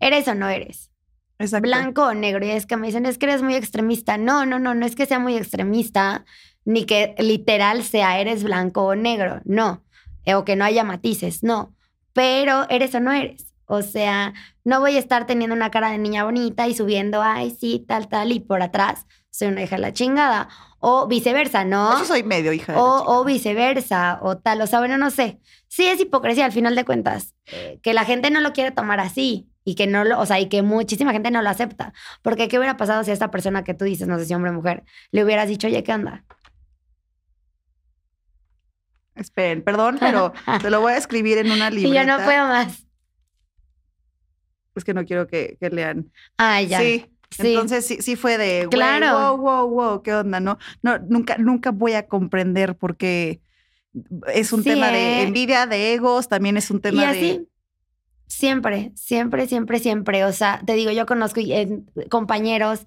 eres 0.00 0.28
o 0.28 0.34
no 0.34 0.48
eres. 0.48 0.90
Exacto. 1.38 1.68
Blanco 1.68 2.06
o 2.06 2.14
negro. 2.14 2.44
Y 2.44 2.50
es 2.50 2.66
que 2.66 2.76
me 2.76 2.86
dicen, 2.86 3.06
es 3.06 3.18
que 3.18 3.26
eres 3.26 3.42
muy 3.42 3.54
extremista. 3.54 4.18
No, 4.18 4.46
no, 4.46 4.58
no, 4.58 4.74
no 4.74 4.86
es 4.86 4.94
que 4.94 5.06
sea 5.06 5.18
muy 5.18 5.36
extremista, 5.36 6.24
ni 6.64 6.84
que 6.84 7.14
literal 7.18 7.82
sea 7.82 8.20
eres 8.20 8.44
blanco 8.44 8.84
o 8.84 8.94
negro. 8.94 9.40
No. 9.44 9.82
O 10.26 10.44
que 10.44 10.56
no 10.56 10.64
haya 10.64 10.84
matices. 10.84 11.42
No. 11.42 11.74
Pero 12.12 12.66
eres 12.68 12.94
o 12.94 13.00
no 13.00 13.12
eres. 13.12 13.51
O 13.66 13.82
sea, 13.82 14.34
no 14.64 14.80
voy 14.80 14.96
a 14.96 14.98
estar 14.98 15.26
teniendo 15.26 15.54
una 15.56 15.70
cara 15.70 15.90
de 15.90 15.98
niña 15.98 16.24
bonita 16.24 16.66
y 16.68 16.74
subiendo, 16.74 17.22
ay, 17.22 17.56
sí, 17.58 17.84
tal, 17.86 18.08
tal, 18.08 18.32
y 18.32 18.40
por 18.40 18.62
atrás 18.62 19.06
soy 19.30 19.48
una 19.48 19.62
hija 19.62 19.76
de 19.76 19.82
la 19.82 19.92
chingada. 19.92 20.48
O 20.78 21.06
viceversa, 21.06 21.64
¿no? 21.64 21.98
Yo 21.98 22.04
soy 22.04 22.22
medio 22.22 22.52
hija. 22.52 22.72
De 22.72 22.78
o, 22.78 23.04
o 23.06 23.24
viceversa, 23.24 24.18
o 24.20 24.36
tal. 24.36 24.60
O 24.60 24.66
sea, 24.66 24.80
bueno, 24.80 24.98
no 24.98 25.10
sé. 25.10 25.40
Sí 25.68 25.86
es 25.86 26.00
hipocresía 26.00 26.44
al 26.44 26.52
final 26.52 26.74
de 26.74 26.84
cuentas. 26.84 27.34
Eh, 27.46 27.78
que 27.82 27.94
la 27.94 28.04
gente 28.04 28.30
no 28.30 28.40
lo 28.40 28.52
quiere 28.52 28.72
tomar 28.72 29.00
así 29.00 29.48
y 29.64 29.74
que 29.74 29.86
no 29.86 30.04
lo, 30.04 30.18
o 30.18 30.26
sea, 30.26 30.40
y 30.40 30.48
que 30.48 30.62
muchísima 30.62 31.12
gente 31.12 31.30
no 31.30 31.40
lo 31.40 31.48
acepta. 31.48 31.92
Porque 32.20 32.48
¿qué 32.48 32.58
hubiera 32.58 32.76
pasado 32.76 33.04
si 33.04 33.10
a 33.10 33.14
esta 33.14 33.30
persona 33.30 33.64
que 33.64 33.74
tú 33.74 33.84
dices, 33.84 34.08
no 34.08 34.18
sé 34.18 34.26
si 34.26 34.34
hombre 34.34 34.50
o 34.50 34.54
mujer, 34.54 34.84
le 35.12 35.24
hubieras 35.24 35.48
dicho, 35.48 35.66
oye, 35.68 35.82
¿qué 35.82 35.92
onda? 35.92 36.24
Esperen, 39.14 39.62
perdón, 39.62 39.98
pero 40.00 40.32
te 40.62 40.70
lo 40.70 40.80
voy 40.80 40.92
a 40.92 40.96
escribir 40.96 41.38
en 41.38 41.50
una 41.52 41.70
libreta. 41.70 41.94
y 41.94 42.06
yo 42.06 42.18
no 42.18 42.24
puedo 42.24 42.46
más. 42.48 42.86
Es 44.74 44.84
que 44.84 44.94
no 44.94 45.04
quiero 45.04 45.26
que, 45.26 45.56
que 45.60 45.70
lean. 45.70 46.10
Ah, 46.38 46.62
ya. 46.62 46.78
Sí, 46.78 47.06
entonces 47.38 47.86
sí, 47.86 47.98
sí 48.00 48.16
fue 48.16 48.38
de, 48.38 48.68
claro. 48.70 49.36
wow, 49.36 49.36
wow, 49.38 49.68
wow, 49.68 50.02
¿qué 50.02 50.14
onda? 50.14 50.40
No, 50.40 50.58
no, 50.82 50.98
nunca, 50.98 51.38
nunca 51.38 51.70
voy 51.70 51.94
a 51.94 52.06
comprender 52.06 52.76
porque 52.76 53.40
es 54.32 54.52
un 54.52 54.62
tema 54.62 54.88
de 54.88 54.98
¿eh? 54.98 55.22
envidia, 55.22 55.66
de 55.66 55.94
egos, 55.94 56.28
también 56.28 56.56
es 56.56 56.70
un 56.70 56.80
tema 56.80 57.02
y 57.02 57.04
así, 57.04 57.48
Siempre, 58.26 58.92
siempre, 58.94 59.46
siempre, 59.46 59.78
siempre. 59.78 60.24
O 60.24 60.32
sea, 60.32 60.62
te 60.64 60.72
digo, 60.72 60.90
yo 60.90 61.04
conozco 61.04 61.42
compañeros, 62.08 62.86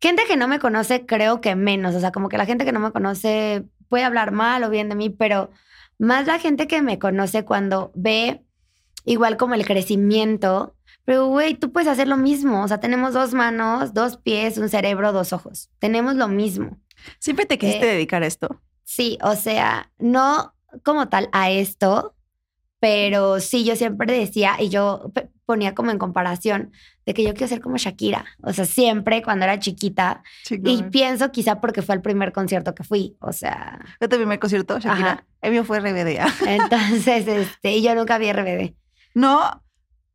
gente 0.00 0.22
que 0.28 0.36
no 0.36 0.46
me 0.46 0.60
conoce, 0.60 1.04
creo 1.04 1.40
que 1.40 1.56
menos. 1.56 1.96
O 1.96 2.00
sea, 2.00 2.12
como 2.12 2.28
que 2.28 2.38
la 2.38 2.46
gente 2.46 2.64
que 2.64 2.70
no 2.70 2.78
me 2.78 2.92
conoce 2.92 3.64
puede 3.88 4.04
hablar 4.04 4.30
mal 4.30 4.62
o 4.62 4.70
bien 4.70 4.88
de 4.88 4.94
mí, 4.94 5.10
pero 5.10 5.50
más 5.98 6.28
la 6.28 6.38
gente 6.38 6.68
que 6.68 6.80
me 6.80 7.00
conoce 7.00 7.44
cuando 7.44 7.90
ve 7.96 8.44
igual 9.04 9.36
como 9.36 9.54
el 9.54 9.66
crecimiento 9.66 10.76
pero, 11.08 11.28
güey, 11.28 11.54
tú 11.54 11.72
puedes 11.72 11.88
hacer 11.88 12.06
lo 12.06 12.18
mismo. 12.18 12.62
O 12.62 12.68
sea, 12.68 12.80
tenemos 12.80 13.14
dos 13.14 13.32
manos, 13.32 13.94
dos 13.94 14.18
pies, 14.18 14.58
un 14.58 14.68
cerebro, 14.68 15.10
dos 15.10 15.32
ojos. 15.32 15.70
Tenemos 15.78 16.16
lo 16.16 16.28
mismo. 16.28 16.76
¿Siempre 17.18 17.46
te 17.46 17.56
quisiste 17.56 17.88
eh, 17.88 17.94
dedicar 17.94 18.22
a 18.22 18.26
esto? 18.26 18.60
Sí, 18.84 19.16
o 19.22 19.34
sea, 19.34 19.90
no 19.96 20.54
como 20.82 21.08
tal 21.08 21.30
a 21.32 21.50
esto, 21.50 22.14
pero 22.78 23.40
sí, 23.40 23.64
yo 23.64 23.74
siempre 23.74 24.12
decía, 24.12 24.56
y 24.60 24.68
yo 24.68 25.10
ponía 25.46 25.74
como 25.74 25.90
en 25.90 25.98
comparación, 25.98 26.72
de 27.06 27.14
que 27.14 27.24
yo 27.24 27.32
quiero 27.32 27.48
ser 27.48 27.62
como 27.62 27.78
Shakira. 27.78 28.26
O 28.42 28.52
sea, 28.52 28.66
siempre 28.66 29.22
cuando 29.22 29.46
era 29.46 29.58
chiquita. 29.58 30.22
Y 30.50 30.82
pienso 30.90 31.32
quizá 31.32 31.58
porque 31.58 31.80
fue 31.80 31.94
el 31.94 32.02
primer 32.02 32.32
concierto 32.32 32.74
que 32.74 32.84
fui. 32.84 33.16
O 33.20 33.32
sea. 33.32 33.80
¿Este 33.98 34.18
primer 34.18 34.38
concierto, 34.38 34.78
Shakira? 34.78 35.26
El 35.40 35.52
mío 35.52 35.64
fue 35.64 35.80
RBD. 35.80 36.20
Entonces, 36.46 37.26
este, 37.28 37.76
y 37.78 37.82
yo 37.82 37.94
nunca 37.94 38.18
vi 38.18 38.30
RBD. 38.30 38.74
No, 39.14 39.62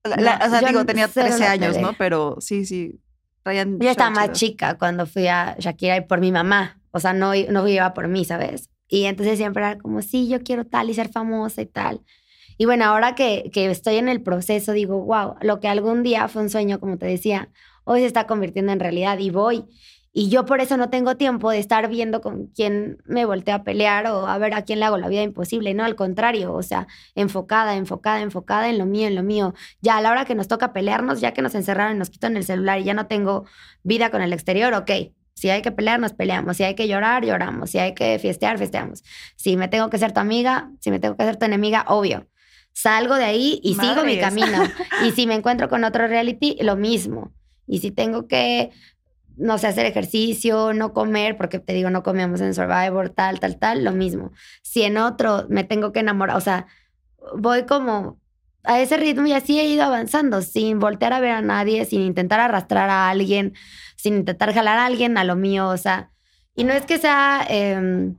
o 0.04 0.50
sea, 0.50 0.62
digo, 0.68 0.86
tenía 0.86 1.08
13 1.08 1.46
años, 1.46 1.78
¿no? 1.78 1.94
Pero 1.98 2.38
sí, 2.40 2.66
sí. 2.66 3.00
Ryan 3.46 3.78
yo 3.80 3.90
estaba 3.90 4.10
más 4.10 4.32
chica 4.32 4.78
cuando 4.78 5.06
fui 5.06 5.28
a 5.28 5.56
Shakira 5.60 5.98
y 5.98 6.02
por 6.02 6.20
mi 6.20 6.32
mamá. 6.32 6.80
O 6.92 7.00
sea, 7.00 7.14
no, 7.14 7.32
no 7.50 7.68
iba 7.68 7.94
por 7.94 8.08
mí, 8.08 8.24
¿sabes? 8.24 8.70
Y 8.88 9.06
entonces 9.06 9.38
siempre 9.38 9.64
era 9.64 9.78
como, 9.78 10.02
sí, 10.02 10.30
yo 10.30 10.44
quiero 10.44 10.66
tal 10.66 10.90
y 10.90 10.94
ser 10.94 11.10
famosa 11.10 11.62
y 11.62 11.66
tal. 11.66 12.02
Y 12.58 12.66
bueno, 12.66 12.86
ahora 12.86 13.16
que, 13.16 13.50
que 13.52 13.70
estoy 13.72 13.96
en 13.96 14.10
el 14.10 14.22
proceso, 14.22 14.72
digo, 14.74 15.04
wow, 15.04 15.36
lo 15.42 15.60
que 15.60 15.68
algún 15.68 16.04
día 16.04 16.28
fue 16.28 16.44
un 16.44 16.50
sueño, 16.50 16.80
como 16.80 16.98
te 16.98 17.08
decía, 17.08 17.50
hoy 17.84 18.02
se 18.02 18.06
está 18.06 18.28
convirtiendo 18.28 18.72
en 18.72 18.80
realidad 18.80 19.18
y 19.20 19.32
voy. 19.32 19.66
Y 20.16 20.30
yo 20.30 20.46
por 20.46 20.62
eso 20.62 20.78
no 20.78 20.92
tengo 20.92 21.18
tiempo 21.18 21.50
de 21.50 21.58
estar 21.58 21.90
viendo 21.90 22.22
con 22.22 22.46
quién 22.46 23.02
me 23.06 23.26
volteo 23.26 23.56
a 23.56 23.64
pelear 23.64 24.06
o 24.06 24.28
a 24.28 24.38
ver 24.38 24.54
a 24.54 24.62
quién 24.62 24.80
le 24.80 24.86
hago 24.86 25.00
la 25.00 25.08
vida 25.08 25.24
imposible. 25.24 25.74
No, 25.74 25.84
al 25.84 25.96
contrario, 25.96 26.54
o 26.54 26.62
sea, 26.62 26.88
enfocada, 27.16 27.76
enfocada, 27.76 28.22
enfocada 28.22 28.70
en 28.70 28.78
lo 28.78 28.86
mío, 28.86 29.08
en 29.08 29.16
lo 29.16 29.24
mío. 29.24 29.56
Ya 29.82 29.98
a 29.98 30.02
la 30.02 30.12
hora 30.12 30.26
que 30.26 30.36
nos 30.36 30.48
toca 30.48 30.72
pelearnos, 30.72 31.20
ya 31.20 31.34
que 31.34 31.42
nos 31.42 31.56
encerraron 31.56 31.96
y 31.96 32.00
nos 32.00 32.12
quitan 32.12 32.38
el 32.38 32.44
celular 32.44 32.80
y 32.80 32.84
ya 32.84 32.94
no 32.94 33.08
tengo 33.08 33.46
vida 33.82 34.12
con 34.12 34.22
el 34.22 34.34
exterior, 34.34 34.76
ok. 34.76 34.92
Si 35.34 35.50
hay 35.50 35.64
que 35.64 35.72
pelear, 35.72 36.00
nos 36.00 36.14
peleamos. 36.14 36.58
Si 36.58 36.64
hay 36.64 36.76
que 36.76 36.88
llorar, 36.88 37.26
lloramos. 37.26 37.72
Si 37.72 37.80
hay 37.80 37.96
que 37.96 38.20
fiestear, 38.20 38.60
festeamos. 38.60 39.04
Si 39.36 39.58
me 39.58 39.68
tengo 39.68 39.90
que 39.90 39.98
ser 39.98 40.12
tu 40.12 40.20
amiga, 40.20 40.70
si 40.80 40.92
me 40.92 41.00
tengo 41.00 41.18
que 41.18 41.24
ser 41.24 41.38
tu 41.38 41.46
enemiga, 41.46 41.86
obvio. 41.88 42.28
Salgo 42.72 43.16
de 43.16 43.26
ahí 43.26 43.60
y 43.64 43.74
sigo 43.74 44.04
mi 44.04 44.20
camino. 44.20 44.60
y 45.08 45.12
si 45.12 45.26
me 45.26 45.34
encuentro 45.34 45.70
con 45.70 45.84
otro 45.84 46.08
reality, 46.08 46.56
lo 46.62 46.76
mismo. 46.76 47.34
Y 47.66 47.80
si 47.80 47.92
tengo 47.92 48.28
que 48.28 48.72
no 49.38 49.58
sé, 49.58 49.68
hacer 49.68 49.86
ejercicio, 49.86 50.74
no 50.74 50.94
comer, 50.94 51.38
porque 51.38 51.60
te 51.60 51.74
digo, 51.74 51.90
no 51.90 52.04
comíamos 52.04 52.42
en 52.42 52.54
Survivor, 52.54 53.10
tal, 53.10 53.40
tal, 53.40 53.58
tal, 53.58 53.84
lo 53.84 53.92
mismo. 53.92 54.32
Si 54.62 54.84
en 54.84 54.98
otro 54.98 55.46
me 55.50 55.64
tengo 55.64 55.92
que 55.92 56.00
enamorar, 56.00 56.38
o 56.38 56.42
sea, 56.42 56.68
voy 57.36 57.66
como 57.66 58.20
a 58.64 58.80
ese 58.80 58.98
ritmo 58.98 59.26
y 59.28 59.34
así 59.34 59.60
he 59.60 59.66
ido 59.66 59.84
avanzando, 59.84 60.42
sin 60.42 60.80
voltear 60.80 61.14
a 61.14 61.20
ver 61.20 61.32
a 61.32 61.42
nadie, 61.42 61.86
sin 61.86 62.02
intentar 62.02 62.40
arrastrar 62.40 62.90
a 62.90 63.10
alguien, 63.10 63.54
sin 63.96 64.16
intentar 64.16 64.54
jalar 64.54 64.78
a 64.78 64.86
alguien 64.86 65.18
a 65.18 65.24
lo 65.24 65.36
mío, 65.36 65.68
o 65.68 65.78
sea, 65.78 66.12
y 66.56 66.64
no 66.64 66.74
es 66.74 66.86
que 66.86 66.98
sea 66.98 67.46
em, 67.50 68.16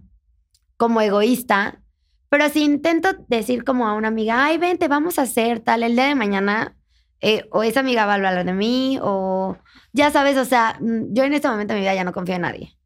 como 0.77 1.01
egoísta, 1.01 1.81
pero 2.29 2.49
si 2.49 2.65
intento 2.65 3.11
decir 3.29 3.65
como 3.65 3.87
a 3.87 3.95
una 3.95 4.09
amiga, 4.09 4.45
ay, 4.45 4.59
vente, 4.59 4.89
vamos 4.89 5.19
a 5.19 5.23
hacer 5.23 5.61
tal, 5.61 5.83
el 5.83 5.95
día 5.95 6.07
de 6.07 6.15
mañana, 6.15 6.77
eh, 7.27 7.49
o 7.53 7.63
esa 7.63 7.81
amiga 7.81 8.05
va 8.05 8.13
a 8.13 8.15
hablar 8.17 8.45
de 8.45 8.53
mí, 8.53 8.99
o 9.01 9.57
ya 9.95 10.11
sabes, 10.11 10.37
o 10.37 10.45
sea, 10.45 10.77
mm, 10.79 11.15
yo 11.15 11.25
en 11.25 11.33
este 11.33 11.49
momento 11.49 11.73
de 11.73 11.81
mi 11.81 11.85
vida 11.85 11.95
ya 11.95 12.05
no 12.05 12.13
confío 12.13 12.35
en 12.35 12.43
nadie. 12.43 12.77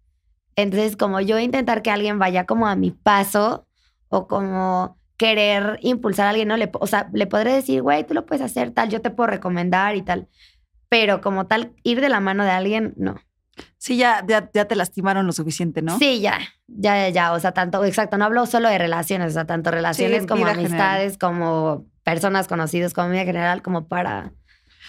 Entonces, 0.55 0.97
como 0.97 1.21
yo 1.21 1.41
intentar 1.41 1.83
que 1.83 1.91
alguien 1.91 2.21
vaya 2.21 2.47
como 2.47 2.69
a 2.69 2.77
mi 2.77 2.93
paso 2.93 3.67
o 4.09 4.29
como 4.29 4.97
querer 5.17 5.81
impulsar 5.83 6.27
a 6.27 6.31
alguien, 6.31 6.47
¿no? 6.47 6.57
Le, 6.57 6.71
o 6.73 6.87
sea, 6.87 7.11
le 7.13 7.27
podré 7.27 7.53
decir, 7.53 7.83
güey, 7.83 8.07
tú 8.07 8.15
lo 8.15 8.27
puedes 8.27 8.45
hacer, 8.45 8.71
tal, 8.71 8.89
yo 8.91 9.01
te 9.01 9.11
puedo 9.11 9.27
recomendar 9.27 9.97
y 9.97 10.03
tal. 10.03 10.29
Pero 10.89 11.21
como 11.21 11.49
tal, 11.49 11.73
ir 11.83 12.01
de 12.01 12.09
la 12.09 12.21
mano 12.21 12.45
de 12.45 12.51
alguien, 12.51 12.95
no. 12.97 13.17
Sí, 13.77 13.97
ya, 13.97 14.25
ya, 14.29 14.49
ya 14.55 14.67
te 14.67 14.77
lastimaron 14.77 15.27
lo 15.27 15.33
suficiente, 15.33 15.83
¿no? 15.83 15.99
Sí, 15.99 16.21
ya, 16.21 16.39
ya, 16.69 16.97
ya, 16.97 17.09
ya. 17.09 17.33
O 17.33 17.41
sea, 17.41 17.51
tanto, 17.51 17.85
exacto, 17.85 18.17
no 18.19 18.25
hablo 18.25 18.47
solo 18.47 18.69
de 18.69 18.79
relaciones, 18.79 19.33
o 19.33 19.35
sea, 19.35 19.47
tanto 19.47 19.73
relaciones 19.73 20.27
como 20.27 20.47
amistades, 20.47 21.19
como 21.19 21.87
personas 22.13 22.49
conocidas, 22.49 22.95
como 22.95 23.11
vida 23.11 23.25
general, 23.25 23.63
como 23.63 23.87
para, 23.89 24.33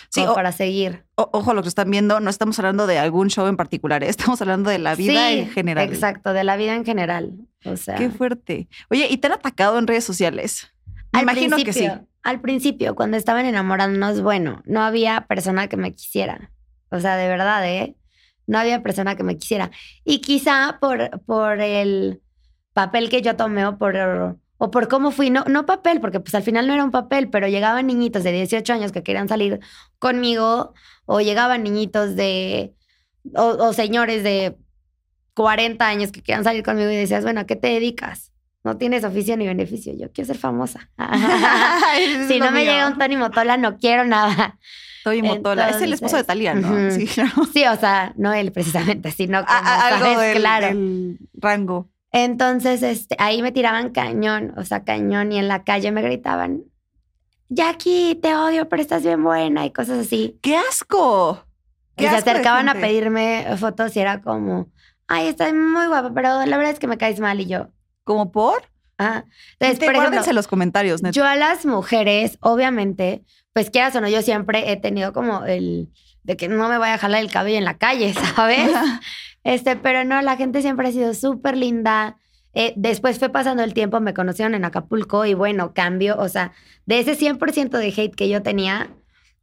Sí, 0.10 0.22
como 0.22 0.32
o- 0.32 0.36
para 0.36 0.52
seguir. 0.52 1.06
O- 1.16 1.30
ojo, 1.34 1.54
lo 1.54 1.62
que 1.62 1.68
están 1.70 1.90
viendo, 1.92 2.20
no 2.20 2.30
estamos 2.30 2.58
hablando 2.60 2.88
de 2.88 2.98
algún 3.00 3.30
show 3.30 3.48
en 3.48 3.58
particular, 3.58 4.04
¿eh? 4.04 4.10
estamos 4.10 4.42
hablando 4.42 4.70
de 4.70 4.80
la 4.80 4.96
vida 4.96 5.28
Sí, 5.30 5.40
en 5.40 5.50
general. 5.50 5.88
Exacto, 5.88 6.34
de 6.34 6.44
la 6.44 6.56
vida 6.58 6.76
en 6.76 6.86
general. 6.86 7.34
O 7.66 7.76
sea, 7.76 7.96
Qué 7.96 8.10
fuerte. 8.10 8.70
Oye, 8.90 9.08
¿y 9.10 9.18
te 9.18 9.28
han 9.28 9.34
atacado 9.34 9.78
en 9.80 9.88
redes 9.88 10.04
sociales? 10.06 10.72
Me 11.12 11.22
imagino 11.22 11.58
que 11.58 11.74
sí. 11.74 11.88
Al 12.24 12.42
principio, 12.42 12.96
cuando 12.96 13.18
estaban 13.18 13.46
enamorándonos, 13.46 14.22
bueno, 14.22 14.62
no 14.66 14.82
había 14.82 15.22
persona 15.28 15.68
que 15.68 15.78
me 15.78 15.94
quisiera. 15.94 16.52
O 16.92 17.00
sea, 17.00 17.16
de 17.16 17.28
verdad, 17.28 17.66
¿eh? 17.68 17.96
No 18.48 18.58
había 18.60 18.82
persona 18.84 19.16
que 19.16 19.24
me 19.24 19.38
quisiera. 19.38 19.72
Y 20.04 20.20
quizá 20.22 20.78
por, 20.82 21.22
por 21.26 21.62
el 21.62 22.22
papel 22.74 23.10
que 23.10 23.22
yo 23.22 23.36
tomé 23.36 23.66
o 23.66 23.78
por, 23.78 23.96
o 24.60 24.70
por 24.70 24.88
cómo 24.88 25.10
fui, 25.12 25.32
no, 25.32 25.44
no 25.46 25.66
papel, 25.66 26.00
porque 26.00 26.20
pues 26.20 26.36
al 26.36 26.44
final 26.44 26.68
no 26.68 26.74
era 26.74 26.84
un 26.84 26.92
papel, 26.92 27.30
pero 27.30 27.48
llegaban 27.48 27.88
niñitos 27.88 28.24
de 28.24 28.32
18 28.32 28.72
años 28.74 28.92
que 28.92 29.02
querían 29.02 29.28
salir 29.28 29.60
conmigo 29.98 30.74
o 31.06 31.22
llegaban 31.22 31.64
niñitos 31.64 32.16
de, 32.16 32.76
o, 33.36 33.46
o 33.46 33.74
señores 33.74 34.22
de 34.24 34.56
40 35.34 35.88
años 35.88 36.12
que 36.12 36.22
querían 36.22 36.44
salir 36.44 36.64
conmigo 36.64 36.90
y 36.92 36.96
decías, 36.98 37.24
bueno, 37.24 37.40
¿a 37.42 37.46
qué 37.46 37.56
te 37.56 37.68
dedicas? 37.68 38.32
No 38.64 38.76
tienes 38.78 39.06
oficio 39.06 39.38
ni 39.38 39.48
beneficio. 39.48 39.94
Yo 39.98 40.12
quiero 40.12 40.28
ser 40.28 40.38
famosa. 40.38 40.90
Si 42.28 42.40
no 42.40 42.52
me 42.52 42.66
llega 42.66 42.88
un 42.88 42.98
Tony 42.98 43.16
Motola, 43.18 43.58
no 43.58 43.78
quiero 43.78 44.06
nada. 44.06 44.58
Toby 45.04 45.22
Motola. 45.22 45.70
Es 45.70 45.82
el 45.82 45.94
esposo 45.94 46.18
de 46.18 46.26
Talía, 46.26 46.54
¿no? 46.54 46.92
Sí, 46.92 47.08
claro. 47.14 47.32
Sí, 47.54 47.64
o 47.66 47.78
sea, 47.78 48.14
no 48.18 48.34
él 48.34 48.52
precisamente, 48.52 49.12
sino 49.12 49.46
como, 49.46 49.58
A- 49.58 49.62
a- 49.62 49.88
algo 49.88 50.14
¿sabes? 50.14 50.34
del, 50.34 50.38
claro. 50.42 50.68
del 50.68 51.18
rango. 51.36 51.90
Entonces, 52.12 52.82
este, 52.84 53.16
ahí 53.20 53.42
me 53.42 53.52
tiraban 53.52 53.90
cañón, 53.90 54.54
o 54.58 54.64
sea, 54.64 54.84
cañón, 54.84 55.32
y 55.32 55.38
en 55.38 55.48
la 55.48 55.64
calle 55.64 55.92
me 55.92 56.02
gritaban, 56.02 56.64
Jackie, 57.50 58.16
te 58.16 58.36
odio, 58.36 58.70
pero 58.70 58.82
estás 58.82 59.04
bien 59.04 59.24
buena, 59.24 59.66
y 59.66 59.72
cosas 59.72 60.00
así. 60.00 60.40
¡Qué 60.42 60.58
asco! 60.58 61.46
Y 61.98 62.04
¡Qué 62.04 62.10
se 62.10 62.16
asco 62.16 62.26
de 62.26 62.32
acercaban 62.32 62.70
a 62.70 62.76
pedirme 62.76 63.46
fotos 63.58 63.96
y 63.96 64.00
era 64.00 64.22
como, 64.22 64.72
ay, 65.08 65.28
estás 65.28 65.54
muy 65.54 65.88
guapa, 65.88 66.12
pero 66.14 66.46
la 66.46 66.58
verdad 66.58 66.74
es 66.74 66.80
que 66.80 66.88
me 66.88 66.98
caes 66.98 67.20
mal, 67.20 67.40
y 67.40 67.48
yo, 67.48 67.70
¿Como 68.04 68.32
por? 68.32 68.64
ah. 68.98 69.24
Entonces, 69.60 69.86
por 69.86 69.96
ejemplo, 69.96 70.34
los 70.34 70.48
comentarios, 70.48 71.04
neta. 71.04 71.14
Yo 71.14 71.26
a 71.26 71.36
las 71.36 71.66
mujeres, 71.66 72.40
obviamente, 72.42 73.24
pues 73.54 73.70
quieras 73.70 73.96
o 73.96 74.02
no, 74.02 74.10
yo 74.10 74.24
siempre 74.24 74.72
he 74.72 74.78
tenido 74.78 75.14
como 75.14 75.46
el 75.46 75.90
de 76.24 76.38
que 76.38 76.48
no 76.48 76.70
me 76.70 76.78
voy 76.78 76.90
a 76.90 76.98
jalar 76.98 77.22
el 77.22 77.32
cabello 77.32 77.58
en 77.58 77.66
la 77.66 77.78
calle, 77.78 78.14
¿sabes? 78.36 78.72
Este, 79.44 79.76
pero 79.76 80.04
no, 80.04 80.22
la 80.22 80.38
gente 80.38 80.62
siempre 80.62 80.88
ha 80.88 80.92
sido 80.92 81.14
súper 81.14 81.58
linda. 81.58 82.18
Eh, 82.54 82.74
después 82.76 83.20
fue 83.20 83.30
pasando 83.30 83.64
el 83.64 83.74
tiempo, 83.74 84.00
me 84.00 84.14
conocieron 84.14 84.56
en 84.56 84.66
Acapulco 84.66 85.26
y 85.26 85.34
bueno, 85.34 85.74
cambio, 85.74 86.18
o 86.18 86.28
sea, 86.30 86.52
de 86.86 87.00
ese 87.00 87.16
100% 87.16 87.70
de 87.78 87.94
hate 87.96 88.16
que 88.16 88.30
yo 88.30 88.42
tenía. 88.42 88.90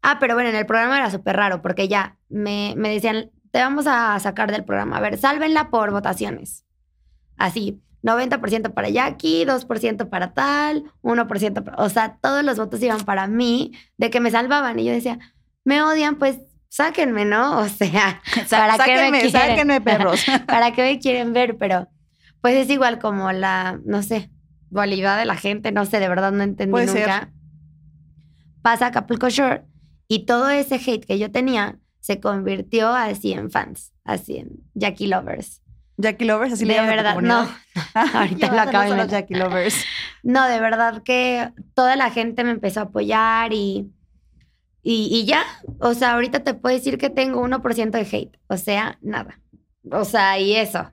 Ah, 0.03 0.19
pero 0.21 0.35
bueno, 0.35 0.51
en 0.51 0.57
el 0.57 0.67
programa 0.67 0.99
era 0.99 1.11
súper 1.11 1.37
raro 1.37 1.63
porque 1.63 1.89
ya 1.89 2.17
me, 2.29 2.75
me 2.77 2.91
decían, 2.91 3.31
te 3.53 3.61
vamos 3.61 3.87
a 3.87 4.19
sacar 4.21 4.51
del 4.51 4.65
programa. 4.65 4.99
A 4.99 5.01
ver, 5.01 5.17
sálvenla 5.19 5.71
por 5.71 5.91
votaciones. 5.91 6.65
Así, 7.37 7.81
90% 8.03 8.73
para 8.73 8.89
Jackie, 8.89 9.45
2% 9.45 10.09
para 10.09 10.33
tal, 10.33 10.85
1% 11.03 11.65
para... 11.65 11.83
O 11.83 11.89
sea, 11.89 12.19
todos 12.21 12.45
los 12.45 12.57
votos 12.57 12.83
iban 12.83 13.05
para 13.05 13.27
mí 13.27 13.73
de 13.97 14.11
que 14.11 14.21
me 14.21 14.31
salvaban. 14.31 14.79
Y 14.79 14.85
yo 14.85 14.93
decía, 14.93 15.19
me 15.65 15.83
odian, 15.83 16.17
pues 16.17 16.39
sáquenme, 16.77 17.25
¿no? 17.25 17.61
O 17.61 17.69
sea, 17.69 18.21
¿para 18.51 18.79
qué 18.85 18.95
me 18.95 18.97
sáquenme, 18.97 19.21
quieren? 19.21 19.31
sáquenme, 19.33 19.81
perros. 19.81 20.25
¿para 20.47 20.73
qué 20.73 20.83
me 20.83 20.99
quieren 20.99 21.33
ver? 21.33 21.57
Pero 21.57 21.89
pues 22.41 22.55
es 22.55 22.71
igual 22.71 22.99
como 22.99 23.33
la, 23.33 23.81
no 23.85 24.03
sé, 24.03 24.31
dualidad 24.71 25.19
de 25.19 25.25
la 25.25 25.37
gente, 25.37 25.73
no 25.73 25.87
sé, 25.87 25.99
de 25.99 26.09
verdad 26.09 26.33
no 26.33 26.43
entendí 26.43 26.71
Puede 26.71 26.89
ser. 26.89 27.09
nunca. 27.09 27.33
Pasa 28.63 28.87
Acapulco 28.87 29.29
Shore 29.29 29.65
y 30.07 30.27
todo 30.27 30.51
ese 30.51 30.77
hate 30.77 31.05
que 31.05 31.19
yo 31.19 31.31
tenía 31.31 31.79
se 32.01 32.21
convirtió 32.21 32.93
así 32.93 33.33
en 33.33 33.51
fans, 33.51 33.93
así 34.05 34.37
en 34.37 34.51
Jackie 34.75 35.09
Lovers. 35.09 35.63
Jackie 35.97 36.27
Lovers, 36.27 36.53
así 36.53 36.65
le 36.65 36.75
de 36.75 36.81
a 36.81 36.87
verdad, 36.87 37.17
no. 37.21 37.49
ahorita 37.95 38.53
lo 38.53 38.61
acabo 38.61 38.95
de. 38.95 39.09
Jackie 39.09 39.35
Lovers. 39.35 39.83
No, 40.23 40.47
de 40.47 40.61
verdad 40.61 41.03
que 41.03 41.51
toda 41.75 41.97
la 41.97 42.11
gente 42.11 42.45
me 42.45 42.51
empezó 42.51 42.81
a 42.81 42.83
apoyar 42.85 43.53
y, 43.53 43.91
y, 44.89 45.25
ya. 45.25 45.45
O 45.81 45.95
sea, 45.95 46.15
ahorita 46.15 46.45
te 46.45 46.55
puedo 46.55 46.75
decir 46.77 46.97
que 46.97 47.11
tengo 47.11 47.43
1% 47.43 47.91
de 47.91 48.17
hate. 48.17 48.39
O 48.47 48.57
sea, 48.57 48.99
nada. 49.03 49.41
O 49.91 50.05
sea, 50.05 50.39
y 50.39 50.55
eso. 50.55 50.93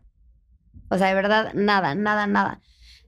O 0.90 0.98
sea, 0.98 1.08
de 1.10 1.14
verdad, 1.14 1.54
nada, 1.54 1.94
nada, 1.94 2.26
nada. 2.26 2.60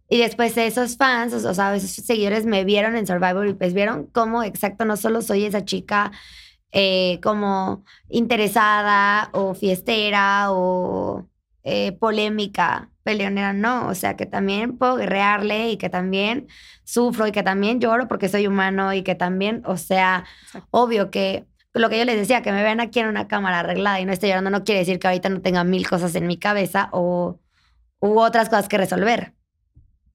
Y 0.09 0.19
después 0.19 0.55
esos 0.57 0.97
fans, 0.97 1.33
o 1.33 1.53
sea, 1.53 1.75
esos 1.75 1.89
seguidores 1.89 2.45
me 2.45 2.63
vieron 2.63 2.95
en 2.95 3.07
Survivor 3.07 3.47
y 3.47 3.53
pues 3.53 3.73
vieron 3.73 4.05
cómo 4.05 4.43
exacto 4.43 4.85
no 4.85 4.97
solo 4.97 5.23
soy 5.23 5.45
esa 5.45 5.65
chica 5.65 6.11
eh, 6.71 7.19
como 7.23 7.83
interesada 8.09 9.29
o 9.33 9.55
fiestera 9.55 10.51
o 10.51 11.27
eh, 11.63 11.93
polémica, 11.93 12.91
peleonera, 13.05 13.53
no. 13.53 13.87
O 13.87 13.93
sea, 13.95 14.17
que 14.17 14.25
también 14.25 14.77
puedo 14.77 14.95
guerrearle 14.97 15.69
y 15.69 15.77
que 15.77 15.89
también 15.89 16.47
sufro 16.83 17.27
y 17.27 17.31
que 17.31 17.43
también 17.43 17.79
lloro 17.79 18.07
porque 18.07 18.27
soy 18.29 18.47
humano 18.47 18.93
y 18.93 19.03
que 19.03 19.13
también, 19.15 19.61
o 19.65 19.77
sea, 19.77 20.25
Exacto. 20.47 20.67
obvio 20.71 21.11
que 21.11 21.45
lo 21.73 21.89
que 21.89 21.99
yo 21.99 22.05
les 22.05 22.17
decía, 22.17 22.41
que 22.41 22.51
me 22.51 22.63
vean 22.63 22.79
aquí 22.79 22.99
en 22.99 23.07
una 23.07 23.27
cámara 23.27 23.59
arreglada 23.59 23.99
y 23.99 24.05
no 24.05 24.11
esté 24.11 24.27
llorando, 24.27 24.49
no 24.49 24.63
quiere 24.63 24.79
decir 24.79 24.97
que 24.97 25.07
ahorita 25.07 25.29
no 25.29 25.41
tenga 25.41 25.63
mil 25.63 25.87
cosas 25.87 26.15
en 26.15 26.25
mi 26.25 26.37
cabeza 26.37 26.89
o 26.91 27.39
u 27.99 28.19
otras 28.19 28.49
cosas 28.49 28.67
que 28.67 28.77
resolver. 28.77 29.33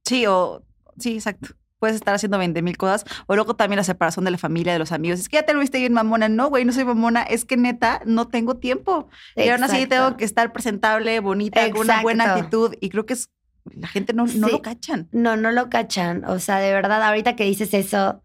Sí, 0.04 0.26
o 0.26 0.64
sí, 0.98 1.14
exacto. 1.14 1.50
Puedes 1.80 1.96
estar 1.96 2.14
haciendo 2.14 2.38
20 2.38 2.62
mil 2.62 2.76
cosas. 2.76 3.04
O 3.26 3.34
luego 3.34 3.56
también 3.56 3.78
la 3.78 3.84
separación 3.84 4.24
de 4.24 4.30
la 4.30 4.38
familia, 4.38 4.72
de 4.72 4.78
los 4.78 4.92
amigos. 4.92 5.18
Es 5.18 5.28
que 5.28 5.38
ya 5.38 5.42
te 5.42 5.52
lo 5.54 5.58
viste 5.60 5.78
bien 5.80 5.92
mamona. 5.92 6.28
No, 6.28 6.48
güey, 6.48 6.64
no 6.64 6.72
soy 6.72 6.84
mamona. 6.84 7.22
Es 7.24 7.44
que 7.44 7.56
neta, 7.56 8.00
no 8.06 8.28
tengo 8.28 8.58
tiempo. 8.58 9.08
Y 9.34 9.48
aún 9.48 9.64
así 9.64 9.76
Exacto. 9.78 9.94
tengo 9.96 10.16
que 10.16 10.24
estar 10.24 10.52
presentable, 10.52 11.18
bonita, 11.20 11.68
con 11.72 11.80
una 11.80 12.02
buena 12.02 12.24
Exacto. 12.24 12.44
actitud. 12.66 12.76
Y 12.80 12.90
creo 12.90 13.06
que 13.06 13.14
es 13.14 13.30
la 13.72 13.88
gente 13.88 14.12
no, 14.12 14.26
no 14.26 14.46
Sí. 14.46 14.52
lo 14.52 14.62
cachan. 14.62 15.08
No, 15.12 15.36
no 15.36 15.50
lo 15.50 15.68
cachan. 15.68 16.24
O 16.26 16.38
sea, 16.38 16.58
de 16.58 16.72
verdad, 16.72 17.02
ahorita 17.02 17.34
que 17.36 17.44
dices 17.44 17.74
eso, 17.74 18.22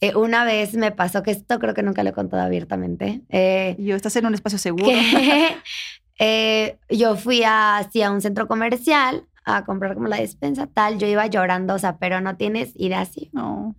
eh, 0.00 0.14
una 0.14 0.44
vez 0.44 0.74
me 0.74 0.90
pasó, 0.92 1.22
que 1.22 1.30
esto 1.30 1.58
creo 1.58 1.74
que 1.74 1.82
nunca 1.82 2.02
lo 2.02 2.10
he 2.10 2.12
contado 2.14 2.42
abiertamente, 2.42 3.20
eh, 3.28 3.76
yo, 3.78 3.94
estás 3.96 4.16
en 4.16 4.26
un 4.26 4.34
espacio 4.34 4.58
seguro. 4.58 4.86
que 4.86 4.90
eh, 6.18 6.78
yo 6.88 7.16
fui 7.16 7.42
a- 7.44 7.78
hacia 7.78 8.10
un 8.10 8.20
centro 8.20 8.46
comercial 8.48 9.26
a 9.44 9.64
comprar 9.64 9.94
como 9.94 10.08
la 10.08 10.16
despensa, 10.18 10.66
tal, 10.66 10.98
yo 10.98 11.06
iba 11.06 11.26
llorando, 11.26 11.74
o 11.74 11.78
sea, 11.78 11.98
pero 11.98 12.20
no 12.20 12.36
tienes 12.36 12.72
idea 12.76 13.00
así. 13.02 13.30
No. 13.32 13.76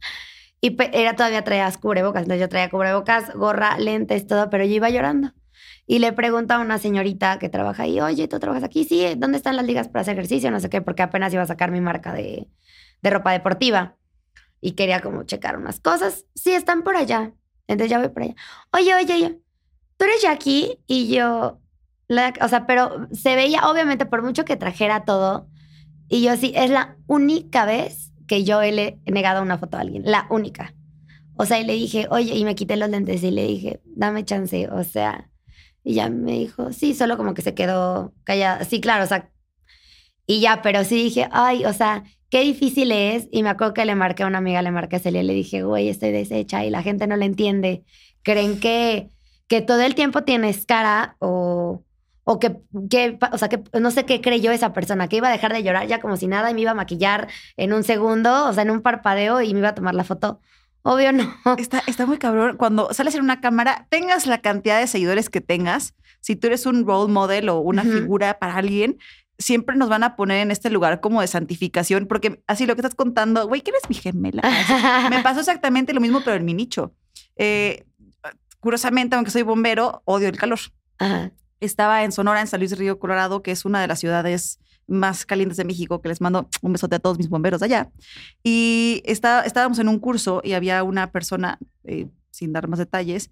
Y 0.61 0.77
era 0.93 1.15
todavía 1.15 1.43
traías 1.43 1.77
cubrebocas, 1.77 2.23
entonces 2.23 2.41
yo 2.41 2.49
traía 2.49 2.69
cubrebocas, 2.69 3.33
gorra, 3.35 3.77
lentes, 3.79 4.27
todo, 4.27 4.49
pero 4.49 4.63
yo 4.65 4.73
iba 4.75 4.89
llorando. 4.89 5.31
Y 5.87 5.99
le 5.99 6.13
pregunto 6.13 6.53
a 6.53 6.59
una 6.59 6.77
señorita 6.77 7.39
que 7.39 7.49
trabaja 7.49 7.83
ahí, 7.83 7.99
oye, 7.99 8.27
¿tú 8.27 8.39
trabajas 8.39 8.63
aquí? 8.63 8.83
Sí, 8.85 9.15
¿dónde 9.17 9.37
están 9.37 9.55
las 9.57 9.65
ligas 9.65 9.87
para 9.89 10.01
hacer 10.01 10.13
ejercicio? 10.13 10.51
No 10.51 10.59
sé 10.59 10.69
qué, 10.69 10.81
porque 10.81 11.01
apenas 11.03 11.33
iba 11.33 11.43
a 11.43 11.47
sacar 11.47 11.71
mi 11.71 11.81
marca 11.81 12.13
de, 12.13 12.47
de 13.01 13.09
ropa 13.09 13.31
deportiva. 13.31 13.97
Y 14.61 14.73
quería 14.73 15.01
como 15.01 15.23
checar 15.23 15.57
unas 15.57 15.79
cosas. 15.79 16.25
Sí, 16.35 16.53
están 16.53 16.83
por 16.83 16.95
allá. 16.95 17.33
Entonces 17.67 17.89
ya 17.91 17.99
voy 17.99 18.09
por 18.09 18.23
allá. 18.23 18.35
Oye, 18.73 18.93
oye, 18.95 19.13
oye, 19.13 19.41
¿tú 19.97 20.05
eres 20.05 20.21
Jackie? 20.23 20.79
Y 20.87 21.13
yo, 21.15 21.61
la- 22.09 22.33
o 22.41 22.49
sea, 22.49 22.67
pero 22.67 23.07
se 23.13 23.35
veía, 23.35 23.69
obviamente, 23.69 24.05
por 24.07 24.23
mucho 24.23 24.45
que 24.45 24.57
trajera 24.57 25.05
todo. 25.05 25.49
Y 26.11 26.23
yo 26.23 26.35
sí, 26.35 26.51
es 26.55 26.69
la 26.69 26.97
única 27.07 27.65
vez 27.65 28.11
que 28.27 28.43
yo 28.43 28.61
le 28.61 28.99
he 29.05 29.11
negado 29.11 29.41
una 29.41 29.57
foto 29.57 29.77
a 29.77 29.79
alguien. 29.79 30.03
La 30.05 30.27
única. 30.29 30.75
O 31.37 31.45
sea, 31.45 31.61
y 31.61 31.63
le 31.63 31.71
dije, 31.71 32.07
oye, 32.09 32.35
y 32.35 32.43
me 32.43 32.53
quité 32.53 32.75
los 32.75 32.89
lentes 32.89 33.23
y 33.23 33.31
le 33.31 33.47
dije, 33.47 33.79
dame 33.85 34.25
chance. 34.25 34.67
O 34.69 34.83
sea, 34.83 35.29
y 35.85 35.93
ya 35.93 36.09
me 36.09 36.33
dijo, 36.33 36.73
sí, 36.73 36.93
solo 36.93 37.15
como 37.15 37.33
que 37.33 37.41
se 37.41 37.53
quedó 37.53 38.13
callada. 38.25 38.65
Sí, 38.65 38.81
claro, 38.81 39.05
o 39.05 39.07
sea, 39.07 39.31
y 40.27 40.41
ya, 40.41 40.61
pero 40.61 40.83
sí 40.83 40.95
dije, 40.95 41.29
ay, 41.31 41.63
o 41.63 41.71
sea, 41.71 42.03
qué 42.29 42.41
difícil 42.41 42.91
es. 42.91 43.29
Y 43.31 43.41
me 43.41 43.49
acuerdo 43.49 43.73
que 43.73 43.85
le 43.85 43.95
marqué 43.95 44.23
a 44.23 44.27
una 44.27 44.39
amiga, 44.39 44.61
le 44.61 44.71
marqué 44.71 44.97
a 44.97 44.99
Celia 44.99 45.23
le 45.23 45.33
dije, 45.33 45.63
güey, 45.63 45.87
estoy 45.87 46.11
deshecha 46.11 46.65
y 46.65 46.71
la 46.71 46.83
gente 46.83 47.07
no 47.07 47.15
le 47.15 47.25
entiende. 47.25 47.85
Creen 48.21 48.59
que, 48.59 49.11
que 49.47 49.61
todo 49.61 49.79
el 49.79 49.95
tiempo 49.95 50.23
tienes 50.23 50.65
cara 50.65 51.15
o, 51.19 51.85
o 52.23 52.39
que, 52.39 52.57
que, 52.89 53.17
o 53.31 53.37
sea, 53.37 53.49
que 53.49 53.63
no 53.79 53.91
sé 53.91 54.05
qué 54.05 54.21
creyó 54.21 54.51
esa 54.51 54.73
persona, 54.73 55.07
que 55.07 55.17
iba 55.17 55.27
a 55.27 55.31
dejar 55.31 55.53
de 55.53 55.63
llorar 55.63 55.87
ya 55.87 55.99
como 55.99 56.17
si 56.17 56.27
nada 56.27 56.51
y 56.51 56.53
me 56.53 56.61
iba 56.61 56.71
a 56.71 56.75
maquillar 56.75 57.27
en 57.57 57.73
un 57.73 57.83
segundo, 57.83 58.47
o 58.47 58.53
sea, 58.53 58.63
en 58.63 58.71
un 58.71 58.81
parpadeo 58.81 59.41
y 59.41 59.53
me 59.53 59.59
iba 59.59 59.69
a 59.69 59.75
tomar 59.75 59.95
la 59.95 60.03
foto. 60.03 60.39
Obvio 60.83 61.11
no. 61.13 61.31
Está, 61.57 61.83
está 61.87 62.05
muy 62.05 62.17
cabrón. 62.17 62.57
Cuando 62.57 62.93
sales 62.93 63.15
en 63.15 63.21
una 63.21 63.39
cámara, 63.41 63.85
tengas 63.89 64.25
la 64.25 64.39
cantidad 64.39 64.79
de 64.79 64.87
seguidores 64.87 65.29
que 65.29 65.41
tengas, 65.41 65.93
si 66.21 66.35
tú 66.35 66.47
eres 66.47 66.65
un 66.65 66.85
role 66.85 67.11
model 67.11 67.49
o 67.49 67.59
una 67.59 67.81
Ujú. 67.83 67.91
figura 67.91 68.37
para 68.39 68.55
alguien, 68.55 68.97
siempre 69.37 69.75
nos 69.75 69.89
van 69.89 70.03
a 70.03 70.15
poner 70.15 70.41
en 70.41 70.51
este 70.51 70.69
lugar 70.69 70.99
como 71.01 71.21
de 71.21 71.27
santificación, 71.27 72.05
porque 72.05 72.43
así 72.47 72.65
lo 72.65 72.75
que 72.75 72.81
estás 72.81 72.95
contando, 72.95 73.47
güey, 73.47 73.61
¿quién 73.61 73.75
es 73.81 73.89
mi 73.89 73.95
gemela? 73.95 74.43
Me 75.09 75.19
pasó 75.23 75.39
exactamente 75.39 75.93
lo 75.93 76.01
mismo, 76.01 76.21
pero 76.23 76.37
en 76.37 76.45
mi 76.45 76.53
nicho. 76.53 76.93
Eh, 77.35 77.83
curiosamente, 78.59 79.15
aunque 79.15 79.31
soy 79.31 79.41
bombero, 79.41 80.01
odio 80.05 80.29
el 80.29 80.37
calor. 80.37 80.59
Ajá. 80.99 81.31
Estaba 81.61 82.03
en 82.03 82.11
Sonora, 82.11 82.41
en 82.41 82.47
San 82.47 82.59
Luis 82.59 82.77
Río 82.77 82.99
Colorado, 82.99 83.41
que 83.43 83.51
es 83.51 83.63
una 83.65 83.79
de 83.81 83.87
las 83.87 83.99
ciudades 83.99 84.59
más 84.87 85.25
calientes 85.25 85.57
de 85.57 85.63
México, 85.63 86.01
que 86.01 86.09
les 86.09 86.19
mando 86.19 86.49
un 86.61 86.73
besote 86.73 86.95
a 86.97 86.99
todos 86.99 87.17
mis 87.17 87.29
bomberos 87.29 87.61
de 87.61 87.67
allá. 87.67 87.89
Y 88.43 89.01
está, 89.05 89.43
estábamos 89.45 89.79
en 89.79 89.87
un 89.87 89.99
curso 89.99 90.41
y 90.43 90.53
había 90.53 90.83
una 90.83 91.11
persona, 91.11 91.59
eh, 91.85 92.07
sin 92.31 92.51
dar 92.51 92.67
más 92.67 92.79
detalles, 92.79 93.31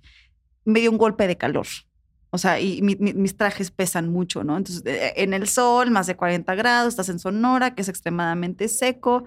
me 0.63 0.80
dio 0.80 0.92
un 0.92 0.98
golpe 0.98 1.28
de 1.28 1.38
calor. 1.38 1.68
O 2.32 2.38
sea, 2.38 2.60
y 2.62 2.82
mi- 2.84 2.96
mi- 2.98 3.13
mis 3.13 3.36
trajes 3.36 3.72
pesan 3.72 4.10
mucho, 4.10 4.44
¿no? 4.44 4.56
Entonces, 4.56 4.84
eh, 4.86 5.13
en 5.18 5.34
el 5.34 5.48
sol, 5.48 5.89
más 5.89 6.06
de 6.06 6.15
40 6.15 6.54
grados, 6.54 6.89
estás 6.94 7.10
en 7.10 7.18
Sonora, 7.20 7.74
que 7.74 7.82
es 7.82 7.89
extremadamente 7.89 8.68
seco. 8.68 9.26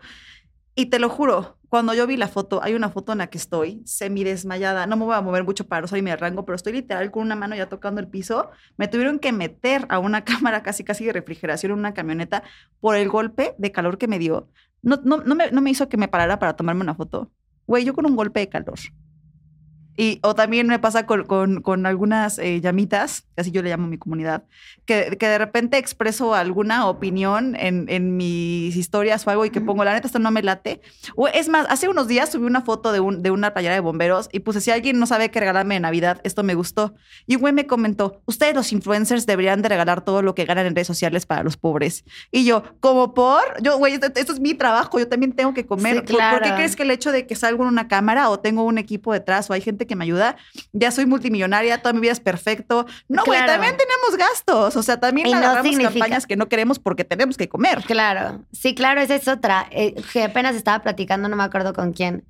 Y 0.77 0.87
te 0.87 1.01
lo 1.01 1.09
juro, 1.11 1.59
cuando 1.73 1.95
yo 1.95 2.07
vi 2.07 2.19
la 2.19 2.29
foto, 2.29 2.63
hay 2.63 2.75
una 2.75 2.91
foto 2.91 3.13
en 3.13 3.19
la 3.19 3.29
que 3.29 3.39
estoy 3.39 3.81
semi 3.87 4.25
desmayada. 4.25 4.87
No 4.87 4.99
me 4.99 5.07
voy 5.07 5.15
a 5.15 5.23
mover 5.23 5.43
mucho 5.43 5.67
para 5.67 5.87
salir 5.87 6.05
mi 6.05 6.15
rango, 6.15 6.45
pero 6.45 6.55
estoy 6.55 6.75
literal 6.75 7.11
con 7.11 7.23
una 7.23 7.35
mano 7.35 7.57
ya 7.57 7.71
tocando 7.71 7.99
el 7.99 8.09
piso. 8.09 8.51
Me 8.77 8.89
tuvieron 8.89 9.19
que 9.19 9.33
meter 9.33 9.87
a 9.89 9.99
una 9.99 10.23
cámara 10.27 10.63
casi 10.63 10.85
casi 10.85 11.07
de 11.07 11.15
refrigeración 11.15 11.73
en 11.73 11.79
una 11.79 11.95
camioneta 11.95 12.43
por 12.79 12.95
el 12.95 13.09
golpe 13.09 13.55
de 13.57 13.73
calor 13.73 13.97
que 13.97 14.07
me 14.07 14.19
dio. 14.19 14.51
No, 14.83 15.01
no, 15.03 15.23
no, 15.23 15.35
me, 15.35 15.51
no 15.51 15.63
me 15.63 15.71
hizo 15.71 15.89
que 15.89 15.97
me 15.97 16.09
parara 16.09 16.39
para 16.39 16.57
tomarme 16.57 16.83
una 16.83 16.95
foto. 16.95 17.33
Güey, 17.67 17.87
yo 17.87 17.95
con 17.95 18.05
un 18.05 18.17
golpe 18.17 18.41
de 18.41 18.51
calor. 18.51 18.79
Y, 19.97 20.21
o 20.23 20.35
también 20.35 20.67
me 20.69 20.79
pasa 20.79 21.05
con, 21.07 21.25
con, 21.25 21.61
con 21.61 21.85
algunas 21.85 22.39
eh, 22.39 22.61
llamitas, 22.61 23.27
así 23.37 23.51
yo 23.51 23.63
le 23.63 23.69
llamo 23.71 23.85
a 23.85 23.89
mi 23.91 23.99
comunidad, 23.99 24.45
que, 24.87 25.17
que 25.19 25.29
de 25.29 25.37
repente 25.39 25.77
expreso 25.77 26.35
alguna 26.35 26.87
opinión 26.89 27.57
en, 27.57 27.87
en 27.89 28.17
mis 28.17 28.75
historias 28.75 29.27
o 29.27 29.31
algo 29.31 29.45
y 29.45 29.51
que 29.51 29.61
pongo, 29.61 29.85
la 29.85 29.93
neta, 29.93 30.07
esto 30.07 30.19
no 30.19 30.31
me 30.31 30.43
late. 30.43 30.81
O 31.15 31.29
es 31.29 31.49
más, 31.49 31.67
hace 31.69 31.89
unos 31.89 32.09
días 32.09 32.31
subí 32.33 32.47
una 32.47 32.63
foto 32.63 32.91
de, 32.93 33.01
un, 33.01 33.23
de 33.23 33.31
una 33.31 33.53
playera 33.53 33.75
de 33.75 33.81
bomberos 33.81 34.29
y 34.33 34.41
puse, 34.41 34.61
si 34.63 34.71
alguien 34.71 34.99
no 34.99 35.07
sabe 35.07 35.31
qué 35.31 35.41
regalarme 35.41 35.75
de 35.75 35.81
Navidad, 35.81 36.21
esto 36.25 36.43
me 36.43 36.55
gustó. 36.55 36.95
Y 37.27 37.35
un 37.37 37.43
güey 37.43 37.53
me 37.53 37.67
comentó, 37.67 38.23
ustedes 38.25 38.55
los 38.55 38.73
influencers 38.73 39.27
deberían 39.27 39.61
de 39.63 39.69
regalar 39.69 40.05
todo 40.05 40.23
lo 40.23 40.35
que 40.35 40.45
ganan 40.47 40.67
en 40.67 40.75
redes 40.75 40.87
sociales 40.87 41.27
para 41.27 41.43
los 41.43 41.57
pobres. 41.59 42.05
Y 42.31 42.45
yo, 42.45 42.63
como 42.81 43.13
por, 43.15 43.43
yo, 43.63 43.77
güey, 43.79 43.95
esto, 43.95 44.07
esto 44.15 44.33
es 44.33 44.41
mi 44.41 44.55
trabajo, 44.55 44.99
yo 44.99 45.07
también 45.09 45.33
tengo 45.33 45.53
que 45.53 45.67
comer. 45.67 45.97
Sí, 45.97 46.01
¿Por- 46.01 46.07
¿Por, 46.07 46.11
qué 46.13 46.17
claro. 46.17 46.55
crees 46.57 46.77
que 46.77 46.83
el 46.85 46.91
hecho 46.91 47.13
de 47.13 47.27
que 47.27 47.37
salgo 47.37 47.63
en 47.65 47.69
una 47.69 47.89
cámara 47.89 48.31
o 48.31 48.41
tengo 48.41 48.63
un 48.65 48.79
equipo 48.79 49.13
detrás 49.13 49.51
o 49.51 49.53
hay 49.53 49.61
gente 49.61 49.82
que 49.87 49.97
me 49.97 50.05
ayuda, 50.05 50.37
ya 50.73 50.91
soy 50.91 51.07
multimillonaria, 51.07 51.79
toda 51.83 51.93
mi 51.93 52.01
vida 52.01 52.13
es 52.13 52.21
perfecto? 52.21 52.87
No, 53.09 53.25
güey, 53.25 53.39
Claro. 53.39 53.53
también 53.53 53.77
tenemos 53.77 54.17
gastos, 54.19 54.77
o 54.77 54.83
sea, 54.83 54.99
también 55.01 55.27
Y 55.27 55.31
no 55.33 55.39
agarramos 55.39 55.69
significa- 55.69 55.91
campañas 56.01 56.27
que 56.27 56.37
no 56.37 56.49
queremos 56.49 56.79
porque 56.79 57.05
tenemos 57.05 57.37
que 57.37 57.49
comer. 57.49 57.83
Claro, 57.83 58.45
sí, 58.53 58.75
claro, 58.75 59.01
esa 59.01 59.15
es 59.15 59.29
otra. 59.29 59.67
eh, 59.71 59.95
que 60.13 60.25
apenas 60.25 60.55
estaba 60.57 60.83
platicando, 60.83 61.29
no 61.29 61.37
me 61.37 61.45
acuerdo 61.45 61.73
con 61.73 61.93
quién. 61.93 62.25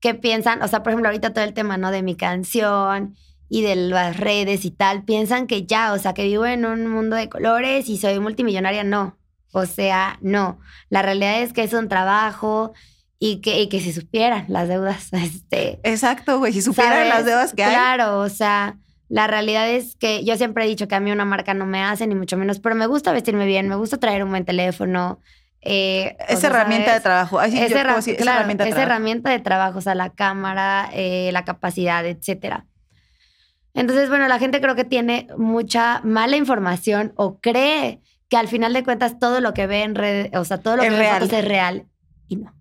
¿Qué 0.00 0.14
piensan? 0.14 0.62
O 0.62 0.68
sea, 0.68 0.82
por 0.82 0.92
ejemplo, 0.92 1.08
ahorita 1.08 1.32
todo 1.32 1.44
el 1.44 1.54
tema, 1.54 1.76
¿no? 1.76 1.90
De 1.90 2.02
mi 2.02 2.14
canción 2.14 3.16
y 3.48 3.62
de 3.62 3.74
las 3.76 4.16
redes 4.16 4.64
y 4.64 4.70
tal. 4.70 5.04
Piensan 5.04 5.46
que 5.46 5.66
ya, 5.66 5.92
o 5.92 5.98
sea, 5.98 6.14
que 6.14 6.22
vivo 6.24 6.46
en 6.46 6.64
un 6.64 6.86
mundo 6.86 7.16
de 7.16 7.28
colores 7.28 7.88
y 7.88 7.96
soy 7.98 8.20
multimillonaria. 8.20 8.84
No. 8.84 9.18
O 9.52 9.66
sea, 9.66 10.18
no. 10.20 10.60
La 10.90 11.02
realidad 11.02 11.40
es 11.42 11.52
que 11.52 11.62
es 11.64 11.72
un 11.72 11.88
trabajo 11.88 12.74
y 13.20 13.40
que, 13.40 13.60
y 13.62 13.68
que 13.68 13.80
si 13.80 13.92
supieran 13.92 14.44
las 14.48 14.68
deudas, 14.68 15.08
este. 15.12 15.80
Exacto, 15.82 16.38
güey, 16.38 16.52
si 16.52 16.62
supieran 16.62 16.92
¿sabes? 16.94 17.08
las 17.08 17.24
deudas 17.24 17.52
que 17.54 17.64
hay. 17.64 17.70
Claro, 17.74 18.20
o 18.20 18.28
sea, 18.28 18.76
la 19.08 19.26
realidad 19.26 19.68
es 19.70 19.96
que 19.96 20.24
yo 20.24 20.36
siempre 20.36 20.64
he 20.64 20.68
dicho 20.68 20.86
que 20.88 20.94
a 20.94 21.00
mí 21.00 21.10
una 21.10 21.24
marca 21.24 21.54
no 21.54 21.66
me 21.66 21.82
hace, 21.82 22.06
ni 22.06 22.14
mucho 22.14 22.36
menos, 22.36 22.60
pero 22.60 22.74
me 22.74 22.86
gusta 22.86 23.12
vestirme 23.12 23.46
bien, 23.46 23.68
me 23.68 23.76
gusta 23.76 23.96
traer 23.98 24.22
un 24.24 24.30
buen 24.30 24.44
teléfono. 24.44 25.18
eh, 25.62 26.16
o 26.28 26.32
Es 26.32 26.38
sea, 26.40 26.50
herramienta 26.50 26.94
de 26.94 27.00
trabajo. 27.00 27.40
Ay, 27.40 27.50
sí, 27.50 27.56
yo 27.58 27.64
Es, 27.64 27.68
puedo 27.72 27.80
herra- 27.84 27.96
decir, 27.96 28.14
es 28.14 28.22
claro, 28.22 28.38
herramienta 28.40 28.64
de 28.64 28.70
es 28.70 28.74
trabajo. 28.76 28.92
herramienta 28.92 29.30
de 29.30 29.38
trabajo, 29.40 29.78
o 29.78 29.82
sea, 29.82 29.94
la 29.96 30.10
cámara, 30.10 30.88
eh, 30.92 31.30
la 31.32 31.44
capacidad, 31.44 32.06
etcétera. 32.06 32.66
Entonces, 33.74 34.08
bueno, 34.08 34.28
la 34.28 34.38
gente 34.38 34.60
creo 34.60 34.74
que 34.74 34.84
tiene 34.84 35.28
mucha 35.36 36.00
mala 36.04 36.36
información 36.36 37.12
o 37.16 37.38
cree 37.40 38.00
que 38.28 38.36
al 38.36 38.48
final 38.48 38.72
de 38.72 38.82
cuentas 38.84 39.18
todo 39.18 39.40
lo 39.40 39.54
que 39.54 39.66
ve 39.66 39.82
en 39.82 39.94
redes, 39.94 40.30
o 40.34 40.44
sea, 40.44 40.58
todo 40.58 40.76
lo 40.76 40.82
Es 40.82 40.90
que 40.90 40.98
ve 40.98 41.08
en 41.08 41.14
fotos 41.14 41.32
es 41.32 41.44
real 41.44 41.86
y 42.28 42.36
no. 42.36 42.54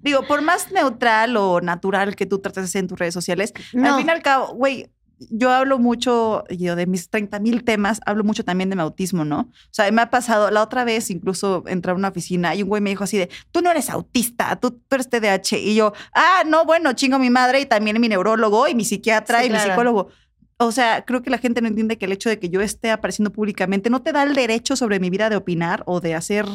Digo, 0.00 0.26
por 0.26 0.42
más 0.42 0.72
neutral 0.72 1.36
o 1.36 1.60
natural 1.60 2.16
que 2.16 2.26
tú 2.26 2.40
trates 2.40 2.74
en 2.74 2.88
tus 2.88 2.98
redes 2.98 3.14
sociales, 3.14 3.52
No. 3.72 3.92
al 3.94 3.98
fin 4.00 4.08
y 4.08 4.10
al 4.10 4.22
cabo, 4.22 4.54
güey, 4.54 4.90
yo 5.30 5.52
hablo 5.52 5.78
mucho, 5.78 6.42
yo 6.50 6.74
de 6.74 6.86
mis 6.86 7.08
30 7.08 7.38
mil 7.38 7.62
temas, 7.62 8.00
hablo 8.06 8.24
mucho 8.24 8.44
también 8.44 8.68
de 8.70 8.74
mi 8.74 8.82
autismo, 8.82 9.24
¿no? 9.24 9.40
O 9.42 9.48
sea, 9.70 9.88
me 9.92 10.02
ha 10.02 10.10
pasado, 10.10 10.50
la 10.50 10.60
otra 10.62 10.82
vez 10.82 11.10
incluso 11.10 11.62
entré 11.68 11.92
a 11.92 11.94
una 11.94 12.08
oficina 12.08 12.56
y 12.56 12.64
un 12.64 12.68
güey 12.68 12.82
me 12.82 12.90
dijo 12.90 13.04
así 13.04 13.16
de, 13.18 13.30
tú 13.52 13.60
no 13.62 13.70
eres 13.70 13.88
autista, 13.90 14.56
tú, 14.56 14.72
tú 14.72 14.96
eres 14.96 15.08
TDAH. 15.08 15.58
Y 15.58 15.76
yo, 15.76 15.92
ah, 16.12 16.42
no, 16.44 16.64
bueno, 16.64 16.92
chingo 16.94 17.20
mi 17.20 17.30
madre 17.30 17.60
y 17.60 17.66
también 17.66 18.00
mi 18.00 18.08
neurólogo 18.08 18.66
y 18.66 18.74
mi 18.74 18.84
psiquiatra 18.84 19.42
Sí, 19.42 19.46
y 19.46 19.50
mi 19.50 19.58
psicólogo. 19.60 20.08
O 20.56 20.72
sea, 20.72 21.04
creo 21.04 21.22
que 21.22 21.30
la 21.30 21.38
gente 21.38 21.60
no 21.60 21.68
entiende 21.68 21.98
que 21.98 22.06
el 22.06 22.12
hecho 22.12 22.28
de 22.28 22.40
que 22.40 22.48
yo 22.48 22.60
esté 22.60 22.90
apareciendo 22.90 23.30
públicamente 23.32 23.90
no 23.90 24.02
te 24.02 24.10
da 24.12 24.24
el 24.24 24.34
derecho 24.34 24.74
sobre 24.74 24.98
mi 24.98 25.08
vida 25.10 25.30
de 25.30 25.36
opinar 25.36 25.84
o 25.86 26.00
de 26.00 26.16
hacer 26.16 26.46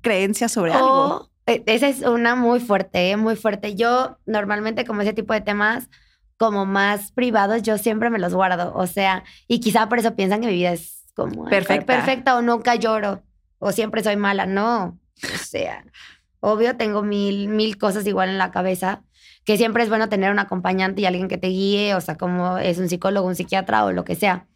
creencias 0.00 0.52
sobre 0.52 0.72
algo. 0.72 0.88
O, 0.88 1.24
eh, 1.24 1.28
esa 1.46 1.88
es 1.88 2.02
una 2.02 2.34
muy 2.34 2.60
fuerte, 2.60 3.10
eh, 3.10 3.16
muy 3.16 3.36
fuerte. 3.36 3.74
Yo 3.74 4.18
normalmente 4.26 4.84
como 4.84 5.02
ese 5.02 5.12
tipo 5.12 5.32
de 5.32 5.40
temas 5.40 5.88
como 6.36 6.66
más 6.66 7.12
privados, 7.12 7.62
yo 7.62 7.78
siempre 7.78 8.10
me 8.10 8.18
los 8.18 8.34
guardo. 8.34 8.72
O 8.74 8.86
sea, 8.86 9.24
y 9.48 9.60
quizá 9.60 9.88
por 9.88 9.98
eso 9.98 10.14
piensan 10.16 10.40
que 10.40 10.48
mi 10.48 10.54
vida 10.54 10.72
es 10.72 11.04
como 11.14 11.44
Perfecta. 11.46 11.86
perfecta 11.86 12.36
o 12.36 12.42
nunca 12.42 12.74
lloro 12.74 13.22
o 13.58 13.72
siempre 13.72 14.02
soy 14.02 14.16
mala. 14.16 14.44
No, 14.46 14.98
o 15.22 15.38
sea, 15.38 15.84
obvio 16.40 16.76
tengo 16.76 17.02
mil, 17.02 17.48
mil 17.48 17.78
cosas 17.78 18.06
igual 18.06 18.28
en 18.28 18.38
la 18.38 18.50
cabeza 18.50 19.02
que 19.44 19.56
siempre 19.56 19.84
es 19.84 19.88
bueno 19.88 20.08
tener 20.08 20.32
un 20.32 20.40
acompañante 20.40 21.00
y 21.00 21.06
alguien 21.06 21.28
que 21.28 21.38
te 21.38 21.46
guíe, 21.46 21.94
o 21.94 22.00
sea, 22.00 22.16
como 22.16 22.58
es 22.58 22.78
un 22.78 22.88
psicólogo, 22.88 23.28
un 23.28 23.36
psiquiatra 23.36 23.84
o 23.84 23.92
lo 23.92 24.04
que 24.04 24.16
sea. 24.16 24.46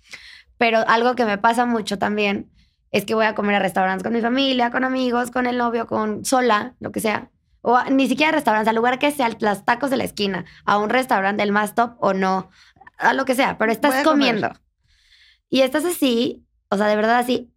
Pero 0.59 0.81
algo 0.89 1.15
que 1.15 1.25
me 1.25 1.39
pasa 1.39 1.65
mucho 1.65 1.97
también 1.97 2.51
es 2.93 3.05
que 3.05 3.15
voy 3.15 3.27
a 3.27 3.35
comer 3.35 3.57
a 3.57 3.59
restaurantes 3.61 4.03
con 4.03 4.13
mi 4.13 4.21
familia, 4.21 4.71
con 4.71 4.85
amigos, 4.85 5.31
con 5.31 5.47
el 5.47 5.57
novio, 5.59 5.87
con 5.87 6.25
sola, 6.25 6.75
lo 6.81 6.91
que 6.93 7.01
sea. 7.01 7.31
O 7.63 7.77
a- 7.77 7.91
ni 7.91 8.09
siquiera 8.09 8.31
a 8.31 8.33
restaurantes, 8.35 8.69
al 8.69 8.77
lugar 8.77 8.99
que 8.99 9.11
sea, 9.11 9.29
los 9.39 9.65
tacos 9.65 9.91
de 9.91 9.97
la 9.97 10.05
esquina, 10.05 10.45
a 10.65 10.79
un 10.79 10.89
restaurante 10.91 11.43
del 11.43 11.53
más 11.53 11.75
top 11.75 11.93
o 12.01 12.13
no, 12.15 12.51
a 12.99 13.13
lo 13.15 13.25
que 13.25 13.35
sea, 13.35 13.59
pero 13.59 13.71
estás 13.71 14.03
comer. 14.03 14.05
comiendo. 14.05 14.51
Y 15.49 15.61
estás 15.63 15.85
así, 15.85 16.45
o 16.69 16.77
sea, 16.77 16.87
de 16.87 16.97
verdad 16.97 17.19
así. 17.19 17.53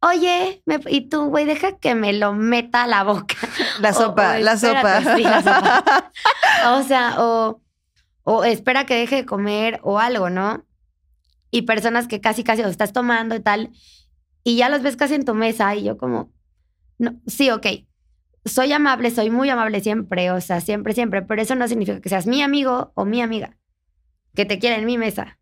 Oye, 0.00 0.62
me- 0.66 0.78
y 0.88 1.08
tú, 1.08 1.24
güey, 1.30 1.46
deja 1.46 1.78
que 1.78 1.94
me 1.94 2.12
lo 2.12 2.32
meta 2.32 2.84
a 2.84 2.86
la 2.86 3.02
boca. 3.02 3.34
La 3.80 3.92
sopa, 3.92 4.36
o 4.36 4.38
la 4.38 4.56
sopa. 4.56 5.16
sí, 5.16 5.22
la 5.22 5.42
sopa. 5.42 6.10
O 6.68 6.82
sea, 6.82 7.14
o, 7.18 7.60
o 8.24 8.44
espera 8.44 8.86
que 8.86 8.94
deje 8.96 9.16
de 9.16 9.26
comer 9.26 9.80
o 9.82 9.98
algo, 9.98 10.30
¿no? 10.30 10.64
Y 11.50 11.62
personas 11.62 12.08
que 12.08 12.20
casi, 12.20 12.44
casi 12.44 12.62
o 12.62 12.68
estás 12.68 12.92
tomando 12.92 13.34
y 13.34 13.40
tal, 13.40 13.70
y 14.46 14.56
ya 14.56 14.68
los 14.68 14.82
ves 14.82 14.96
casi 14.96 15.14
en 15.14 15.24
tu 15.24 15.34
mesa 15.34 15.74
y 15.74 15.82
yo 15.84 15.96
como, 15.98 16.32
no, 16.98 17.20
sí, 17.26 17.50
ok, 17.50 17.66
soy 18.44 18.72
amable, 18.72 19.10
soy 19.10 19.30
muy 19.30 19.50
amable 19.50 19.80
siempre, 19.80 20.30
o 20.30 20.40
sea, 20.40 20.60
siempre, 20.60 20.94
siempre, 20.94 21.22
pero 21.22 21.42
eso 21.42 21.54
no 21.56 21.66
significa 21.68 22.00
que 22.00 22.08
seas 22.08 22.26
mi 22.28 22.42
amigo 22.42 22.92
o 22.94 23.04
mi 23.04 23.20
amiga, 23.22 23.58
que 24.34 24.44
te 24.44 24.58
quiera 24.60 24.76
en 24.76 24.86
mi 24.86 24.98
mesa. 24.98 25.38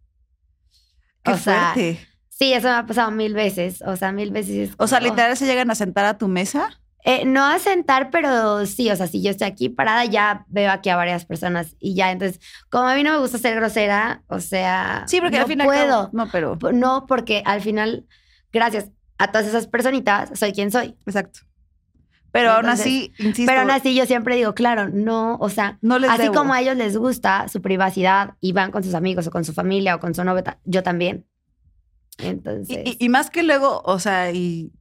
Qué 1.22 1.32
o 1.32 1.36
sea, 1.36 1.72
fuerte. 1.74 2.00
sí, 2.28 2.52
eso 2.54 2.68
me 2.68 2.74
ha 2.74 2.86
pasado 2.86 3.10
mil 3.10 3.34
veces, 3.34 3.82
o 3.82 3.96
sea, 3.96 4.12
mil 4.12 4.30
veces. 4.30 4.70
es 4.70 4.76
O 4.78 4.86
sea, 4.86 5.00
como, 5.00 5.10
literal 5.10 5.36
se 5.36 5.46
llegan 5.46 5.70
a 5.70 5.74
sentar 5.74 6.04
a 6.06 6.18
tu 6.18 6.28
mesa. 6.28 6.80
eh, 7.04 7.24
no 7.26 7.44
a 7.44 7.58
sentar, 7.58 8.10
pero 8.10 8.64
sí, 8.66 8.90
o 8.90 8.96
sea, 8.96 9.06
si 9.06 9.22
yo 9.22 9.30
estoy 9.30 9.46
aquí 9.48 9.68
parada, 9.68 10.04
ya 10.06 10.44
veo 10.48 10.70
aquí 10.70 10.88
a 10.90 10.96
varias 10.96 11.26
personas 11.26 11.76
y 11.78 11.94
ya, 11.94 12.10
entonces, 12.12 12.40
como 12.70 12.88
a 12.88 12.94
mí 12.94 13.02
no 13.02 13.12
me 13.12 13.18
gusta 13.18 13.38
ser 13.38 13.54
grosera, 13.56 14.22
o 14.28 14.40
sea, 14.40 15.04
Sí, 15.06 15.20
porque 15.20 15.38
no 15.38 15.42
al 15.42 15.46
final. 15.46 15.66
puedo. 15.66 16.10
No, 16.14 16.30
pero. 16.30 16.56
No, 16.72 17.06
porque 17.06 17.42
al 17.44 17.60
final, 17.60 18.06
gracias 18.52 18.90
a 19.18 19.30
todas 19.32 19.46
esas 19.46 19.66
personitas, 19.66 20.30
soy 20.38 20.52
quien 20.52 20.70
soy. 20.70 20.96
Exacto. 21.06 21.40
Pero 22.32 22.50
aún 22.50 22.66
así, 22.66 23.12
insisto. 23.18 23.46
Pero 23.48 23.60
aún 23.60 23.70
así 23.70 23.94
yo 23.94 24.06
siempre 24.06 24.34
digo, 24.34 24.54
claro, 24.54 24.88
no, 24.88 25.36
o 25.36 25.48
sea, 25.48 25.78
no 25.82 26.00
les 26.00 26.10
así 26.10 26.22
debo. 26.22 26.34
como 26.34 26.52
a 26.52 26.60
ellos 26.60 26.76
les 26.76 26.96
gusta 26.96 27.46
su 27.48 27.62
privacidad 27.62 28.34
y 28.40 28.52
van 28.52 28.72
con 28.72 28.82
sus 28.82 28.94
amigos 28.94 29.26
o 29.28 29.30
con 29.30 29.44
su 29.44 29.52
familia 29.52 29.94
o 29.94 30.00
con 30.00 30.14
su 30.16 30.24
novio, 30.24 30.42
ta- 30.42 30.58
yo 30.64 30.82
también. 30.82 31.26
Entonces, 32.18 32.76
Y, 32.84 32.90
y- 32.90 32.96
y 32.98 33.08
más 33.08 33.30
que 33.30 33.42
luego, 33.44 33.82
o 33.84 33.98
sea, 34.00 34.32
y 34.32 34.72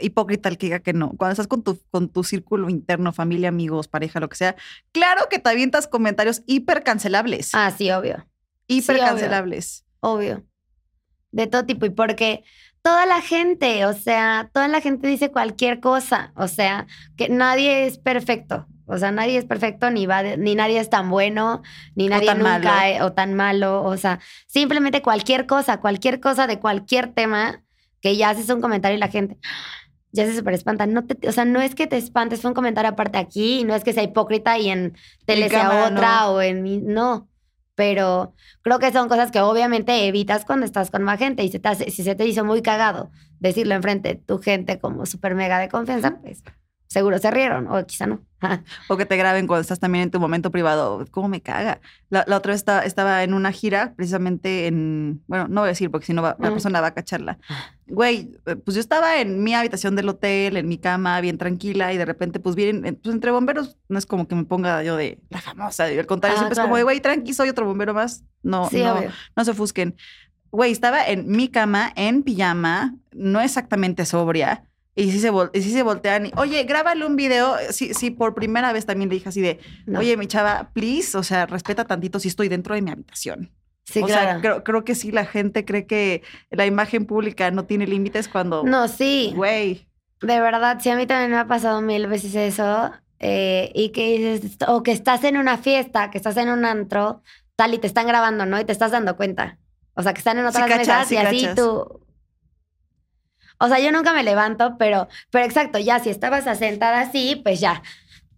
hipócrita 0.00 0.48
el 0.48 0.58
que 0.58 0.66
diga 0.66 0.78
que 0.80 0.92
no. 0.92 1.12
Cuando 1.16 1.32
estás 1.32 1.46
con 1.46 1.62
tu, 1.62 1.78
con 1.90 2.08
tu 2.10 2.24
círculo 2.24 2.68
interno, 2.70 3.12
familia, 3.12 3.48
amigos, 3.50 3.88
pareja, 3.88 4.20
lo 4.20 4.28
que 4.28 4.36
sea, 4.36 4.56
claro 4.92 5.22
que 5.30 5.38
te 5.38 5.48
avientas 5.50 5.88
comentarios 5.88 6.42
hiper 6.46 6.82
cancelables. 6.84 7.50
ah, 7.54 7.70
sí, 7.76 7.90
obvio. 7.90 8.26
hiper 8.66 8.96
obvio. 8.96 9.06
cancelables. 9.08 9.84
Obvio. 10.00 10.44
De 11.32 11.46
todo 11.46 11.64
tipo. 11.66 11.84
Y 11.86 11.90
porque 11.90 12.44
toda 12.88 13.04
la 13.04 13.20
gente, 13.20 13.84
o 13.84 13.92
sea, 13.92 14.48
toda 14.54 14.66
la 14.66 14.80
gente 14.80 15.06
dice 15.08 15.30
cualquier 15.30 15.78
cosa. 15.80 16.32
O 16.36 16.48
sea, 16.48 16.86
que 17.18 17.28
nadie 17.28 17.86
es 17.86 17.98
perfecto. 17.98 18.66
O 18.86 18.96
sea, 18.96 19.10
nadie 19.12 19.36
es 19.36 19.44
perfecto, 19.44 19.90
ni, 19.90 20.06
va 20.06 20.22
de- 20.22 20.38
ni 20.38 20.54
nadie 20.54 20.78
es 20.80 20.88
tan 20.88 21.10
bueno, 21.10 21.60
ni 21.94 22.08
nadie 22.08 22.34
nunca 22.34 22.58
malo. 22.58 22.70
e- 22.86 23.02
o 23.02 23.12
tan 23.12 23.34
malo. 23.34 23.84
O 23.84 23.98
sea, 23.98 24.20
simplemente 24.46 25.02
cualquier 25.02 25.44
cosa, 25.46 25.80
cualquier 25.80 26.18
cosa 26.20 26.46
de 26.46 26.58
cualquier 26.60 27.08
tema, 27.12 27.62
que 28.00 28.16
ya 28.16 28.30
haces 28.30 28.48
un 28.48 28.62
comentario 28.62 28.96
y 28.96 29.00
la 29.00 29.08
gente 29.08 29.36
ya 30.12 30.24
se 30.24 30.34
súper 30.34 30.54
espanta. 30.54 30.86
No 30.86 31.04
te, 31.04 31.28
o 31.28 31.32
sea, 31.32 31.44
no 31.44 31.60
es 31.60 31.74
que 31.74 31.86
te 31.86 31.98
espantes, 31.98 32.40
fue 32.40 32.50
un 32.50 32.54
comentario 32.54 32.90
aparte 32.90 33.18
aquí, 33.18 33.60
y 33.60 33.64
no 33.64 33.74
es 33.74 33.84
que 33.84 33.92
sea 33.92 34.02
hipócrita 34.02 34.56
y 34.56 34.70
en 34.70 34.96
tele 35.26 35.50
sea 35.50 35.88
otra 35.88 36.20
no. 36.22 36.30
o 36.32 36.40
en 36.40 36.62
mi. 36.62 36.78
No. 36.78 37.28
Pero 37.78 38.34
creo 38.62 38.80
que 38.80 38.90
son 38.90 39.08
cosas 39.08 39.30
que 39.30 39.40
obviamente 39.40 40.08
evitas 40.08 40.44
cuando 40.44 40.66
estás 40.66 40.90
con 40.90 41.04
más 41.04 41.20
gente 41.20 41.44
y 41.44 41.48
se 41.52 41.60
te 41.60 41.68
hace- 41.68 41.90
si 41.92 42.02
se 42.02 42.16
te 42.16 42.26
hizo 42.26 42.44
muy 42.44 42.60
cagado 42.60 43.12
decirlo 43.38 43.76
enfrente 43.76 44.16
tu 44.16 44.38
gente 44.40 44.80
como 44.80 45.06
súper 45.06 45.36
mega 45.36 45.60
de 45.60 45.68
confianza, 45.68 46.18
pues 46.20 46.42
seguro 46.88 47.18
se 47.18 47.30
rieron 47.30 47.68
o 47.68 47.86
quizá 47.86 48.06
no. 48.06 48.20
O 48.88 48.96
que 48.96 49.04
te 49.04 49.16
graben 49.16 49.46
cuando 49.46 49.60
estás 49.62 49.80
también 49.80 50.04
en 50.04 50.10
tu 50.10 50.20
momento 50.20 50.50
privado. 50.50 51.04
¿Cómo 51.10 51.28
me 51.28 51.40
caga? 51.40 51.80
La, 52.08 52.24
la 52.28 52.36
otra 52.36 52.52
vez 52.52 52.60
estaba, 52.60 52.82
estaba 52.82 53.22
en 53.24 53.34
una 53.34 53.50
gira, 53.52 53.92
precisamente 53.96 54.66
en. 54.68 55.22
Bueno, 55.26 55.48
no 55.48 55.60
voy 55.62 55.68
a 55.68 55.72
decir 55.72 55.90
porque 55.90 56.06
si 56.06 56.12
no 56.12 56.22
la 56.22 56.36
Mm. 56.38 56.52
persona 56.52 56.80
va 56.80 56.88
a 56.88 56.94
cacharla. 56.94 57.38
Güey, 57.88 58.30
eh, 58.46 58.56
pues 58.56 58.74
yo 58.76 58.80
estaba 58.80 59.20
en 59.20 59.42
mi 59.42 59.54
habitación 59.54 59.96
del 59.96 60.08
hotel, 60.08 60.56
en 60.56 60.68
mi 60.68 60.78
cama, 60.78 61.20
bien 61.20 61.36
tranquila, 61.38 61.92
y 61.92 61.96
de 61.98 62.04
repente, 62.04 62.38
pues 62.40 62.54
vienen, 62.54 62.86
eh, 62.86 62.92
pues 62.92 63.14
entre 63.14 63.30
bomberos, 63.32 63.76
no 63.88 63.98
es 63.98 64.06
como 64.06 64.28
que 64.28 64.34
me 64.34 64.44
ponga 64.44 64.82
yo 64.82 64.96
de 64.96 65.18
la 65.30 65.40
famosa, 65.40 65.84
al 65.84 66.06
contrario, 66.06 66.36
Ah, 66.36 66.38
siempre 66.40 66.52
es 66.52 66.56
claro. 66.58 66.68
como 66.68 66.76
de, 66.76 66.82
güey, 66.84 67.00
tranqui, 67.00 67.32
soy 67.34 67.48
otro 67.48 67.66
bombero 67.66 67.92
más. 67.94 68.22
No, 68.42 68.68
sí, 68.70 68.82
no, 68.82 68.94
obvio. 68.94 69.10
no 69.36 69.44
se 69.44 69.50
ofusquen. 69.50 69.96
Güey, 70.50 70.70
estaba 70.72 71.06
en 71.06 71.28
mi 71.28 71.48
cama, 71.48 71.92
en 71.96 72.22
pijama, 72.22 72.94
no 73.12 73.40
exactamente 73.40 74.06
sobria. 74.06 74.64
Y 74.98 75.12
sí 75.12 75.20
se, 75.20 75.30
vol- 75.30 75.50
y 75.54 75.62
sí 75.62 75.70
se 75.70 75.82
voltean 75.84 76.26
y, 76.26 76.32
oye, 76.36 76.64
grábale 76.64 77.06
un 77.06 77.14
video. 77.14 77.56
Sí, 77.70 77.94
sí, 77.94 78.10
por 78.10 78.34
primera 78.34 78.72
vez 78.72 78.84
también 78.84 79.08
le 79.08 79.14
dije 79.14 79.28
así 79.28 79.40
de, 79.40 79.60
No. 79.86 80.00
oye, 80.00 80.16
mi 80.16 80.26
chava, 80.26 80.70
please, 80.74 81.16
o 81.16 81.22
sea, 81.22 81.46
respeta 81.46 81.84
tantito 81.84 82.18
si 82.18 82.28
estoy 82.28 82.48
dentro 82.48 82.74
de 82.74 82.82
mi 82.82 82.90
habitación. 82.90 83.52
sí, 83.84 84.00
o 84.02 84.06
claro. 84.06 84.22
sea, 84.32 84.40
creo, 84.40 84.64
creo 84.64 84.84
que 84.84 84.94
sí, 84.94 85.12
la 85.12 85.24
gente 85.24 85.64
cree 85.64 85.86
que 85.86 86.22
la 86.50 86.66
imagen 86.66 87.06
pública 87.06 87.50
no 87.52 87.64
tiene 87.64 87.86
límites 87.86 88.28
cuando, 88.28 88.64
no, 88.64 88.88
sí. 88.88 89.32
güey, 89.36 89.88
De 90.20 90.40
verdad, 90.40 90.78
sí, 90.80 90.90
a 90.90 90.96
mí 90.96 91.06
también 91.06 91.30
me 91.30 91.38
ha 91.38 91.46
pasado 91.46 91.80
mil 91.80 92.06
veces 92.08 92.34
eso. 92.34 92.90
eh, 93.20 93.70
y 93.74 93.90
que 93.90 94.18
dices, 94.18 94.56
o 94.66 94.82
que 94.82 94.90
estás 94.92 95.22
en 95.24 95.36
una 95.36 95.58
fiesta, 95.58 96.10
que 96.10 96.18
estás 96.18 96.36
en 96.38 96.48
un 96.48 96.64
antro, 96.64 97.22
tal, 97.56 97.72
y 97.74 97.78
te 97.78 97.86
están 97.86 98.06
grabando, 98.08 98.46
¿no? 98.46 98.58
Y 98.60 98.64
te 98.64 98.72
estás 98.72 98.90
dando 98.90 99.16
cuenta. 99.16 99.58
O 99.94 100.02
sea, 100.02 100.12
que 100.12 100.18
están 100.18 100.38
en 100.38 100.44
Sí 100.44 100.48
otras 100.50 100.68
cachas, 100.68 100.86
mesas 100.88 101.08
sí 101.08 101.14
y 101.14 101.18
así 101.18 101.40
cachas. 101.42 101.56
tú. 101.56 102.00
O 103.58 103.68
sea, 103.68 103.78
yo 103.80 103.90
nunca 103.92 104.12
me 104.12 104.22
levanto, 104.22 104.76
pero, 104.78 105.08
pero 105.30 105.44
exacto, 105.44 105.78
ya 105.78 105.98
si 105.98 106.10
estabas 106.10 106.44
sentada 106.58 107.00
así, 107.00 107.40
pues 107.42 107.60
ya. 107.60 107.82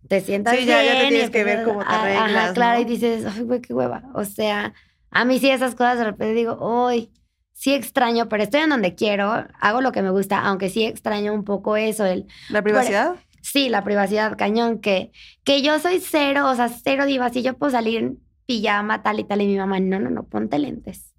Te 0.09 0.20
sientas 0.20 0.56
Sí, 0.56 0.64
ya- 0.64 0.83
ya 0.83 0.92
te 0.92 0.96
bien 1.02 1.06
y 1.06 1.09
tienes 1.11 1.30
que 1.30 1.44
ver 1.44 1.62
cómo 1.64 1.85
te 1.85 1.94
arreglas, 1.94 2.30
Ajá, 2.30 2.52
claro, 2.54 2.78
¿no? 2.80 2.83
y 2.83 2.85
dices, 2.87 3.24
ay, 3.26 3.42
güey, 3.42 3.61
qué 3.61 3.74
hueva. 3.74 4.02
O 4.14 4.24
sea, 4.24 4.72
a 5.11 5.24
mí 5.24 5.38
sí 5.38 5.50
esas 5.50 5.74
cosas 5.74 5.98
de 5.98 6.04
repente 6.04 6.35
digo, 6.35 6.59
uy, 6.87 7.11
sí 7.52 7.74
extraño, 7.74 8.28
pero 8.28 8.42
estoy 8.42 8.62
en 8.62 8.70
donde 8.70 8.94
quiero, 8.94 9.46
hago 9.61 9.80
lo 9.83 9.92
que 9.92 10.02
me 10.02 10.11
gusta, 10.11 10.40
aunque 10.40 10.68
sí 10.70 10.85
extraño 10.85 11.33
un 11.35 11.44
poco 11.44 11.76
eso, 11.76 12.06
el 12.06 12.26
la 12.48 12.62
privacidad. 12.62 13.16
Sí, 13.42 13.68
la 13.68 13.85
privacidad, 13.85 14.37
cañón, 14.37 14.80
que, 14.80 15.12
que 15.44 15.62
yo 15.62 15.78
soy 15.78 16.00
cero, 16.00 16.48
o 16.48 16.54
sea, 16.54 16.68
cero 16.68 17.06
diva. 17.06 17.30
Si 17.30 17.42
yo 17.42 17.56
puedo 17.56 17.70
salir 17.72 17.98
en 17.98 18.18
pijama, 18.46 19.02
tal 19.02 19.20
y 19.20 19.24
tal, 19.24 19.40
y 19.42 19.46
mi 19.46 19.56
mamá, 19.56 19.78
no, 19.80 19.98
no, 19.98 20.11
no, 20.11 20.24
ponte 20.24 20.59
lentes, 20.59 21.14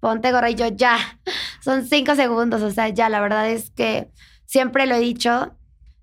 ponte 0.00 0.32
gorra, 0.32 0.50
y 0.50 0.54
yo 0.54 0.66
ya, 0.68 0.96
son 1.62 1.86
cinco 1.86 2.14
segundos, 2.14 2.60
o 2.62 2.70
sea, 2.70 2.88
ya, 2.88 3.08
la 3.08 3.20
verdad 3.20 3.48
es 3.50 3.70
que 3.70 4.10
siempre 4.46 4.86
lo 4.86 4.94
he 4.94 5.00
dicho. 5.00 5.54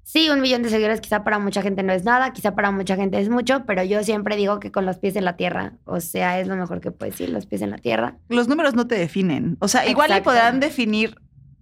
Sí, 0.03 0.27
un 0.31 0.41
millón 0.41 0.63
de 0.63 0.69
seguidores 0.69 1.01
quizá 1.01 1.23
para 1.23 1.37
mucha 1.37 1.61
gente 1.61 1.83
no 1.83 1.93
es 1.93 2.03
nada, 2.03 2.33
quizá 2.33 2.55
para 2.55 2.71
mucha 2.71 2.95
gente 2.95 3.19
es 3.19 3.29
mucho, 3.29 3.63
pero 3.67 3.83
yo 3.83 4.03
siempre 4.03 4.35
digo 4.37 4.59
que 4.59 4.71
con 4.71 4.87
los 4.87 4.97
pies 4.97 5.15
en 5.15 5.23
la 5.23 5.37
tierra, 5.37 5.73
o 5.85 5.99
sea, 5.99 6.39
es 6.39 6.47
lo 6.47 6.55
mejor 6.55 6.81
que 6.81 6.89
puedes 6.89 7.13
decir, 7.13 7.29
los 7.31 7.45
pies 7.45 7.61
en 7.61 7.69
la 7.69 7.77
tierra. 7.77 8.17
Los 8.27 8.47
números 8.47 8.73
no 8.73 8.87
te 8.87 8.95
definen. 8.95 9.57
O 9.59 9.67
sea, 9.67 9.87
igual 9.87 10.09
le 10.09 10.21
podrán 10.23 10.59
definir 10.59 11.15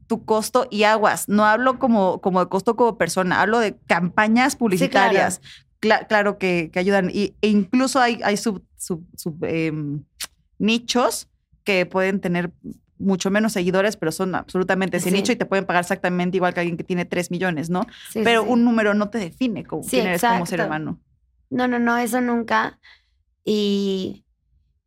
tu 0.07 0.23
costo 0.23 0.65
y 0.71 0.83
aguas. 0.83 1.27
No 1.27 1.43
hablo 1.43 1.77
como, 1.77 2.21
como 2.21 2.39
de 2.39 2.47
costo 2.47 2.77
como 2.77 2.97
persona, 2.97 3.41
hablo 3.41 3.59
de 3.59 3.75
campañas 3.85 4.55
publicitarias. 4.55 5.41
Cla- 5.81 6.07
claro 6.07 6.37
que, 6.37 6.69
que 6.71 6.79
ayudan. 6.79 7.09
Y, 7.13 7.35
e 7.41 7.49
incluso 7.49 7.99
hay, 7.99 8.21
hay 8.23 8.37
sub, 8.37 8.63
sub- 8.77 9.05
sub, 9.17 9.43
em, 9.43 10.05
nichos 10.57 11.27
que 11.65 11.85
pueden 11.85 12.21
tener 12.21 12.51
mucho 12.99 13.29
menos 13.31 13.53
seguidores, 13.53 13.95
pero 13.97 14.11
son 14.11 14.35
absolutamente 14.35 14.97
ese 14.97 15.09
Sí. 15.09 15.15
nicho 15.15 15.31
y 15.31 15.35
te 15.35 15.45
pueden 15.45 15.65
pagar 15.65 15.81
exactamente 15.81 16.37
igual 16.37 16.53
que 16.53 16.61
alguien 16.61 16.77
que 16.77 16.83
tiene 16.83 17.05
3 17.05 17.31
millones, 17.31 17.69
¿no? 17.69 17.85
Sí, 18.11 18.21
pero 18.23 18.43
sí, 18.43 18.49
un 18.49 18.63
número 18.65 18.93
no 18.93 19.09
te 19.09 19.17
define 19.17 19.63
como 19.63 19.83
quién 19.83 20.07
eres 20.07 20.21
como 20.21 20.45
ser 20.45 20.61
humano. 20.61 20.99
No, 21.49 21.67
no, 21.67 21.79
no, 21.79 21.97
eso 21.97 22.19
nunca. 22.21 22.79
Y 23.43 24.25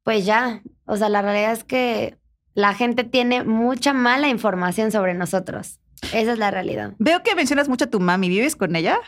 pues 0.03 0.27
ya, 0.27 0.62
o 0.85 0.96
sea, 0.96 1.09
la 1.09 1.23
realidad 1.23 1.53
es 1.53 1.64
que 1.64 2.18
la 2.55 2.75
gente 2.75 3.05
tiene 3.05 3.44
mucha 3.44 3.92
mala 3.92 4.29
información 4.29 4.90
sobre 4.90 5.14
nosotros. 5.14 5.79
Esa 6.12 6.33
es 6.33 6.38
la 6.38 6.51
realidad. 6.51 6.94
Veo 6.99 7.23
que 7.23 7.35
mencionas 7.35 7.68
mucho 7.68 7.85
a 7.85 7.90
tu 7.90 8.01
mami. 8.01 8.29
¿Vives 8.29 8.57
con 8.57 8.75
ella? 8.77 8.99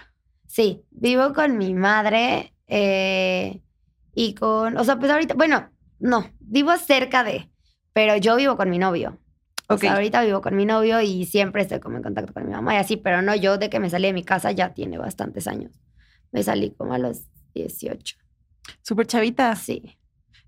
Sí, 0.47 0.83
vivo 0.91 1.33
con 1.33 1.57
mi 1.59 1.75
madre 1.75 2.55
eh, 2.67 3.63
y 4.15 4.35
con, 4.35 4.77
o 4.77 4.85
sea, 4.85 4.99
pues 4.99 5.11
ahorita, 5.11 5.35
bueno, 5.35 5.71
no, 5.99 6.31
vivo 6.41 6.77
cerca 6.77 7.25
de, 7.25 7.49
pero 7.93 8.17
yo 8.17 8.37
vivo 8.37 8.57
con 8.57 8.71
mi 8.71 8.79
novio. 8.79 9.19
O 9.69 9.75
Ok. 9.75 9.81
sea, 9.81 9.95
ahorita 9.95 10.23
vivo 10.23 10.41
con 10.43 10.57
mi 10.57 10.67
novio 10.67 11.01
y 11.01 11.25
siempre 11.27 11.63
estoy 11.63 11.81
como 11.81 11.97
en 11.97 12.03
contacto 12.03 12.33
con 12.33 12.45
mi 12.47 12.53
mamá 12.53 12.75
y 12.75 12.79
así, 12.79 12.97
pero 12.97 13.23
no, 13.23 13.35
yo 13.35 13.59
de 13.59 13.71
que 13.71 13.81
me 13.81 13.89
salí 13.91 14.07
de 14.09 14.13
mi 14.13 14.25
casa 14.25 14.51
ya 14.53 14.75
tiene 14.75 14.99
bastantes 14.99 15.47
años. 15.47 15.73
Me 16.31 16.43
salí 16.43 16.75
como 16.75 16.95
a 16.95 16.99
los 16.99 17.21
18. 17.55 18.17
Súper 18.83 19.07
chavita. 19.07 19.55
Sí. 19.57 19.99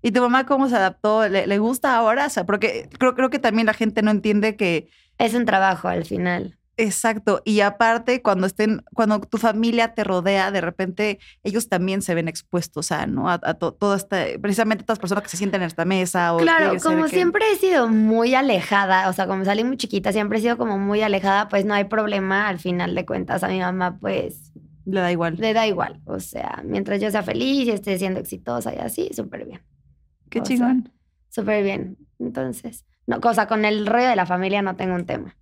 ¿Y 0.01 0.11
tu 0.11 0.21
mamá 0.21 0.45
cómo 0.45 0.69
se 0.69 0.75
adaptó? 0.75 1.27
¿Le, 1.27 1.47
le 1.47 1.57
gusta 1.57 1.95
ahora? 1.95 2.27
O 2.27 2.29
sea, 2.29 2.45
porque 2.45 2.89
creo, 2.99 3.15
creo 3.15 3.29
que 3.29 3.39
también 3.39 3.65
la 3.65 3.73
gente 3.73 4.01
no 4.01 4.11
entiende 4.11 4.55
que, 4.55 4.89
Es 5.17 5.33
un 5.33 5.45
trabajo 5.45 5.87
al 5.87 6.05
final. 6.05 6.57
Exacto, 6.77 7.41
y 7.45 7.61
aparte 7.61 8.21
cuando 8.21 8.47
estén, 8.47 8.83
cuando 8.93 9.19
tu 9.21 9.37
familia 9.37 9.93
te 9.93 10.03
rodea, 10.03 10.51
de 10.51 10.61
repente 10.61 11.19
ellos 11.43 11.69
también 11.69 12.01
se 12.01 12.13
ven 12.15 12.27
expuestos 12.27 12.91
a, 12.91 13.07
¿no? 13.07 13.29
A, 13.29 13.39
a 13.43 13.53
to- 13.55 13.73
todo 13.73 13.95
este, 13.95 14.39
precisamente 14.39 14.83
todas 14.83 14.97
las 14.97 15.01
personas 15.01 15.23
que 15.23 15.29
se 15.29 15.37
sientan 15.37 15.61
en 15.61 15.67
esta 15.67 15.85
mesa. 15.85 16.33
O 16.33 16.37
Claro, 16.37 16.73
como 16.83 17.03
que- 17.03 17.09
siempre 17.09 17.43
he 17.51 17.55
sido 17.55 17.87
muy 17.87 18.35
alejada, 18.35 19.09
o 19.09 19.13
sea, 19.13 19.27
como 19.27 19.45
salí 19.45 19.63
muy 19.63 19.77
chiquita, 19.77 20.11
siempre 20.11 20.37
he 20.39 20.41
sido 20.41 20.57
como 20.57 20.77
muy 20.77 21.01
alejada, 21.01 21.47
pues 21.49 21.65
no 21.65 21.73
hay 21.73 21.85
problema 21.85 22.47
al 22.47 22.59
final 22.59 22.93
de 22.95 23.05
cuentas. 23.05 23.43
A 23.43 23.47
mi 23.47 23.59
mamá, 23.59 23.97
pues 23.99 24.51
Le 24.85 24.99
da 25.01 25.11
igual. 25.11 25.35
le 25.37 25.53
da 25.53 25.65
igual. 25.67 26.01
O 26.05 26.19
sea, 26.19 26.61
mientras 26.65 26.99
yo 27.01 27.09
sea 27.11 27.23
feliz 27.23 27.67
y 27.67 27.71
esté 27.71 27.97
siendo 27.97 28.19
exitosa 28.19 28.73
y 28.73 28.77
así, 28.79 29.09
súper 29.13 29.45
bien. 29.45 29.61
Qué 30.29 30.39
o 30.39 30.43
chingón. 30.43 30.91
Súper 31.29 31.63
bien. 31.63 31.97
Entonces, 32.19 32.85
no, 33.07 33.19
cosa 33.21 33.47
con 33.47 33.65
el 33.65 33.85
rollo 33.87 34.07
de 34.07 34.15
la 34.15 34.25
familia 34.25 34.61
no 34.61 34.75
tengo 34.75 34.95
un 34.95 35.05
tema. 35.05 35.35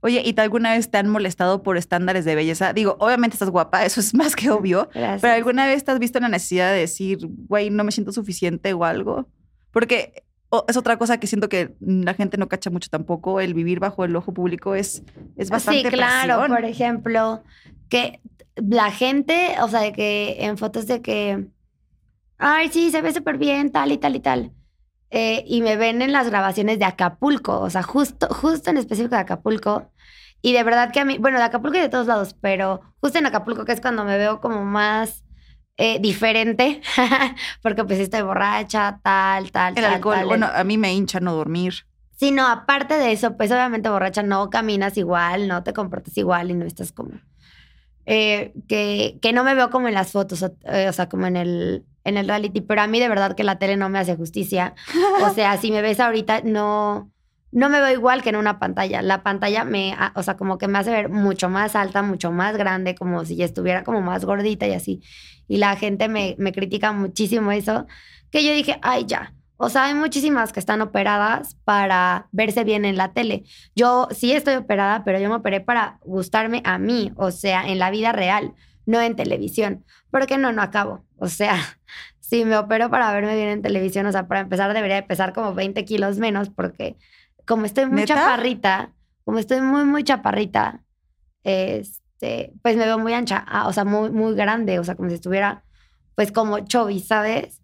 Oye, 0.00 0.22
¿y 0.24 0.32
te 0.32 0.42
alguna 0.42 0.72
vez 0.72 0.90
te 0.90 0.98
han 0.98 1.08
molestado 1.08 1.62
por 1.62 1.76
estándares 1.76 2.24
de 2.24 2.34
belleza? 2.34 2.72
Digo, 2.72 2.96
obviamente 3.00 3.34
estás 3.34 3.50
guapa, 3.50 3.84
eso 3.84 4.00
es 4.00 4.14
más 4.14 4.34
que 4.36 4.50
obvio. 4.50 4.88
Gracias. 4.94 5.22
Pero 5.22 5.34
¿alguna 5.34 5.66
vez 5.66 5.84
te 5.84 5.92
has 5.92 5.98
visto 5.98 6.18
la 6.20 6.28
necesidad 6.28 6.72
de 6.72 6.80
decir, 6.80 7.18
güey, 7.48 7.70
no 7.70 7.84
me 7.84 7.92
siento 7.92 8.12
suficiente 8.12 8.72
o 8.72 8.84
algo? 8.84 9.28
Porque 9.70 10.24
es 10.66 10.76
otra 10.76 10.96
cosa 10.96 11.20
que 11.20 11.28
siento 11.28 11.48
que 11.48 11.76
la 11.80 12.14
gente 12.14 12.36
no 12.36 12.48
cacha 12.48 12.70
mucho 12.70 12.88
tampoco. 12.90 13.40
El 13.40 13.54
vivir 13.54 13.78
bajo 13.78 14.04
el 14.04 14.16
ojo 14.16 14.34
público 14.34 14.74
es, 14.74 15.02
es 15.36 15.48
bastante 15.50 15.82
Sí, 15.82 15.88
claro, 15.96 16.38
presión. 16.38 16.56
por 16.56 16.64
ejemplo, 16.64 17.42
que 17.88 18.20
la 18.56 18.90
gente, 18.90 19.54
o 19.62 19.68
sea, 19.68 19.80
de 19.80 19.92
que 19.92 20.38
en 20.40 20.58
fotos 20.58 20.88
de 20.88 21.00
que, 21.02 21.46
ay, 22.38 22.68
sí, 22.72 22.90
se 22.90 23.00
ve 23.00 23.12
súper 23.12 23.38
bien, 23.38 23.70
tal 23.70 23.92
y 23.92 23.98
tal 23.98 24.16
y 24.16 24.20
tal. 24.20 24.50
Eh, 25.10 25.44
y 25.46 25.62
me 25.62 25.76
ven 25.76 26.02
en 26.02 26.12
las 26.12 26.28
grabaciones 26.30 26.78
de 26.78 26.84
Acapulco, 26.84 27.60
o 27.60 27.70
sea, 27.70 27.82
justo, 27.82 28.28
justo 28.30 28.70
en 28.70 28.76
específico 28.78 29.14
de 29.16 29.22
Acapulco. 29.22 29.90
Y 30.42 30.52
de 30.54 30.62
verdad 30.62 30.92
que 30.92 31.00
a 31.00 31.04
mí, 31.04 31.18
bueno, 31.18 31.38
de 31.38 31.44
Acapulco 31.44 31.76
y 31.76 31.80
de 31.80 31.88
todos 31.90 32.06
lados, 32.06 32.34
pero 32.40 32.80
justo 33.00 33.18
en 33.18 33.26
Acapulco, 33.26 33.64
que 33.64 33.72
es 33.72 33.80
cuando 33.80 34.04
me 34.04 34.16
veo 34.18 34.40
como 34.40 34.64
más 34.64 35.24
eh, 35.76 35.98
diferente, 36.00 36.80
porque 37.62 37.84
pues 37.84 37.98
estoy 37.98 38.22
borracha, 38.22 39.00
tal, 39.02 39.50
tal, 39.52 39.76
El 39.76 39.84
tal, 39.84 39.94
alcohol, 39.94 40.26
tal. 40.26 40.26
bueno, 40.26 40.46
a 40.52 40.64
mí 40.64 40.78
me 40.78 40.92
hincha 40.94 41.20
no 41.20 41.34
dormir. 41.34 41.74
Sí, 42.16 42.30
no, 42.32 42.46
aparte 42.46 42.94
de 42.94 43.12
eso, 43.12 43.36
pues 43.36 43.50
obviamente 43.50 43.88
borracha 43.88 44.22
no 44.22 44.50
caminas 44.50 44.96
igual, 44.98 45.48
no 45.48 45.62
te 45.62 45.72
comportas 45.72 46.16
igual 46.18 46.50
y 46.50 46.54
no 46.54 46.66
estás 46.66 46.92
como... 46.92 47.12
eh, 48.06 48.52
que, 48.68 49.18
que 49.22 49.32
no 49.32 49.44
me 49.44 49.54
veo 49.54 49.70
como 49.70 49.88
en 49.88 49.94
las 49.94 50.12
fotos, 50.12 50.42
o, 50.42 50.54
eh, 50.64 50.88
o 50.88 50.92
sea, 50.92 51.08
como 51.08 51.26
en 51.26 51.36
el, 51.36 51.86
en 52.04 52.16
el 52.16 52.28
reality, 52.28 52.60
pero 52.60 52.82
a 52.82 52.86
mí 52.86 52.98
de 53.00 53.08
verdad 53.08 53.34
que 53.34 53.44
la 53.44 53.58
tele 53.58 53.76
no 53.76 53.88
me 53.88 53.98
hace 53.98 54.16
justicia. 54.16 54.74
O 55.22 55.30
sea, 55.34 55.56
si 55.58 55.70
me 55.70 55.82
ves 55.82 56.00
ahorita, 56.00 56.42
no, 56.44 57.10
no 57.52 57.68
me 57.68 57.80
veo 57.80 57.92
igual 57.92 58.22
que 58.22 58.30
en 58.30 58.36
una 58.36 58.58
pantalla. 58.58 59.02
La 59.02 59.22
pantalla 59.22 59.64
me, 59.64 59.96
o 60.14 60.22
sea, 60.22 60.36
como 60.36 60.58
que 60.58 60.68
me 60.68 60.78
hace 60.78 60.90
ver 60.90 61.08
mucho 61.08 61.48
más 61.48 61.74
alta, 61.76 62.02
mucho 62.02 62.30
más 62.30 62.56
grande, 62.56 62.94
como 62.94 63.24
si 63.24 63.42
estuviera 63.42 63.84
como 63.84 64.00
más 64.00 64.24
gordita 64.24 64.66
y 64.66 64.72
así. 64.72 65.02
Y 65.48 65.58
la 65.58 65.76
gente 65.76 66.08
me, 66.08 66.36
me 66.38 66.52
critica 66.52 66.92
muchísimo 66.92 67.52
eso, 67.52 67.86
que 68.30 68.44
yo 68.44 68.52
dije, 68.52 68.78
ay, 68.82 69.04
ya. 69.06 69.34
O 69.62 69.68
sea, 69.68 69.84
hay 69.84 69.94
muchísimas 69.94 70.54
que 70.54 70.60
están 70.60 70.80
operadas 70.80 71.56
para 71.64 72.28
verse 72.32 72.64
bien 72.64 72.86
en 72.86 72.96
la 72.96 73.12
tele. 73.12 73.44
Yo 73.76 74.08
sí 74.10 74.32
estoy 74.32 74.54
operada, 74.54 75.04
pero 75.04 75.18
yo 75.18 75.28
me 75.28 75.34
operé 75.34 75.60
para 75.60 75.98
gustarme 76.02 76.62
a 76.64 76.78
mí, 76.78 77.12
o 77.16 77.30
sea, 77.30 77.68
en 77.68 77.78
la 77.78 77.90
vida 77.90 78.12
real, 78.12 78.54
no 78.86 79.02
en 79.02 79.16
televisión. 79.16 79.84
Porque 80.10 80.38
no, 80.38 80.50
no 80.52 80.62
acabo. 80.62 81.04
O 81.20 81.28
sea, 81.28 81.56
si 82.20 82.44
me 82.44 82.56
opero 82.56 82.90
para 82.90 83.12
verme 83.12 83.36
bien 83.36 83.48
en 83.48 83.62
televisión, 83.62 84.06
o 84.06 84.12
sea, 84.12 84.26
para 84.26 84.40
empezar 84.40 84.72
debería 84.74 84.96
de 84.96 85.02
pesar 85.02 85.32
como 85.32 85.54
20 85.54 85.84
kilos 85.84 86.18
menos, 86.18 86.50
porque 86.50 86.96
como 87.46 87.66
estoy 87.66 87.86
muy 87.86 88.02
¿Neta? 88.02 88.14
chaparrita, 88.14 88.92
como 89.24 89.38
estoy 89.38 89.60
muy, 89.60 89.84
muy 89.84 90.04
chaparrita, 90.04 90.82
este, 91.44 92.52
pues 92.62 92.76
me 92.76 92.84
veo 92.84 92.98
muy 92.98 93.12
ancha, 93.12 93.44
ah, 93.46 93.68
o 93.68 93.72
sea, 93.72 93.84
muy, 93.84 94.10
muy 94.10 94.34
grande, 94.34 94.78
o 94.78 94.84
sea, 94.84 94.94
como 94.94 95.08
si 95.08 95.16
estuviera, 95.16 95.64
pues 96.14 96.32
como 96.32 96.60
chubby, 96.60 97.00
¿sabes? 97.00 97.60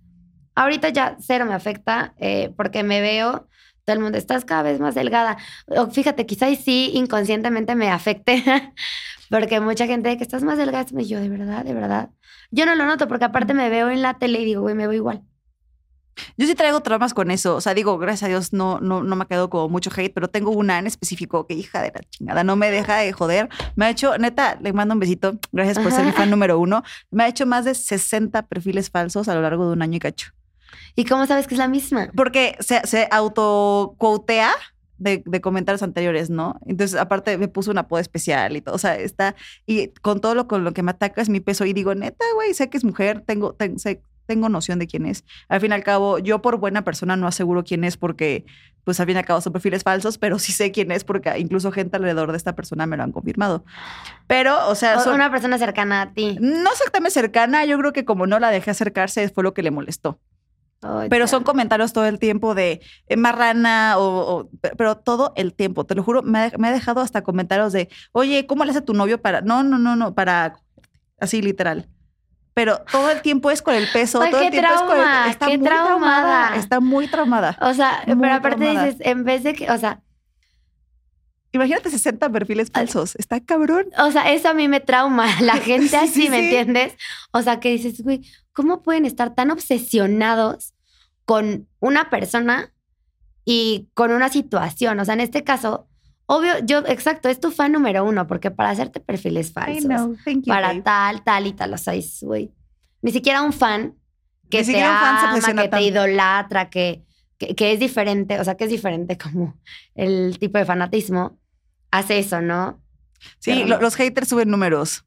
Ahorita 0.55 0.89
ya 0.89 1.17
cero 1.21 1.45
me 1.45 1.55
afecta 1.55 2.15
eh, 2.19 2.53
porque 2.57 2.83
me 2.83 3.01
veo, 3.01 3.47
todo 3.85 3.95
el 3.95 4.03
mundo, 4.03 4.19
estás 4.19 4.45
cada 4.45 4.63
vez 4.63 4.81
más 4.81 4.95
delgada. 4.95 5.37
O 5.69 5.87
fíjate, 5.89 6.27
quizás 6.27 6.59
sí 6.59 6.91
inconscientemente 6.95 7.75
me 7.75 7.91
afecte, 7.91 8.43
porque 9.31 9.61
mucha 9.61 9.87
gente 9.87 10.17
que 10.17 10.25
estás 10.25 10.43
más 10.43 10.59
delgada, 10.59 10.87
y 10.99 11.05
yo, 11.05 11.21
de 11.21 11.29
verdad, 11.29 11.65
de 11.65 11.75
verdad. 11.75 12.11
Yo 12.57 12.65
no 12.65 12.75
lo 12.75 12.87
noto 12.87 13.07
porque 13.07 13.27
aparte 13.27 13.53
me 13.53 13.69
veo 13.69 13.91
en 13.91 14.01
la 14.01 14.15
tele 14.15 14.41
y 14.41 14.47
digo, 14.47 14.63
güey, 14.63 14.75
me 14.75 14.87
veo 14.87 14.97
igual. 14.97 15.23
Yo 16.39 16.47
sí 16.47 16.55
traigo 16.55 16.81
traumas 16.81 17.13
con 17.13 17.31
eso. 17.31 17.55
O 17.55 17.61
sea, 17.61 17.75
digo, 17.75 17.99
gracias 17.99 18.23
a 18.23 18.29
Dios 18.29 18.55
no, 18.55 18.81
no, 18.81 19.03
no 19.03 19.15
me 19.15 19.25
ha 19.25 19.27
quedado 19.27 19.51
como 19.51 19.69
mucho 19.69 19.91
hate, 19.95 20.15
pero 20.15 20.29
tengo 20.29 20.53
una 20.53 20.79
en 20.79 20.87
específico 20.87 21.47
que 21.47 21.53
hija 21.53 21.83
de 21.83 21.93
la 21.95 22.01
chingada, 22.09 22.45
no 22.45 22.57
me 22.57 22.71
deja 22.71 22.97
de 22.97 23.13
joder. 23.13 23.51
Me 23.75 23.85
ha 23.85 23.91
hecho, 23.91 24.17
neta, 24.17 24.57
le 24.63 24.73
mando 24.73 24.95
un 24.95 25.01
besito. 25.01 25.39
Gracias 25.53 25.79
por 25.79 25.93
ser 25.93 26.07
mi 26.07 26.13
fan 26.13 26.31
número 26.31 26.59
uno. 26.59 26.83
Me 27.11 27.25
ha 27.25 27.29
hecho 27.29 27.45
más 27.45 27.67
de 27.67 27.75
60 27.75 28.47
perfiles 28.47 28.89
falsos 28.89 29.29
a 29.29 29.35
lo 29.35 29.43
largo 29.43 29.67
de 29.67 29.75
un 29.75 29.83
año 29.83 29.97
y 29.97 30.01
cacho. 30.01 30.31
¿Y 30.95 31.05
cómo 31.05 31.27
sabes 31.27 31.47
que 31.47 31.57
es 31.57 31.59
la 31.59 31.69
misma? 31.69 32.09
Porque 32.17 32.57
se, 32.61 32.87
se 32.87 33.07
autoquotea 33.11 34.55
de, 34.99 35.23
de, 35.25 35.41
comentarios 35.41 35.83
anteriores, 35.83 36.31
¿no? 36.31 36.59
Entonces, 36.67 36.99
aparte, 36.99 37.39
me 37.39 37.49
puso 37.49 37.71
un 37.71 37.79
apodo 37.79 38.01
especial 38.01 38.57
y 38.57 38.61
todo. 38.61 38.75
O 38.75 38.79
sea, 38.79 38.97
está. 38.97 39.35
Y 39.67 39.89
con 40.03 40.21
todo 40.21 40.35
lo 40.35 40.49
con 40.49 40.65
lo 40.65 40.73
que 40.73 40.83
me 40.83 40.91
ataca 40.91 41.21
es 41.21 41.29
mi 41.29 41.41
peso. 41.41 41.65
Y 41.65 41.73
digo, 41.73 41.95
neta, 41.95 42.25
güey, 42.35 42.55
sé 42.55 42.71
que 42.71 42.77
es 42.77 42.85
mujer, 42.85 43.23
tengo, 43.27 43.55
tengo 43.55 43.79
sé, 43.79 44.03
tengo 44.27 44.49
noción 44.49 44.79
de 44.79 44.87
quién 44.87 45.07
es. 45.07 45.25
Al 45.49 45.61
fin 45.61 45.71
y 45.71 45.75
al 45.75 45.83
cabo, 45.83 46.19
yo 46.19 46.43
por 46.43 46.59
buena 46.59 46.85
persona 46.85 47.17
no 47.17 47.27
aseguro 47.27 47.65
quién 47.65 47.85
es 47.85 47.97
porque, 47.97 48.45
pues 48.85 49.01
al 49.01 49.07
fin 49.07 49.17
y 49.17 49.19
al 49.19 49.25
cabo 49.25 49.41
son 49.41 49.53
perfiles 49.53 49.83
falsos, 49.83 50.19
pero 50.19 50.39
sí 50.39 50.53
sé 50.53 50.73
quién 50.73 50.91
es 50.91 51.05
porque 51.05 51.39
incluso 51.39 51.73
gente 51.73 51.97
alrededor 51.97 52.33
de 52.33 52.37
esta 52.37 52.55
persona 52.55 52.87
me 52.87 52.97
lo 52.97 53.05
han 53.05 53.13
confirmado. 53.13 53.65
Pero, 54.27 54.69
o 54.69 54.75
sea... 54.75 55.01
Son, 55.01 55.15
una 55.15 55.31
persona 55.31 55.59
cercana 55.59 56.03
a 56.03 56.13
ti. 56.13 56.37
No 56.41 56.71
exactamente 56.71 57.13
cercana, 57.13 57.65
yo 57.65 57.79
creo 57.79 57.93
que 57.93 58.05
como 58.05 58.27
no 58.27 58.39
la 58.39 58.51
dejé 58.51 58.71
acercarse 58.71 59.29
fue 59.29 59.45
lo 59.45 59.55
que 59.55 59.63
le 59.63 59.71
molestó. 59.71 60.19
Pero 61.11 61.27
son 61.27 61.43
comentarios 61.43 61.93
todo 61.93 62.07
el 62.07 62.19
tiempo 62.19 62.55
de 62.55 62.81
eh, 63.09 63.17
marrana 63.17 63.95
o, 63.99 64.49
pero 64.77 64.97
todo 64.97 65.33
el 65.37 65.55
tiempo, 65.55 65.85
te 65.85 65.95
lo 65.95 66.03
juro, 66.03 66.23
me 66.23 66.39
ha, 66.39 66.53
me 66.59 66.69
ha 66.69 66.73
dejado 66.73 67.01
hasta 67.01 67.23
comentarios 67.23 67.73
de, 67.73 67.89
oye, 68.13 68.47
¿cómo 68.47 68.65
le 68.65 68.71
hace 68.71 68.83
tu 68.83 68.95
novio 68.95 69.21
para, 69.21 69.41
no, 69.41 69.63
no, 69.63 69.79
no, 69.79 69.97
no, 69.97 70.15
para, 70.15 70.61
así 71.19 71.43
literal 71.43 71.89
pero 72.55 72.79
todo 72.91 73.11
el 73.11 73.21
tiempo 73.21 73.51
es 73.51 73.61
con 73.61 73.75
el 73.75 73.87
peso. 73.93 74.19
todo 74.19 74.31
qué 74.31 74.47
el 74.47 74.51
tiempo 74.51 74.71
trauma, 74.71 74.87
es 74.87 74.89
con 74.89 74.99
el, 75.25 75.31
está 75.31 75.47
qué 75.47 75.59
muy 75.59 75.67
traumada. 75.69 76.23
traumada. 76.23 76.57
Está 76.57 76.81
muy 76.81 77.07
traumada. 77.07 77.59
O 77.61 77.75
sea, 77.75 78.03
Muy 78.07 78.17
pero 78.17 78.33
aparte 78.33 78.57
traumada. 78.65 78.87
dices, 78.87 79.07
en 79.07 79.25
vez 79.25 79.43
de 79.43 79.53
que, 79.53 79.71
o 79.71 79.77
sea, 79.77 80.01
Imagínate 81.53 81.91
60 81.91 82.29
perfiles 82.31 82.71
falsos. 82.71 83.15
Está 83.17 83.41
cabrón. 83.41 83.87
o 83.99 84.11
sea, 84.11 84.33
eso 84.33 84.49
a 84.49 84.55
mí 84.55 84.69
me 84.69 84.81
trauma. 84.81 85.27
La 85.43 85.55
gente 85.59 85.89
Sí, 85.89 85.97
así, 85.97 86.23
sí, 86.23 86.29
¿me 86.31 86.39
sí. 86.41 86.45
entiendes? 86.47 86.95
O 87.33 87.43
sea, 87.43 87.61
que 87.61 87.71
dices, 87.71 88.03
güey, 88.03 88.23
¿cómo 88.57 88.83
pueden 88.83 89.05
estar 89.05 89.35
tan 89.35 89.51
obsesionados 89.51 90.75
con 91.27 91.69
una 91.79 92.09
persona 92.11 92.73
y 93.45 93.89
con 93.95 94.11
una 94.11 94.31
situación? 94.31 94.99
O 94.99 95.05
sea, 95.05 95.15
en 95.15 95.21
este 95.21 95.45
caso, 95.45 95.89
obvio, 96.25 96.53
yo, 96.65 96.79
exacto, 96.87 97.29
es 97.29 97.39
tu 97.39 97.51
fan 97.51 97.73
número 97.73 98.03
uno, 98.05 98.27
porque 98.27 98.51
para 98.51 98.71
hacerte 98.71 98.99
perfiles 99.01 99.53
falsos, 99.53 99.85
Thank 100.25 100.45
you, 100.45 100.47
para 100.47 100.69
babe. 100.69 100.83
tal, 100.83 101.23
tal 101.23 101.47
y 101.47 101.53
tal, 101.53 101.75
o 101.75 101.79
sea, 101.79 101.95
es, 101.95 102.19
güey, 102.23 102.51
ni 103.03 103.13
siquiera 103.13 103.43
un 103.43 103.53
fan 103.53 103.95
que 104.51 104.59
Ni 104.59 104.65
te 104.65 104.65
siquiera 104.65 104.91
un 104.93 104.99
fan 104.99 105.45
ama, 105.51 105.63
que 105.63 105.69
te 105.69 105.83
idolatra, 105.83 106.71
que, 106.71 107.05
que, 107.39 107.55
que 107.55 107.73
es 107.73 107.79
diferente, 107.81 108.41
o 108.41 108.45
sea, 108.45 108.57
que 108.57 108.65
es 108.65 108.71
diferente 108.71 109.19
como 109.19 109.61
el 109.95 110.39
tipo 110.39 110.59
de 110.59 110.65
fanatismo, 110.65 111.39
hace 111.91 112.19
eso, 112.19 112.41
¿no? 112.41 112.81
Sí, 113.39 113.53
Pero 113.55 113.67
lo- 113.69 113.77
no. 113.77 113.83
los 113.83 113.95
haters 113.97 114.29
suben 114.29 114.51
números. 114.51 115.05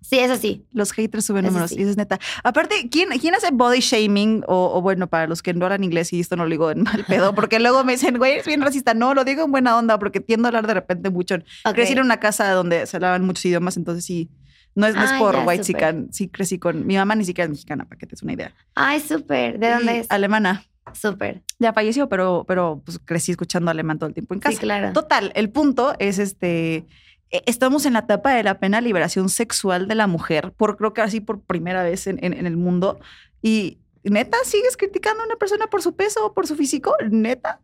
Sí, 0.00 0.18
eso 0.18 0.36
sí. 0.36 0.66
Los 0.72 0.92
haters 0.92 1.24
suben 1.26 1.44
números. 1.44 1.72
Y 1.72 1.82
eso 1.82 1.90
es 1.90 1.96
neta. 1.96 2.18
Aparte, 2.42 2.88
¿quién, 2.90 3.10
¿quién 3.20 3.34
hace 3.34 3.50
body 3.52 3.80
shaming? 3.80 4.44
O, 4.48 4.72
o 4.74 4.82
bueno, 4.82 5.06
para 5.08 5.26
los 5.26 5.42
que 5.42 5.54
no 5.54 5.66
hablan 5.66 5.84
inglés, 5.84 6.12
y 6.12 6.20
esto 6.20 6.36
no 6.36 6.44
lo 6.44 6.50
digo 6.50 6.70
en 6.70 6.82
mal 6.82 7.04
pedo, 7.06 7.34
porque 7.34 7.60
luego 7.60 7.84
me 7.84 7.92
dicen, 7.92 8.16
güey, 8.18 8.38
es 8.38 8.46
bien 8.46 8.60
racista. 8.62 8.94
No, 8.94 9.14
lo 9.14 9.24
digo 9.24 9.44
en 9.44 9.50
buena 9.50 9.76
onda, 9.76 9.98
porque 9.98 10.20
tiendo 10.20 10.46
a 10.46 10.48
hablar 10.48 10.66
de 10.66 10.74
repente 10.74 11.10
mucho. 11.10 11.36
Ok. 11.64 11.74
Crecí 11.74 11.92
en 11.92 12.00
una 12.00 12.18
casa 12.18 12.50
donde 12.52 12.86
se 12.86 12.96
hablaban 12.96 13.24
muchos 13.24 13.44
idiomas, 13.44 13.76
entonces 13.76 14.04
sí. 14.04 14.30
No 14.74 14.86
es, 14.86 14.94
no 14.94 15.02
es 15.02 15.10
Ah, 15.12 15.18
por 15.18 15.34
ya, 15.34 15.44
white 15.44 15.64
chican. 15.64 16.08
Sí, 16.12 16.28
crecí 16.28 16.58
con. 16.58 16.86
Mi 16.86 16.96
mamá 16.96 17.14
ni 17.16 17.24
siquiera 17.24 17.46
es 17.46 17.50
mexicana, 17.50 17.86
para 17.86 17.98
que 17.98 18.06
te 18.06 18.10
des 18.12 18.22
una 18.22 18.32
idea. 18.34 18.54
Ay, 18.74 19.00
súper. 19.00 19.58
¿De 19.58 19.66
Y 19.68 19.70
dónde 19.70 19.98
es? 19.98 20.06
Alemana. 20.10 20.64
Súper. 20.92 21.42
Ya 21.58 21.72
falleció, 21.72 22.08
pero, 22.08 22.44
pero 22.46 22.80
pues, 22.84 22.98
crecí 23.04 23.32
escuchando 23.32 23.70
alemán 23.70 23.98
todo 23.98 24.08
el 24.08 24.14
tiempo 24.14 24.34
en 24.34 24.40
casa. 24.40 24.54
Sí, 24.54 24.60
claro. 24.60 24.92
Total, 24.92 25.32
el 25.34 25.50
punto 25.50 25.94
es 25.98 26.18
este. 26.18 26.86
Eh, 27.30 27.42
Estamos 27.46 27.86
en 27.86 27.94
la 27.94 28.00
etapa 28.00 28.32
de 28.34 28.42
la 28.42 28.58
plena 28.58 28.80
liberación 28.80 29.28
sexual 29.28 29.88
de 29.88 29.94
la 29.94 30.06
mujer, 30.06 30.52
por 30.52 30.76
creo 30.76 30.92
que 30.92 31.02
así 31.02 31.20
por 31.20 31.42
primera 31.42 31.82
vez 31.82 32.06
en, 32.06 32.22
en- 32.24 32.46
el 32.46 32.56
mundo. 32.56 32.98
Y 33.42 33.78
neta, 34.02 34.36
sigues 34.44 34.76
criticando 34.76 35.22
a 35.22 35.26
una 35.26 35.36
persona 35.36 35.66
por 35.68 35.82
su 35.82 35.94
peso 35.96 36.26
o 36.26 36.34
por 36.34 36.46
su 36.46 36.56
físico, 36.56 36.94
neta. 37.10 37.60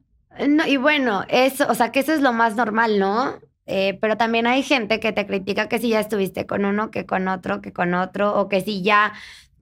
No, 0.48 0.66
y 0.66 0.76
bueno, 0.76 1.24
eso, 1.28 1.66
o 1.68 1.74
sea, 1.74 1.92
que 1.92 2.00
eso 2.00 2.12
es 2.12 2.20
lo 2.20 2.32
más 2.32 2.56
normal, 2.56 2.98
¿no? 2.98 3.38
Eh, 3.66 3.98
pero 4.00 4.16
también 4.16 4.46
hay 4.46 4.62
gente 4.62 5.00
que 5.00 5.12
te 5.12 5.26
critica 5.26 5.68
que 5.68 5.78
si 5.78 5.88
ya 5.90 6.00
estuviste 6.00 6.46
con 6.46 6.64
uno, 6.64 6.90
que 6.90 7.06
con 7.06 7.26
otro, 7.28 7.60
que 7.62 7.72
con 7.72 7.94
otro, 7.94 8.38
o 8.38 8.48
que 8.48 8.60
si 8.60 8.82
ya 8.82 9.12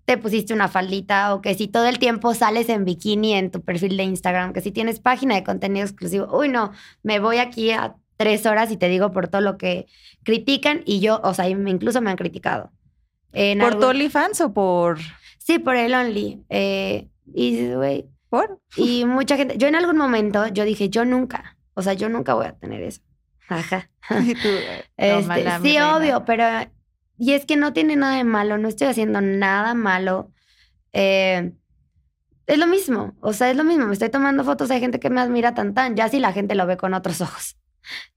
te 0.05 0.19
pusiste 0.19 0.53
una 0.53 0.69
faldita, 0.69 1.33
o 1.35 1.41
que 1.41 1.55
si 1.55 1.69
todo 1.69 1.87
el 1.87 1.99
tiempo 1.99 2.35
sales 2.35 2.69
en 2.69 2.85
bikini 2.85 3.33
en 3.35 3.51
tu 3.51 3.63
perfil 3.63 3.97
de 3.97 4.03
Instagram, 4.03 4.53
que 4.53 4.61
si 4.61 4.73
tienes 4.73 5.01
página 5.01 5.35
de 5.37 5.45
contenido 5.45 5.87
exclusivo. 5.87 6.27
Uy, 6.37 6.49
no, 6.49 6.73
me 7.03 7.21
voy 7.21 7.39
aquí 7.39 7.71
a 7.71 7.97
tres 8.17 8.47
horas 8.47 8.71
y 8.71 8.77
te 8.77 8.89
digo 8.89 9.11
por 9.13 9.29
todo 9.29 9.41
lo 9.41 9.57
que 9.59 9.87
critican 10.23 10.83
y 10.85 11.01
yo, 11.01 11.21
o 11.25 11.35
sea, 11.35 11.49
incluso 11.49 12.01
me 12.01 12.11
han 12.11 12.17
criticado. 12.17 12.71
En 13.33 13.59
¿Por 13.59 13.69
algún- 13.73 13.85
OnlyFans 13.85 14.41
o 14.41 14.53
por. 14.53 14.99
Sí, 15.39 15.59
por 15.59 15.77
el 15.77 15.93
Only. 15.95 16.43
Eh, 16.49 17.09
y 17.35 17.73
güey, 17.75 18.07
¿Por? 18.29 18.61
y 18.77 19.05
mucha 19.05 19.37
gente, 19.37 19.57
yo 19.59 19.67
en 19.69 19.75
algún 19.75 19.97
momento, 19.97 20.47
yo 20.49 20.65
dije, 20.65 20.89
yo 20.89 21.05
nunca, 21.05 21.57
o 21.75 21.83
sea, 21.83 21.93
yo 21.95 22.09
nunca 22.09 22.35
voy 22.35 22.47
a 22.47 22.53
tener 22.53 22.83
eso. 22.83 23.01
Ajá. 23.49 23.91
Y 24.25 24.35
tú, 24.35 24.49
eh, 24.49 24.85
Este, 24.97 25.51
sí, 25.63 25.79
obvio, 25.81 26.25
pero, 26.25 26.45
y 27.19 27.33
es 27.33 27.45
que 27.47 27.57
no 27.57 27.73
tiene 27.73 27.97
nada 27.97 28.17
de 28.17 28.25
malo, 28.25 28.59
no 28.59 28.69
estoy 28.69 28.87
haciendo 28.89 29.21
nada 29.21 29.75
malo. 29.75 30.31
Eh, 30.93 31.53
es 32.47 32.59
lo 32.59 32.67
mismo, 32.67 33.15
o 33.21 33.33
sea, 33.33 33.51
es 33.51 33.57
lo 33.57 33.65
mismo, 33.65 33.87
me 33.87 33.93
estoy 33.95 34.11
tomando 34.11 34.45
fotos 34.45 34.69
de 34.69 34.79
gente 34.79 35.01
que 35.01 35.11
me 35.11 35.21
admira 35.21 35.55
tan 35.55 35.73
tan, 35.75 35.97
ya 35.97 36.09
si 36.09 36.21
la 36.21 36.33
gente 36.33 36.55
lo 36.55 36.67
ve 36.67 36.77
con 36.77 36.93
otros 36.95 37.21
ojos, 37.23 37.57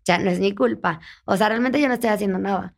ya 0.05 0.17
no 0.17 0.29
es 0.29 0.39
mi 0.39 0.53
culpa. 0.53 0.99
O 1.25 1.37
sea, 1.37 1.49
realmente 1.49 1.79
yo 1.81 1.87
no 1.87 1.95
estoy 1.95 2.09
haciendo 2.09 2.39
nada. 2.39 2.73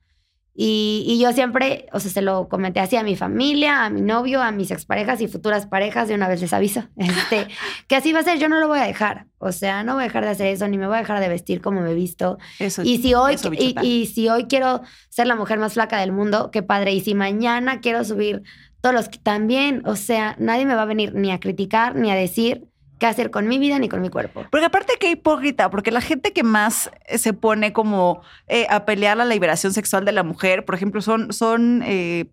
Y, 0.62 1.06
y 1.08 1.20
yo 1.20 1.32
siempre, 1.32 1.86
o 1.94 2.02
sea, 2.02 2.12
se 2.12 2.22
lo 2.22 2.50
comenté 2.50 2.82
así 2.82 2.98
a 2.98 3.04
mi 3.04 3.16
familia, 3.16 3.86
a 3.86 3.90
mi 3.90 4.02
novio, 4.02 4.42
a 4.42 4.52
mis 4.52 4.72
exparejas 4.72 5.22
y 5.22 5.30
futuras 5.30 5.68
parejas, 5.68 6.10
de 6.10 6.16
una 6.16 6.28
vez 6.28 6.42
les 6.42 6.52
aviso, 6.52 6.84
este, 6.98 7.48
que 7.88 7.96
así 7.96 8.12
va 8.12 8.20
a 8.20 8.24
ser, 8.24 8.40
yo 8.40 8.50
no 8.50 8.60
lo 8.60 8.68
voy 8.68 8.80
a 8.80 8.84
dejar. 8.84 9.28
O 9.38 9.54
sea, 9.54 9.86
no 9.86 9.94
voy 9.94 10.04
a 10.04 10.08
dejar 10.08 10.26
de 10.26 10.32
hacer 10.32 10.48
eso, 10.48 10.68
ni 10.68 10.78
me 10.78 10.88
voy 10.88 10.98
a 10.98 11.00
dejar 11.00 11.22
de 11.22 11.30
vestir 11.30 11.62
como 11.62 11.80
me 11.80 11.92
he 11.92 11.96
visto. 11.96 12.40
Eso, 12.60 12.82
Y 12.84 12.98
si 12.98 13.14
hoy, 13.14 13.36
eso, 13.36 13.54
y, 13.54 13.74
y 13.82 14.08
si 14.08 14.28
hoy 14.28 14.48
quiero 14.48 14.82
ser 15.08 15.28
la 15.28 15.36
mujer 15.36 15.60
más 15.60 15.76
flaca 15.76 15.98
del 16.02 16.12
mundo, 16.12 16.52
qué 16.52 16.62
padre. 16.62 16.92
Y 16.92 17.00
si 17.00 17.16
mañana 17.16 17.80
quiero 17.80 18.04
subir 18.04 18.44
todos 18.82 18.94
los 18.94 19.08
que 19.08 19.20
también, 19.20 19.84
o 19.86 19.96
sea, 19.96 20.36
nadie 20.40 20.66
me 20.66 20.76
va 20.76 20.82
a 20.82 20.86
venir 20.86 21.14
ni 21.14 21.32
a 21.32 21.40
criticar 21.40 21.96
ni 21.96 22.12
a 22.12 22.16
decir 22.16 22.69
qué 23.00 23.08
hacer 23.08 23.32
con 23.32 23.47
mi 23.47 23.58
vida 23.58 23.80
ni 23.80 23.89
con 23.89 24.02
mi 24.02 24.10
cuerpo. 24.10 24.45
Porque 24.52 24.66
aparte 24.66 24.93
que 25.00 25.10
hipócrita, 25.10 25.70
porque 25.72 25.91
la 25.91 26.02
gente 26.02 26.34
que 26.34 26.43
más 26.43 26.91
eh, 27.08 27.18
se 27.18 27.34
pone 27.34 27.74
como 27.74 28.22
eh, 28.47 28.68
a 28.70 28.86
pelear 28.86 29.18
la 29.18 29.26
liberación 29.26 29.74
sexual 29.74 30.06
de 30.06 30.12
la 30.12 30.24
mujer, 30.24 30.66
por 30.66 30.76
ejemplo, 30.76 31.02
son, 31.02 31.34
son 31.34 31.82
eh, 31.86 32.26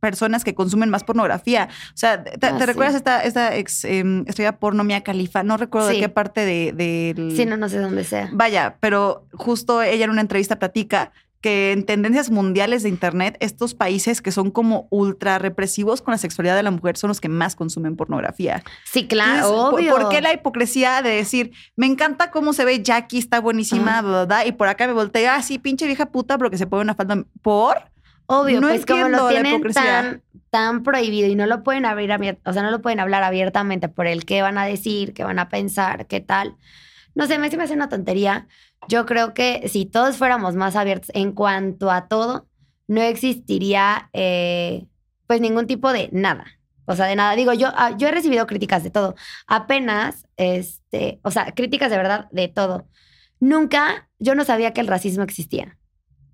personas 0.00 0.42
que 0.42 0.54
consumen 0.54 0.90
más 0.90 1.04
pornografía. 1.04 1.68
O 1.70 1.96
sea, 1.96 2.24
¿te, 2.24 2.30
Ah, 2.46 2.52
te 2.54 2.58
sí. 2.58 2.66
recuerdas 2.66 2.96
esta, 2.96 3.22
esta 3.22 3.54
ex 3.54 3.84
em, 3.84 4.24
estrella 4.26 4.58
porno 4.58 4.82
Mia 4.82 5.02
Khalifa? 5.02 5.44
No 5.44 5.56
recuerdo 5.56 5.86
de 5.88 5.94
Sí. 5.94 6.00
qué 6.00 6.08
parte 6.08 6.44
de, 6.44 6.72
del... 6.72 7.36
Si 7.36 7.46
no, 7.46 7.56
no 7.56 7.68
sé 7.68 7.78
dónde 7.78 8.02
sea. 8.02 8.28
Vaya, 8.32 8.78
pero 8.80 9.26
justo 9.32 9.80
ella 9.82 10.04
en 10.06 10.10
una 10.10 10.20
entrevista 10.22 10.58
platica 10.58 11.12
que 11.42 11.72
en 11.72 11.84
tendencias 11.84 12.30
mundiales 12.30 12.82
de 12.82 12.88
Internet, 12.88 13.36
estos 13.40 13.74
países 13.74 14.22
que 14.22 14.32
son 14.32 14.50
como 14.50 14.86
ultra 14.90 15.38
represivos 15.38 16.00
con 16.00 16.12
la 16.12 16.18
sexualidad 16.18 16.56
de 16.56 16.62
la 16.62 16.70
mujer 16.70 16.96
son 16.96 17.08
los 17.08 17.20
que 17.20 17.28
más 17.28 17.54
consumen 17.56 17.96
pornografía. 17.96 18.62
Sí, 18.84 19.06
claro, 19.06 19.32
Entonces, 19.48 19.60
¿por- 19.70 19.74
obvio. 19.80 19.90
¿Por 19.94 20.08
qué 20.08 20.20
la 20.22 20.32
hipocresía 20.32 21.02
de 21.02 21.10
decir, 21.10 21.52
me 21.76 21.86
encanta 21.86 22.30
cómo 22.30 22.52
se 22.54 22.64
ve 22.64 22.82
Jackie, 22.82 23.18
está 23.18 23.40
buenísima, 23.40 23.98
Ajá. 23.98 24.00
bla, 24.02 24.10
bla, 24.10 24.24
bla, 24.24 24.46
y 24.46 24.52
por 24.52 24.68
acá 24.68 24.86
me 24.86 24.92
voltea, 24.94 25.34
ah, 25.34 25.42
sí, 25.42 25.58
pinche 25.58 25.84
vieja 25.86 26.06
puta, 26.06 26.38
pero 26.38 26.48
que 26.50 26.56
se 26.58 26.66
pone 26.66 26.82
una 26.82 26.94
falda 26.94 27.22
por? 27.42 27.90
Obvio, 28.26 28.60
No 28.60 28.68
pues 28.68 28.86
como 28.86 29.08
lo 29.08 29.28
tienen 29.28 29.60
tan, 29.74 30.22
tan 30.50 30.82
prohibido 30.84 31.28
y 31.28 31.34
no 31.34 31.46
lo 31.46 31.64
pueden 31.64 31.84
abrir, 31.84 32.10
o 32.44 32.52
sea, 32.52 32.62
no 32.62 32.70
lo 32.70 32.80
pueden 32.80 33.00
hablar 33.00 33.24
abiertamente 33.24 33.88
por 33.88 34.06
el 34.06 34.24
qué 34.24 34.42
van 34.42 34.58
a 34.58 34.64
decir, 34.64 35.12
qué 35.12 35.24
van 35.24 35.40
a 35.40 35.48
pensar, 35.48 36.06
qué 36.06 36.20
tal. 36.20 36.56
No 37.14 37.26
sé, 37.26 37.36
me, 37.38 37.50
se 37.50 37.56
me 37.58 37.64
hace 37.64 37.74
una 37.74 37.88
tontería. 37.90 38.46
Yo 38.88 39.06
creo 39.06 39.34
que 39.34 39.68
si 39.68 39.86
todos 39.86 40.16
fuéramos 40.16 40.54
más 40.54 40.76
abiertos 40.76 41.10
en 41.14 41.32
cuanto 41.32 41.90
a 41.90 42.08
todo, 42.08 42.46
no 42.88 43.00
existiría 43.00 44.10
eh, 44.12 44.86
pues 45.26 45.40
ningún 45.40 45.66
tipo 45.66 45.92
de 45.92 46.08
nada. 46.12 46.46
O 46.84 46.96
sea, 46.96 47.06
de 47.06 47.16
nada. 47.16 47.34
Digo, 47.36 47.52
yo, 47.52 47.68
ah, 47.74 47.96
yo 47.96 48.08
he 48.08 48.10
recibido 48.10 48.46
críticas 48.46 48.82
de 48.82 48.90
todo. 48.90 49.14
Apenas, 49.46 50.26
este, 50.36 51.20
o 51.22 51.30
sea, 51.30 51.52
críticas 51.52 51.90
de 51.90 51.96
verdad 51.96 52.28
de 52.32 52.48
todo. 52.48 52.88
Nunca 53.40 54.08
yo 54.18 54.34
no 54.34 54.44
sabía 54.44 54.72
que 54.72 54.80
el 54.80 54.88
racismo 54.88 55.22
existía. 55.22 55.78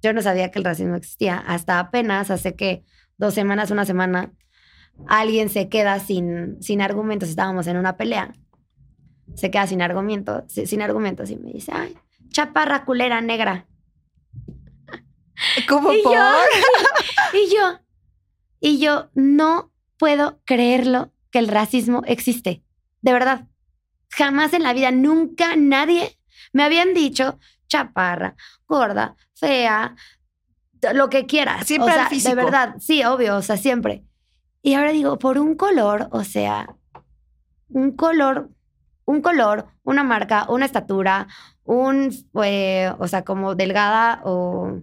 Yo 0.03 0.13
no 0.13 0.23
sabía 0.23 0.51
que 0.51 0.59
el 0.59 0.65
racismo 0.65 0.97
existía. 0.97 1.37
Hasta 1.37 1.79
apenas 1.79 2.31
hace 2.31 2.55
que 2.55 2.85
dos 3.19 3.35
semanas, 3.35 3.71
una 3.71 3.85
semana, 3.85 4.33
alguien 5.07 5.49
se 5.49 5.69
queda 5.69 6.01
sin, 6.01 6.63
sin 6.63 6.81
argumentos. 6.81 7.29
Estábamos 7.29 7.67
en 7.67 7.77
una 7.77 7.97
pelea. 7.97 8.33
Se 9.35 9.51
queda 9.51 9.67
sin 9.67 9.83
argumentos, 9.83 10.45
sin 10.49 10.83
argumentos 10.83 11.31
y 11.31 11.37
me 11.37 11.53
dice, 11.53 11.73
ay, 11.75 11.95
chaparra 12.31 12.85
culera 12.85 13.21
negra. 13.21 13.67
¿Cómo 15.69 15.93
y 15.93 16.03
por? 16.03 16.15
Yo, 16.15 16.23
y 17.33 17.55
yo, 17.55 17.79
y 18.61 18.79
yo 18.79 19.11
no 19.15 19.73
puedo 19.99 20.41
creerlo 20.45 21.13
que 21.31 21.39
el 21.39 21.49
racismo 21.49 22.03
existe. 22.07 22.63
De 23.03 23.13
verdad. 23.13 23.47
Jamás 24.11 24.55
en 24.55 24.63
la 24.63 24.73
vida, 24.73 24.91
nunca 24.91 25.55
nadie 25.57 26.19
me 26.53 26.63
habían 26.63 26.95
dicho 26.95 27.39
chaparra, 27.69 28.37
gorda, 28.67 29.17
fea, 29.35 29.95
lo 30.95 31.11
que 31.11 31.27
quieras. 31.27 31.67
Siempre 31.67 31.93
o 31.93 31.95
sea, 31.95 32.05
al 32.05 32.09
físico. 32.09 32.35
De 32.35 32.43
verdad, 32.43 32.77
sí, 32.81 33.05
obvio, 33.05 33.37
o 33.37 33.43
sea, 33.43 33.57
siempre. 33.57 34.05
Y 34.63 34.75
ahora 34.75 34.93
digo, 34.93 35.19
por 35.19 35.39
un 35.39 35.55
color, 35.55 36.09
o 36.11 36.25
sea, 36.25 36.75
un 37.69 37.93
color, 37.93 38.51
un 39.09 39.23
color, 39.23 39.69
una 39.85 40.05
marca, 40.05 40.45
una 40.51 40.67
estatura, 40.67 41.29
un, 41.65 42.15
eh, 42.45 42.93
o 42.99 43.09
sea, 43.09 43.25
como 43.25 43.55
delgada 43.55 44.21
o 44.23 44.83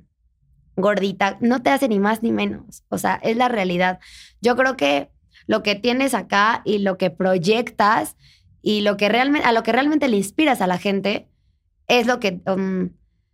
gordita, 0.76 1.38
no 1.41 1.61
te 1.61 1.69
hace 1.69 1.88
ni 1.88 1.99
más 1.99 2.23
ni 2.23 2.32
menos. 2.32 2.84
O 2.89 2.97
sea, 2.97 3.19
es 3.21 3.38
la 3.38 3.49
realidad. 3.49 3.99
Yo 4.41 4.55
creo 4.55 4.76
que 4.76 5.11
lo 5.45 5.61
que 5.61 5.76
tienes 5.76 6.15
acá 6.15 6.63
y 6.65 6.80
lo 6.80 6.97
que 6.97 7.11
proyectas 7.11 8.17
y 8.63 8.82
lo 8.82 8.97
que 8.97 9.09
realmente, 9.09 9.47
a 9.47 9.51
lo 9.51 9.61
que 9.61 9.71
realmente 9.71 10.07
le 10.07 10.17
inspiras 10.17 10.59
a 10.59 10.65
la 10.65 10.80
gente 10.80 11.30
es 11.88 12.07
lo 12.07 12.19
que, 12.19 12.41
um, 12.47 12.89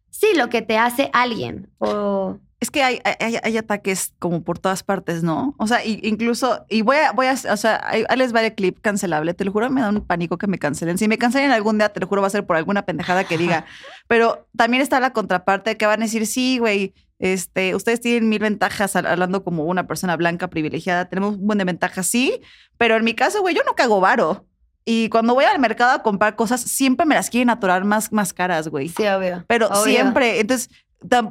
sí, 0.09 0.27
lo 0.35 0.49
que 0.49 0.61
te 0.61 0.77
hace 0.77 1.09
alguien. 1.13 1.71
O, 1.77 2.37
Es 2.61 2.69
que 2.69 2.83
hay, 2.83 3.01
hay, 3.03 3.39
hay 3.41 3.57
ataques 3.57 4.13
como 4.19 4.43
por 4.43 4.59
todas 4.59 4.83
partes, 4.83 5.23
¿no? 5.23 5.55
O 5.57 5.65
sea, 5.65 5.83
incluso, 5.83 6.63
y 6.69 6.83
voy 6.83 6.97
a, 6.97 7.11
voy 7.11 7.25
a, 7.25 7.33
o 7.33 7.57
sea, 7.57 7.81
ahí 7.83 8.05
les 8.15 8.35
va 8.35 8.43
el 8.43 8.53
clip 8.53 8.79
cancelable. 8.81 9.33
Te 9.33 9.43
lo 9.45 9.51
juro, 9.51 9.67
me 9.71 9.81
da 9.81 9.89
un 9.89 10.05
pánico 10.05 10.37
que 10.37 10.45
me 10.45 10.59
cancelen. 10.59 10.99
Si 10.99 11.07
me 11.07 11.17
cancelen 11.17 11.49
algún 11.49 11.79
día, 11.79 11.89
te 11.89 11.99
lo 11.99 12.05
juro, 12.05 12.21
va 12.21 12.27
a 12.27 12.29
ser 12.29 12.45
por 12.45 12.57
alguna 12.57 12.85
pendejada 12.85 13.23
que 13.23 13.39
diga. 13.39 13.65
Pero 14.07 14.47
también 14.55 14.83
está 14.83 14.99
la 14.99 15.11
contraparte 15.11 15.75
que 15.75 15.87
van 15.87 16.03
a 16.03 16.05
decir, 16.05 16.27
sí, 16.27 16.59
güey, 16.59 16.93
este, 17.17 17.73
ustedes 17.73 17.99
tienen 17.99 18.29
mil 18.29 18.39
ventajas 18.39 18.95
hablando 18.95 19.43
como 19.43 19.65
una 19.65 19.87
persona 19.87 20.15
blanca 20.15 20.47
privilegiada. 20.47 21.05
Tenemos 21.05 21.37
un 21.37 21.47
buen 21.47 21.57
de 21.57 21.65
ventajas, 21.65 22.05
sí. 22.05 22.41
Pero 22.77 22.95
en 22.95 23.03
mi 23.03 23.15
caso, 23.15 23.41
güey, 23.41 23.55
yo 23.55 23.63
no 23.65 23.73
cago 23.73 23.99
varo. 24.01 24.45
Y 24.85 25.09
cuando 25.09 25.33
voy 25.33 25.45
al 25.45 25.59
mercado 25.59 25.93
a 25.93 26.03
comprar 26.03 26.35
cosas, 26.35 26.61
siempre 26.61 27.07
me 27.07 27.15
las 27.15 27.31
quieren 27.31 27.49
atorar 27.49 27.85
más, 27.85 28.11
más 28.11 28.33
caras, 28.33 28.67
güey. 28.67 28.89
sí, 28.89 29.05
obvio. 29.07 29.45
Pero 29.47 29.67
obvio. 29.67 29.83
siempre, 29.83 30.39
entonces, 30.39 30.69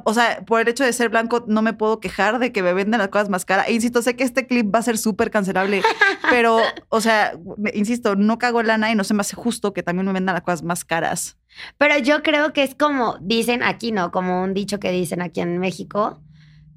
o 0.03 0.13
sea, 0.13 0.41
por 0.45 0.61
el 0.61 0.67
hecho 0.67 0.83
de 0.83 0.91
ser 0.93 1.09
blanco, 1.09 1.45
no 1.47 1.61
me 1.61 1.73
puedo 1.73 1.99
quejar 1.99 2.39
de 2.39 2.51
que 2.51 2.61
me 2.61 2.73
venden 2.73 2.99
las 2.99 3.07
cosas 3.09 3.29
más 3.29 3.45
caras. 3.45 3.67
E 3.69 3.73
insisto, 3.73 4.01
sé 4.01 4.15
que 4.15 4.23
este 4.23 4.45
clip 4.47 4.73
va 4.73 4.79
a 4.79 4.83
ser 4.83 4.97
súper 4.97 5.31
cancelable, 5.31 5.81
pero, 6.29 6.59
o 6.89 7.01
sea, 7.01 7.33
insisto, 7.73 8.15
no 8.15 8.37
cago 8.37 8.63
lana 8.63 8.91
y 8.91 8.95
no 8.95 9.03
se 9.03 9.13
me 9.13 9.21
hace 9.21 9.35
justo 9.35 9.73
que 9.73 9.83
también 9.83 10.05
me 10.07 10.13
vendan 10.13 10.35
las 10.35 10.43
cosas 10.43 10.63
más 10.63 10.83
caras. 10.83 11.37
Pero 11.77 11.97
yo 11.99 12.21
creo 12.23 12.53
que 12.53 12.63
es 12.63 12.75
como 12.75 13.17
dicen 13.21 13.63
aquí, 13.63 13.91
¿no? 13.91 14.11
Como 14.11 14.43
un 14.43 14.53
dicho 14.53 14.79
que 14.79 14.91
dicen 14.91 15.21
aquí 15.21 15.41
en 15.41 15.57
México. 15.59 16.21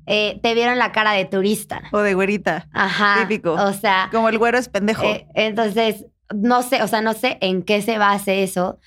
eh, 0.07 0.38
te 0.42 0.53
vieron 0.55 0.78
la 0.78 0.92
cara 0.92 1.12
de 1.12 1.24
turista. 1.24 1.82
O 1.92 2.01
de 2.01 2.12
güerita. 2.14 2.68
Ajá. 2.72 3.20
Típico. 3.22 3.53
O 3.55 3.72
sea, 3.72 4.09
Como 4.12 4.28
el 4.28 4.38
güero 4.38 4.59
es 4.59 4.68
pendejo. 4.68 5.03
eh, 5.05 5.26
entonces, 5.34 6.05
no 6.34 6.62
sé, 6.62 6.82
o 6.82 6.88
sea, 6.88 7.01
no 7.01 7.14
sé 7.14 7.38
en 7.40 7.62
qué 7.62 7.80
se 7.82 7.97
base 7.99 8.42
eso. 8.42 8.78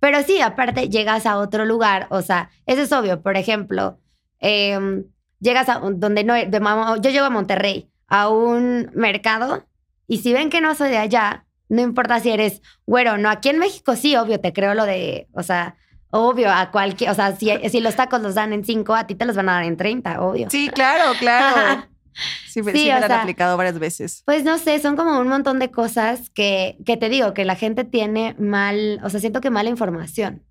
Pero 0.00 0.22
sí, 0.22 0.40
aparte 0.40 0.88
llegas 0.88 1.26
a 1.26 1.36
otro 1.36 1.64
lugar, 1.64 2.06
o 2.10 2.22
sea, 2.22 2.50
eso 2.66 2.82
es 2.82 2.92
obvio. 2.92 3.22
Por 3.22 3.36
ejemplo, 3.36 4.00
em, 4.38 5.04
llegas 5.40 5.68
a 5.68 5.78
donde 5.78 6.24
no, 6.24 6.34
de 6.34 6.60
yo 7.02 7.10
llego 7.10 7.26
a 7.26 7.30
Monterrey, 7.30 7.90
a 8.08 8.28
un 8.28 8.90
mercado, 8.94 9.66
y 10.06 10.18
si 10.18 10.32
ven 10.32 10.50
que 10.50 10.60
no 10.60 10.74
soy 10.74 10.90
de 10.90 10.98
allá, 10.98 11.44
no 11.68 11.82
importa 11.82 12.18
si 12.18 12.30
eres 12.30 12.62
güero 12.86 13.12
o 13.12 13.16
no. 13.18 13.30
Aquí 13.30 13.50
en 13.50 13.58
México 13.58 13.94
sí, 13.94 14.16
obvio, 14.16 14.40
te 14.40 14.52
creo 14.52 14.74
lo 14.74 14.84
de, 14.84 15.28
o 15.34 15.42
sea, 15.42 15.76
obvio, 16.10 16.50
a 16.50 16.70
cualquier, 16.70 17.10
o 17.10 17.14
sea, 17.14 17.36
si, 17.36 17.50
si 17.68 17.80
los 17.80 17.94
tacos 17.94 18.20
los 18.20 18.34
dan 18.34 18.52
en 18.52 18.64
5, 18.64 18.94
a 18.94 19.06
ti 19.06 19.14
te 19.14 19.24
los 19.24 19.36
van 19.36 19.48
a 19.48 19.52
dar 19.54 19.64
en 19.64 19.76
30, 19.76 20.20
obvio. 20.20 20.50
sí, 20.50 20.68
claro, 20.68 21.12
claro. 21.18 21.84
Sí, 22.48 22.62
me- 22.62 22.72
Sí, 22.72 22.78
sí 22.80 22.84
me 22.88 22.96
o 22.96 22.98
la 23.00 23.06
han 23.06 23.10
sea, 23.10 23.20
aplicado 23.22 23.56
varias 23.56 23.78
veces. 23.78 24.22
Pues 24.26 24.44
no 24.44 24.58
sé, 24.58 24.78
son 24.80 24.96
como 24.96 25.18
un 25.20 25.28
montón 25.28 25.58
de 25.58 25.70
cosas 25.70 26.30
que, 26.30 26.76
que 26.84 26.96
te 26.96 27.08
digo, 27.08 27.32
que 27.34 27.44
la 27.44 27.56
gente 27.56 27.84
tiene 27.84 28.34
mal, 28.38 29.00
o 29.02 29.10
sea, 29.10 29.20
siento 29.20 29.40
que 29.40 29.50
mala 29.50 29.70
información. 29.70 30.44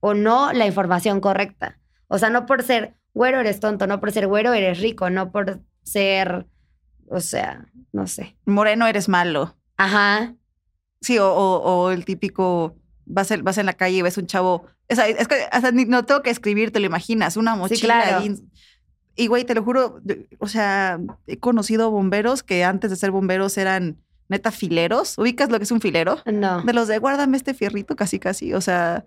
O 0.00 0.14
no 0.14 0.52
la 0.52 0.66
información 0.66 1.20
correcta. 1.20 1.78
O 2.08 2.18
sea, 2.18 2.30
no 2.30 2.46
por 2.46 2.62
ser 2.62 2.94
güero 3.12 3.40
eres 3.40 3.60
tonto, 3.60 3.86
no 3.86 4.00
por 4.00 4.12
ser 4.12 4.26
güero 4.26 4.52
eres 4.54 4.80
rico, 4.80 5.10
no 5.10 5.30
por 5.32 5.60
ser, 5.82 6.46
o 7.08 7.20
sea, 7.20 7.66
no 7.92 8.06
sé. 8.06 8.36
Moreno 8.46 8.86
eres 8.86 9.08
malo. 9.08 9.56
Ajá. 9.76 10.34
Sí, 11.00 11.18
o, 11.18 11.30
o- 11.32 11.60
o 11.84 11.90
el 11.90 12.04
típico, 12.04 12.76
vas, 13.06 13.30
en- 13.30 13.42
vas 13.44 13.58
en 13.58 13.66
la 13.66 13.72
calle 13.74 13.96
y 13.98 14.02
ves 14.02 14.18
un 14.18 14.26
chavo. 14.26 14.66
o 14.90 14.94
sea, 14.94 15.06
es 15.06 15.28
que 15.28 15.36
hasta 15.52 15.70
ni- 15.70 15.84
no 15.84 16.04
tengo 16.04 16.22
que 16.22 16.30
escribir, 16.30 16.72
te 16.72 16.80
lo 16.80 16.86
imaginas, 16.86 17.36
una 17.36 17.54
mochila 17.54 18.02
claro. 18.02 18.18
ahí. 18.18 18.34
Y 19.16 19.26
güey, 19.26 19.44
te 19.44 19.54
lo 19.54 19.62
juro, 19.62 20.00
o 20.38 20.48
sea, 20.48 20.98
he 21.26 21.38
conocido 21.38 21.90
bomberos 21.90 22.42
que 22.42 22.64
antes 22.64 22.90
de 22.90 22.96
ser 22.96 23.10
bomberos 23.10 23.58
eran 23.58 23.96
neta 24.28 24.52
fileros. 24.52 25.18
¿Ubicas 25.18 25.50
lo 25.50 25.58
que 25.58 25.64
es 25.64 25.72
un 25.72 25.80
filero? 25.80 26.18
No. 26.24 26.62
De 26.62 26.72
los 26.72 26.86
de 26.88 26.98
guárdame 26.98 27.36
este 27.36 27.52
fierrito, 27.52 27.96
casi 27.96 28.18
casi. 28.20 28.54
O 28.54 28.60
sea, 28.60 29.04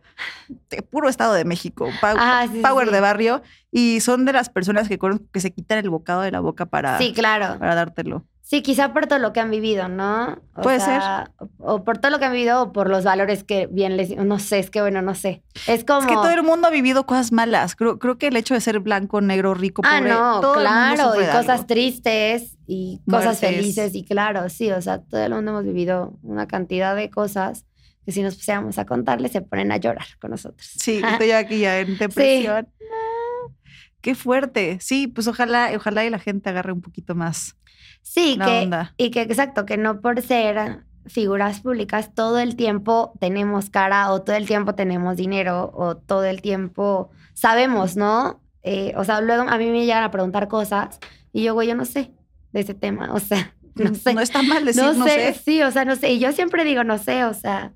de 0.69 0.81
puro 0.81 1.07
estado 1.07 1.33
de 1.33 1.45
México. 1.45 1.87
Ah, 2.01 2.45
sí, 2.51 2.59
power 2.61 2.87
sí. 2.89 2.93
de 2.93 2.99
barrio. 2.99 3.41
Y 3.71 4.01
son 4.01 4.25
de 4.25 4.33
las 4.33 4.49
personas 4.49 4.89
que 4.89 4.99
que 5.31 5.39
se 5.39 5.51
quitan 5.51 5.79
el 5.79 5.89
bocado 5.89 6.21
de 6.21 6.31
la 6.31 6.41
boca 6.41 6.65
para, 6.65 6.97
Sí, 6.97 7.13
claro. 7.13 7.57
para 7.57 7.73
dártelo. 7.73 8.25
Sí, 8.45 8.61
quizá 8.61 8.91
por 8.91 9.07
todo 9.07 9.19
lo 9.19 9.31
que 9.31 9.39
han 9.39 9.49
vivido, 9.49 9.87
¿no? 9.87 10.37
O 10.53 10.61
Puede 10.61 10.81
sea, 10.81 11.31
O 11.59 11.83
por 11.85 11.97
todo 11.97 12.11
lo 12.11 12.19
que 12.19 12.25
han 12.25 12.33
vivido 12.33 12.61
o 12.61 12.73
por 12.73 12.89
los 12.89 13.05
valores 13.05 13.43
que 13.45 13.67
bien 13.67 13.95
les... 13.95 14.15
No 14.17 14.37
sé, 14.37 14.59
es 14.59 14.69
que 14.69 14.81
bueno, 14.81 15.01
no 15.01 15.15
sé. 15.15 15.43
Es 15.65 15.85
como... 15.85 16.01
Es 16.01 16.07
que 16.07 16.13
todo 16.13 16.29
el 16.29 16.43
mundo 16.43 16.67
ha 16.67 16.69
vivido 16.69 17.05
cosas 17.05 17.31
malas. 17.31 17.75
Creo, 17.77 17.99
creo 17.99 18.17
que 18.17 18.27
el 18.27 18.35
hecho 18.35 18.53
de 18.53 18.59
ser 18.61 18.79
blanco, 18.81 19.21
negro, 19.21 19.53
rico, 19.53 19.81
Ah, 19.85 19.97
pobre. 19.99 20.09
no, 20.11 20.41
todo 20.41 20.55
el 20.61 20.67
mundo 20.67 20.93
claro, 20.95 21.21
y 21.21 21.25
cosas 21.25 21.49
algo. 21.49 21.65
tristes 21.67 22.57
y 22.67 22.99
cosas 23.09 23.41
Muertes. 23.41 23.49
felices, 23.49 23.95
y 23.95 24.03
claro, 24.03 24.49
sí, 24.49 24.69
o 24.71 24.81
sea, 24.81 24.99
todo 25.01 25.23
el 25.23 25.33
mundo 25.33 25.51
hemos 25.51 25.63
vivido 25.63 26.19
una 26.21 26.45
cantidad 26.45 26.95
de 26.97 27.09
cosas 27.09 27.65
que 28.05 28.11
si 28.11 28.21
nos 28.21 28.35
pusiéramos 28.35 28.77
a 28.77 28.85
contarles 28.85 29.31
se 29.31 29.41
ponen 29.41 29.71
a 29.71 29.77
llorar 29.77 30.05
con 30.19 30.31
nosotros. 30.31 30.69
Sí, 30.77 31.01
estoy 31.11 31.31
aquí 31.31 31.59
ya 31.59 31.79
en 31.79 31.97
depresión. 31.97 32.67
No. 32.81 33.55
Qué 34.01 34.15
fuerte. 34.15 34.79
Sí, 34.81 35.07
pues 35.07 35.27
ojalá, 35.27 35.71
ojalá 35.75 36.03
y 36.03 36.09
la 36.09 36.19
gente 36.19 36.49
agarre 36.49 36.73
un 36.73 36.81
poquito 36.81 37.15
más 37.15 37.55
Sí, 38.03 38.35
la 38.37 38.45
que, 38.45 38.61
onda. 38.63 38.93
y 38.97 39.09
que 39.09 39.21
exacto, 39.21 39.65
que 39.65 39.77
no 39.77 40.01
por 40.01 40.21
ser 40.21 40.83
figuras 41.05 41.61
públicas 41.61 42.13
todo 42.13 42.39
el 42.39 42.55
tiempo 42.55 43.13
tenemos 43.19 43.69
cara 43.69 44.11
o 44.11 44.21
todo 44.21 44.35
el 44.35 44.45
tiempo 44.45 44.75
tenemos 44.75 45.17
dinero 45.17 45.71
o 45.73 45.97
todo 45.97 46.23
el 46.25 46.41
tiempo 46.41 47.09
sabemos, 47.33 47.97
¿no? 47.97 48.41
Eh, 48.61 48.93
o 48.95 49.03
sea, 49.03 49.19
luego 49.19 49.43
a 49.43 49.57
mí 49.57 49.69
me 49.69 49.85
llegan 49.85 50.03
a 50.03 50.11
preguntar 50.11 50.47
cosas 50.47 50.99
y 51.33 51.43
yo, 51.43 51.53
güey, 51.53 51.67
yo 51.67 51.75
no 51.75 51.85
sé 51.85 52.11
de 52.51 52.61
ese 52.61 52.73
tema, 52.73 53.13
o 53.13 53.19
sea, 53.19 53.55
no 53.75 53.93
sé. 53.95 54.13
No 54.13 54.21
está 54.21 54.43
mal 54.43 54.63
decir, 54.63 54.83
no, 54.83 54.93
no, 54.93 55.05
sé, 55.05 55.33
sé. 55.33 55.39
sí, 55.43 55.63
o 55.63 55.71
sea, 55.71 55.83
no 55.83 55.95
sé. 55.95 56.11
Y 56.11 56.19
yo 56.19 56.31
siempre 56.31 56.63
digo, 56.63 56.83
no 56.83 56.97
sé, 56.97 57.25
o 57.25 57.33
sea, 57.33 57.73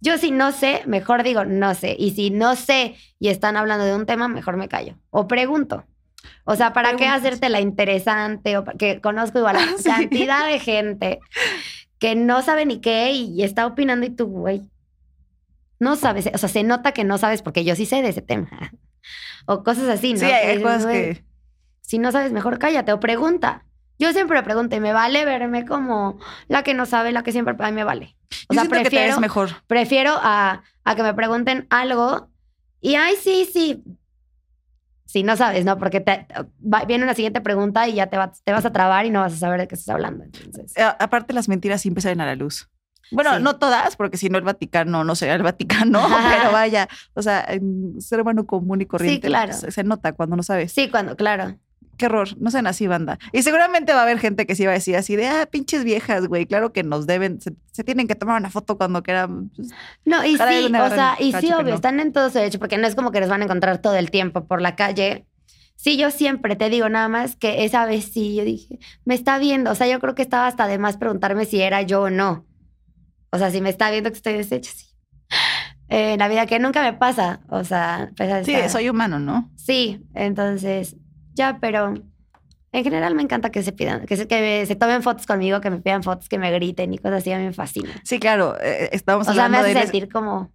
yo 0.00 0.18
si 0.18 0.30
no 0.30 0.52
sé, 0.52 0.82
mejor 0.86 1.22
digo, 1.22 1.44
no 1.44 1.74
sé. 1.74 1.96
Y 1.98 2.12
si 2.12 2.30
no 2.30 2.56
sé 2.56 2.96
y 3.18 3.28
están 3.28 3.56
hablando 3.56 3.84
de 3.84 3.94
un 3.94 4.06
tema, 4.06 4.28
mejor 4.28 4.56
me 4.56 4.68
callo. 4.68 4.96
O 5.10 5.26
pregunto. 5.26 5.84
O 6.44 6.56
sea, 6.56 6.72
¿para 6.72 6.90
qué 6.92 6.96
Preguntas. 6.98 7.20
hacerte 7.20 7.48
la 7.48 7.60
interesante? 7.60 8.56
O 8.56 8.64
que 8.64 9.00
conozco 9.00 9.38
igual 9.38 9.56
a 9.56 9.60
Sí. 9.78 9.84
cantidad 9.88 10.46
de 10.46 10.58
gente 10.58 11.20
que 11.98 12.14
no 12.14 12.42
sabe 12.42 12.64
ni 12.66 12.80
qué 12.80 13.12
y 13.12 13.42
está 13.42 13.66
opinando 13.66 14.06
y 14.06 14.10
tú, 14.10 14.26
güey, 14.26 14.62
no 15.78 15.96
sabes. 15.96 16.28
O 16.34 16.38
sea, 16.38 16.48
se 16.48 16.62
nota 16.64 16.92
que 16.92 17.04
no 17.04 17.18
sabes 17.18 17.42
porque 17.42 17.64
yo 17.64 17.74
sí 17.76 17.86
sé 17.86 18.02
de 18.02 18.08
ese 18.10 18.22
tema. 18.22 18.48
O 19.50 19.64
cosas 19.64 19.88
así, 19.88 20.12
¿no? 20.12 20.18
Sí, 20.18 20.26
hay, 20.26 20.48
dices, 20.58 20.62
cosas 20.62 20.84
"Güey, 20.84 21.14
que. 21.14 21.24
si 21.80 21.98
no 21.98 22.12
sabes, 22.12 22.32
mejor 22.32 22.58
cállate 22.58 22.92
o 22.92 23.00
pregunta. 23.00 23.64
Yo 23.98 24.12
siempre 24.12 24.42
pregunto 24.42 24.76
y 24.76 24.80
me 24.80 24.92
vale 24.92 25.24
verme 25.24 25.64
como 25.64 26.18
la 26.48 26.62
que 26.62 26.74
no 26.74 26.84
sabe, 26.84 27.12
la 27.12 27.22
que 27.22 27.32
siempre, 27.32 27.54
a 27.58 27.66
mí 27.70 27.72
me 27.72 27.84
vale. 27.84 28.14
O 28.48 28.52
yo 28.54 28.60
sea, 28.60 28.62
siento 28.64 28.70
que 28.76 28.76
te 28.82 28.90
prefiero, 28.90 29.12
ves 29.14 29.20
mejor. 29.20 29.50
prefiero 29.66 30.12
a, 30.20 30.62
a 30.84 30.94
que 30.94 31.02
me 31.02 31.14
pregunten 31.14 31.66
algo 31.70 32.28
y, 32.82 32.96
ay, 32.96 33.14
sí, 33.16 33.48
sí. 33.50 33.82
Si 35.10 35.22
no 35.22 35.36
sabes, 35.38 35.64
¿no? 35.64 35.78
Porque 35.78 36.00
te, 36.00 36.26
va- 36.62 36.84
viene 36.84 37.02
una 37.04 37.14
siguiente 37.14 37.40
pregunta 37.40 37.88
y 37.88 37.94
ya 37.94 38.08
te, 38.08 38.18
va- 38.18 38.30
te 38.44 38.52
vas 38.52 38.66
a 38.66 38.72
trabar 38.72 39.06
y 39.06 39.10
no 39.10 39.20
vas 39.20 39.32
a 39.32 39.36
saber 39.38 39.58
de 39.58 39.66
qué 39.66 39.74
estás 39.74 39.94
hablando. 39.94 40.22
Entonces, 40.24 40.76
A- 40.76 40.96
aparte, 41.02 41.32
las 41.32 41.48
mentiras 41.48 41.80
siempre 41.80 42.02
salen 42.02 42.20
a 42.20 42.26
la 42.26 42.34
luz. 42.36 42.68
Bueno, 43.10 43.34
Sí. 43.38 43.42
no 43.42 43.56
todas, 43.56 43.96
porque 43.96 44.18
si 44.18 44.28
no 44.28 44.36
el 44.36 44.44
Vaticano 44.44 45.02
no 45.04 45.14
sería 45.14 45.34
el 45.34 45.42
Vaticano, 45.42 46.02
pero 46.42 46.52
vaya, 46.52 46.86
o 47.14 47.22
sea, 47.22 47.42
en 47.48 47.98
ser 48.02 48.20
humano 48.20 48.44
común 48.44 48.82
y 48.82 48.86
corriente 48.86 49.28
claro. 49.28 49.54
se, 49.54 49.70
se 49.70 49.82
nota 49.82 50.12
cuando 50.12 50.36
no 50.36 50.42
sabes. 50.42 50.72
sí, 50.72 50.90
cuando, 50.90 51.16
claro. 51.16 51.56
Qué 51.98 52.06
horror, 52.06 52.28
no 52.40 52.50
sean 52.50 52.66
así, 52.66 52.86
banda. 52.86 53.18
Y 53.32 53.42
seguramente 53.42 53.92
va 53.92 54.00
a 54.00 54.02
haber 54.04 54.18
gente 54.20 54.46
que 54.46 54.54
sí 54.54 54.64
va 54.64 54.70
a 54.70 54.74
decir 54.74 54.96
así 54.96 55.16
de, 55.16 55.26
ah, 55.26 55.46
pinches 55.50 55.82
viejas, 55.84 56.28
güey, 56.28 56.46
claro 56.46 56.72
que 56.72 56.84
nos 56.84 57.06
deben, 57.06 57.40
se, 57.40 57.54
se 57.72 57.84
tienen 57.84 58.06
que 58.06 58.14
tomar 58.14 58.40
una 58.40 58.50
foto 58.50 58.78
cuando 58.78 59.02
quieran. 59.02 59.50
pues, 59.50 59.68
No, 60.04 60.24
y 60.24 60.36
sí, 60.36 60.42
o 60.42 60.88
sea, 60.90 61.16
y 61.18 61.32
sí, 61.32 61.52
obvio, 61.52 61.70
no. 61.70 61.74
están 61.74 61.98
en 62.00 62.12
todo 62.12 62.30
su 62.30 62.38
derecho, 62.38 62.58
porque 62.60 62.78
no 62.78 62.86
es 62.86 62.94
como 62.94 63.10
que 63.10 63.20
les 63.20 63.28
van 63.28 63.42
a 63.42 63.44
encontrar 63.44 63.78
todo 63.78 63.96
el 63.96 64.10
tiempo 64.10 64.46
por 64.46 64.62
la 64.62 64.76
calle. 64.76 65.26
Sí, 65.74 65.96
yo 65.96 66.10
siempre 66.10 66.56
te 66.56 66.70
digo 66.70 66.88
nada 66.88 67.08
más 67.08 67.36
que 67.36 67.64
esa 67.64 67.84
vez 67.84 68.04
sí, 68.12 68.36
yo 68.36 68.44
dije, 68.44 68.78
me 69.04 69.14
está 69.14 69.38
viendo. 69.38 69.70
O 69.70 69.74
sea, 69.74 69.86
yo 69.86 70.00
creo 70.00 70.14
que 70.14 70.22
estaba 70.22 70.46
hasta 70.46 70.66
de 70.66 70.78
más 70.78 70.96
preguntarme 70.96 71.44
si 71.44 71.60
era 71.60 71.82
yo 71.82 72.02
o 72.02 72.10
no. 72.10 72.46
O 73.30 73.38
sea, 73.38 73.50
si 73.50 73.60
me 73.60 73.70
está 73.70 73.90
viendo 73.90 74.10
que 74.10 74.16
estoy 74.16 74.34
deshecha, 74.34 74.72
sí. 74.74 74.86
Eh, 75.88 76.12
en 76.14 76.18
la 76.18 76.28
vida 76.28 76.46
que 76.46 76.58
nunca 76.58 76.82
me 76.82 76.92
pasa. 76.92 77.40
O 77.48 77.64
sea, 77.64 78.10
pues, 78.16 78.44
Sí, 78.46 78.54
soy 78.68 78.88
humano, 78.88 79.18
¿no? 79.18 79.50
Sí, 79.56 80.04
entonces, 80.14 80.96
ya, 81.38 81.58
pero 81.60 81.94
en 82.72 82.84
general 82.84 83.14
me 83.14 83.22
encanta 83.22 83.50
que 83.50 83.62
se 83.62 83.72
pidan, 83.72 84.04
que 84.04 84.16
se, 84.18 84.26
que 84.28 84.66
se 84.66 84.76
tomen 84.76 85.02
fotos 85.02 85.24
conmigo, 85.26 85.60
que 85.62 85.70
me 85.70 85.78
pidan 85.78 86.02
fotos, 86.02 86.28
que 86.28 86.38
me 86.38 86.50
griten 86.52 86.92
y 86.92 86.98
cosas 86.98 87.18
así, 87.22 87.32
a 87.32 87.38
mí 87.38 87.44
me 87.44 87.52
fascina. 87.54 87.90
Sí, 88.04 88.18
claro, 88.18 88.56
eh, 88.60 88.90
estamos 88.92 89.26
O 89.26 89.32
sea, 89.32 89.48
me 89.48 89.56
hablando 89.56 89.68
hace 89.68 89.74
de 89.78 89.82
sentir 89.84 90.12
como... 90.12 90.52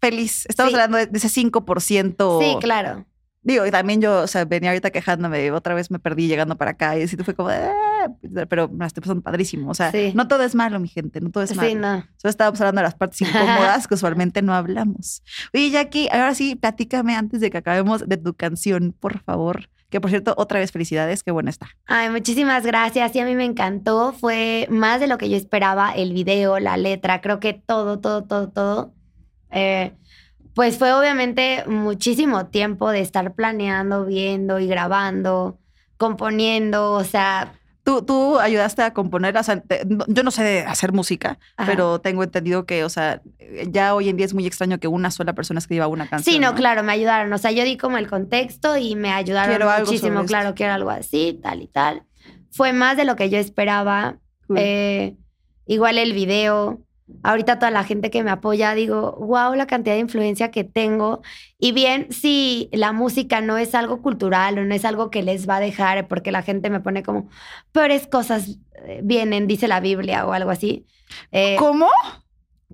feliz. 0.00 0.46
Estamos 0.48 0.70
Sí. 0.72 0.74
hablando 0.74 0.98
de, 0.98 1.06
de 1.06 1.18
ese 1.18 1.28
5%. 1.28 2.40
Sí, 2.42 2.56
claro. 2.60 3.04
Digo, 3.46 3.66
y 3.66 3.70
también 3.70 4.00
yo, 4.00 4.22
o 4.22 4.26
sea, 4.26 4.46
venía 4.46 4.70
ahorita 4.70 4.90
quejándome, 4.90 5.50
otra 5.52 5.74
vez 5.74 5.90
me 5.90 5.98
perdí 5.98 6.26
llegando 6.28 6.56
para 6.56 6.70
acá 6.72 6.96
y 6.98 7.02
así 7.02 7.14
fue 7.18 7.34
como, 7.34 7.50
"Ah", 7.50 8.08
pero 8.48 8.68
me 8.70 8.78
la 8.78 8.86
estoy 8.86 9.02
pasando 9.02 9.22
padrísimo. 9.22 9.70
O 9.70 9.74
sea, 9.74 9.90
Sí. 9.92 10.12
no 10.14 10.26
todo 10.28 10.44
es 10.44 10.54
malo, 10.54 10.80
mi 10.80 10.88
gente, 10.88 11.20
no 11.20 11.30
todo 11.30 11.44
es 11.44 11.54
malo. 11.54 11.68
Sí, 11.68 11.74
no. 11.74 12.00
Solo 12.16 12.30
estábamos 12.30 12.58
hablando 12.62 12.80
de 12.80 12.84
las 12.84 12.94
partes 12.94 13.20
incómodas 13.76 13.86
que 13.86 13.94
usualmente 13.94 14.40
no 14.40 14.54
hablamos. 14.54 15.22
Oye, 15.52 15.70
Jackie, 15.70 16.08
ahora 16.10 16.34
sí, 16.34 16.56
platícame 16.56 17.14
antes 17.16 17.40
de 17.42 17.50
que 17.50 17.58
acabemos 17.58 18.08
de 18.08 18.16
tu 18.16 18.32
canción, 18.32 18.94
por 18.98 19.20
favor. 19.22 19.68
Que 19.94 20.00
por 20.00 20.10
cierto, 20.10 20.34
otra 20.36 20.58
vez 20.58 20.72
felicidades, 20.72 21.22
qué 21.22 21.30
buena 21.30 21.50
está. 21.50 21.68
Ay, 21.86 22.10
muchísimas 22.10 22.66
gracias. 22.66 23.14
Y 23.14 23.20
a 23.20 23.24
mí 23.24 23.36
me 23.36 23.44
encantó. 23.44 24.12
Fue 24.12 24.66
más 24.68 24.98
de 24.98 25.06
lo 25.06 25.18
que 25.18 25.30
yo 25.30 25.36
esperaba. 25.36 25.92
El 25.92 26.12
video, 26.12 26.58
la 26.58 26.76
letra, 26.76 27.20
creo 27.20 27.38
que 27.38 27.52
todo, 27.52 28.00
todo, 28.00 28.24
todo, 28.24 28.48
todo. 28.48 28.92
Eh, 29.52 29.92
pues 30.52 30.78
fue 30.78 30.92
obviamente 30.92 31.62
muchísimo 31.68 32.46
tiempo 32.46 32.90
de 32.90 33.02
estar 33.02 33.34
planeando, 33.36 34.04
viendo 34.04 34.58
y 34.58 34.66
grabando, 34.66 35.60
componiendo. 35.96 36.90
O 36.90 37.04
sea, 37.04 37.52
Tú, 37.84 38.02
tú 38.02 38.38
ayudaste 38.40 38.82
a 38.82 38.92
componer, 38.94 39.36
o 39.36 39.42
sea, 39.42 39.60
te- 39.60 39.84
no- 39.84 40.04
yo 40.08 40.22
no 40.22 40.30
sé 40.30 40.64
hacer 40.66 40.92
música, 40.92 41.38
Ajá. 41.56 41.70
pero 41.70 42.00
tengo 42.00 42.22
entendido 42.24 42.64
que, 42.64 42.82
o 42.82 42.88
sea, 42.88 43.20
ya 43.68 43.94
hoy 43.94 44.08
en 44.08 44.16
día 44.16 44.24
es 44.24 44.32
muy 44.34 44.46
extraño 44.46 44.78
que 44.80 44.88
una 44.88 45.10
sola 45.10 45.34
persona 45.34 45.58
escriba 45.58 45.86
una 45.86 46.08
canción. 46.08 46.34
sí, 46.34 46.40
no, 46.40 46.54
claro, 46.54 46.82
me 46.82 46.92
ayudaron. 46.92 47.30
O 47.32 47.38
sea, 47.38 47.50
yo 47.52 47.62
di 47.62 47.76
como 47.76 47.98
el 47.98 48.08
contexto 48.08 48.76
y 48.78 48.96
me 48.96 49.12
ayudaron 49.12 49.50
Quiero 49.50 49.70
algo 49.70 49.84
sobre 49.86 49.96
muchísimo. 49.98 50.20
esto. 50.20 50.28
Claro, 50.28 50.54
quiero 50.54 50.72
algo 50.72 50.90
así, 50.90 51.38
tal 51.42 51.60
y 51.62 51.66
tal. 51.68 52.02
Fue 52.50 52.72
más 52.72 52.96
de 52.96 53.04
lo 53.04 53.16
que 53.16 53.28
yo 53.28 53.38
esperaba. 53.38 54.16
Cool. 54.46 54.56
Eh, 54.60 55.16
igual 55.66 55.98
el 55.98 56.14
video. 56.14 56.80
Ahorita 57.22 57.58
toda 57.58 57.70
la 57.70 57.84
gente 57.84 58.10
que 58.10 58.22
me 58.22 58.30
apoya, 58.30 58.74
digo, 58.74 59.12
wow, 59.20 59.54
la 59.54 59.66
cantidad 59.66 59.94
de 59.94 60.00
influencia 60.00 60.50
que 60.50 60.64
tengo. 60.64 61.22
Y 61.58 61.72
bien, 61.72 62.06
si 62.10 62.70
la 62.72 62.92
música 62.92 63.40
no 63.42 63.58
es 63.58 63.74
algo 63.74 64.00
cultural 64.00 64.58
o 64.58 64.64
no 64.64 64.74
es 64.74 64.84
algo 64.86 65.10
que 65.10 65.22
les 65.22 65.46
va 65.48 65.56
a 65.56 65.60
dejar, 65.60 66.08
porque 66.08 66.32
la 66.32 66.42
gente 66.42 66.70
me 66.70 66.80
pone 66.80 67.02
como, 67.02 67.28
peores 67.72 68.06
cosas 68.06 68.58
eh, 68.86 69.00
vienen, 69.02 69.46
dice 69.46 69.68
la 69.68 69.80
Biblia 69.80 70.26
o 70.26 70.32
algo 70.32 70.50
así. 70.50 70.86
Eh, 71.30 71.56
¿Cómo? 71.58 71.90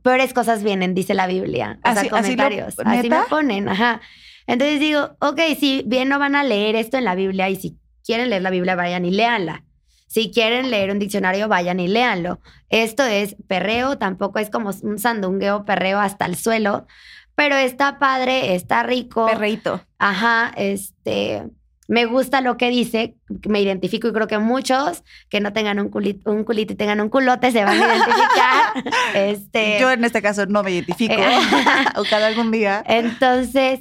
peores 0.03 0.33
cosas 0.33 0.63
vienen, 0.63 0.95
dice 0.95 1.13
la 1.15 1.27
Biblia. 1.27 1.79
O 1.85 1.89
Así- 1.89 2.09
sea, 2.09 2.19
así 2.19 2.37
lo- 2.37 2.43
comentarios. 2.45 2.75
Así, 2.85 3.11
me 3.11 3.21
ponen, 3.29 3.69
ajá. 3.69 4.01
Entonces 4.47 4.81
digo, 4.81 5.11
ok, 5.21 5.41
si 5.59 5.83
bien 5.87 6.09
no 6.09 6.19
van 6.19 6.37
a 6.37 6.45
leer 6.45 6.75
esto 6.77 6.97
en 6.97 7.05
la 7.05 7.15
Biblia 7.15 7.51
y 7.51 7.57
si 7.57 7.79
quieren 8.05 8.31
leer 8.31 8.43
la 8.43 8.51
Biblia, 8.51 8.77
vayan 8.77 9.05
y 9.05 9.11
léanla. 9.11 9.65
Si 10.11 10.33
quieren 10.33 10.73
leer 10.73 10.91
un 10.91 10.99
diccionario, 10.99 11.47
vayan 11.47 11.79
y 11.79 11.87
léanlo. 11.87 12.41
Esto 12.69 13.05
es 13.05 13.37
perreo, 13.47 13.97
tampoco 13.97 14.41
es 14.41 14.51
como 14.51 14.73
un 14.83 14.99
sandungueo 14.99 15.65
perreo 15.65 16.01
hasta 16.01 16.27
el 16.27 16.35
suelo, 16.35 16.89
pero 17.37 17.55
está 17.55 18.01
padre, 18.01 18.57
está 18.57 18.83
rico. 18.83 19.27
Perreíto. 19.27 19.87
Ajá, 20.01 20.51
este, 20.57 21.45
me 21.87 22.07
gusta 22.07 22.41
lo 22.41 22.57
que 22.57 22.71
dice, 22.71 23.15
me 23.49 23.61
identifico 23.61 24.09
y 24.09 24.13
creo 24.13 24.27
que 24.27 24.41
muchos 24.41 25.05
que 25.29 25.39
no 25.39 25.53
tengan 25.53 25.79
un 25.79 25.91
culito, 25.91 26.29
un 26.33 26.43
culito 26.43 26.73
y 26.73 26.77
tengan 26.77 27.01
un 27.01 27.09
culote 27.09 27.53
se 27.53 27.63
van 27.63 27.81
a 27.81 27.87
identificar. 27.87 28.95
este, 29.15 29.79
Yo 29.81 29.93
en 29.93 30.03
este 30.03 30.21
caso 30.21 30.45
no 30.47 30.65
me 30.65 30.73
identifico. 30.73 31.15
Eh. 31.15 31.39
Ojalá 31.95 32.27
algún 32.27 32.51
día. 32.51 32.83
entonces, 32.89 33.79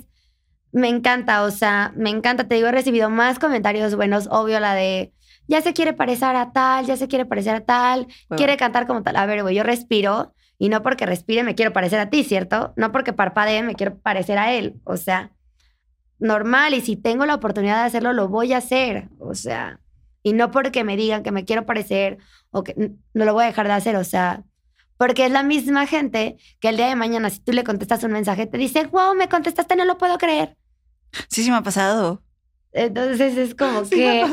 me 0.72 0.90
encanta, 0.90 1.42
o 1.42 1.50
sea, 1.50 1.92
me 1.96 2.12
encanta, 2.12 2.48
te 2.48 2.54
digo, 2.54 2.68
he 2.68 2.72
recibido 2.72 3.10
más 3.10 3.40
comentarios 3.40 3.96
buenos, 3.96 4.28
obvio 4.30 4.60
la 4.60 4.76
de, 4.76 5.12
ya 5.50 5.62
se 5.62 5.74
quiere 5.74 5.94
parecer 5.94 6.36
a 6.36 6.52
tal, 6.54 6.86
ya 6.86 6.96
se 6.96 7.08
quiere 7.08 7.26
parecer 7.26 7.56
a 7.56 7.62
tal, 7.62 8.06
Bueno, 8.30 8.38
quiere 8.38 8.56
cantar 8.56 8.86
como 8.86 9.02
tal. 9.02 9.16
A 9.16 9.26
ver, 9.26 9.42
güey, 9.42 9.56
yo 9.56 9.64
respiro 9.64 10.34
y 10.60 10.70
no 10.70 10.84
porque 10.84 11.08
respire 11.08 11.44
me 11.44 11.56
quiero 11.56 11.74
parecer 11.74 12.00
a 12.00 12.12
ti, 12.12 12.24
¿cierto? 12.24 12.72
No 12.78 12.92
porque 12.92 13.14
parpadee 13.14 13.64
me 13.64 13.74
quiero 13.74 13.98
parecer 13.98 14.38
a 14.38 14.54
él. 14.54 14.80
O 14.84 14.96
sea, 14.96 15.32
normal 16.20 16.76
y 16.76 16.82
si 16.82 16.96
tengo 16.96 17.26
la 17.26 17.34
oportunidad 17.34 17.82
de 17.82 17.88
hacerlo, 17.88 18.14
lo 18.14 18.28
voy 18.28 18.54
a 18.54 18.58
hacer. 18.58 19.10
O 19.18 19.34
sea, 19.34 19.80
y 20.22 20.34
no 20.34 20.52
porque 20.52 20.84
me 20.84 20.96
digan 20.96 21.24
que 21.24 21.32
me 21.32 21.46
quiero 21.46 21.66
parecer 21.66 22.20
o 22.52 22.64
que 22.64 22.76
no 23.14 23.26
lo 23.26 23.34
voy 23.34 23.46
a 23.46 23.48
dejar 23.48 23.68
de 23.68 23.74
hacer. 23.74 23.96
O 23.96 24.04
sea, 24.04 24.44
porque 24.98 25.26
es 25.26 25.32
la 25.32 25.42
misma 25.42 25.88
gente 25.88 26.38
que 26.60 26.70
el 26.70 26.78
día 26.78 26.90
de 26.90 26.96
mañana, 26.96 27.32
si 27.32 27.40
tú 27.40 27.54
le 27.54 27.64
contestas 27.64 28.04
un 28.04 28.12
mensaje, 28.12 28.46
te 28.46 28.60
dice, 28.60 28.86
wow, 28.86 29.16
me 29.16 29.30
contestaste, 29.30 29.76
no 29.76 29.86
lo 29.86 29.98
puedo 29.98 30.20
creer. 30.20 30.58
Sí, 31.28 31.44
sí 31.44 31.50
me 31.50 31.58
ha 31.58 31.64
pasado. 31.64 32.22
Entonces 32.74 33.38
es 33.38 33.56
como 33.56 33.84
Sí 33.86 33.96
que 33.96 34.26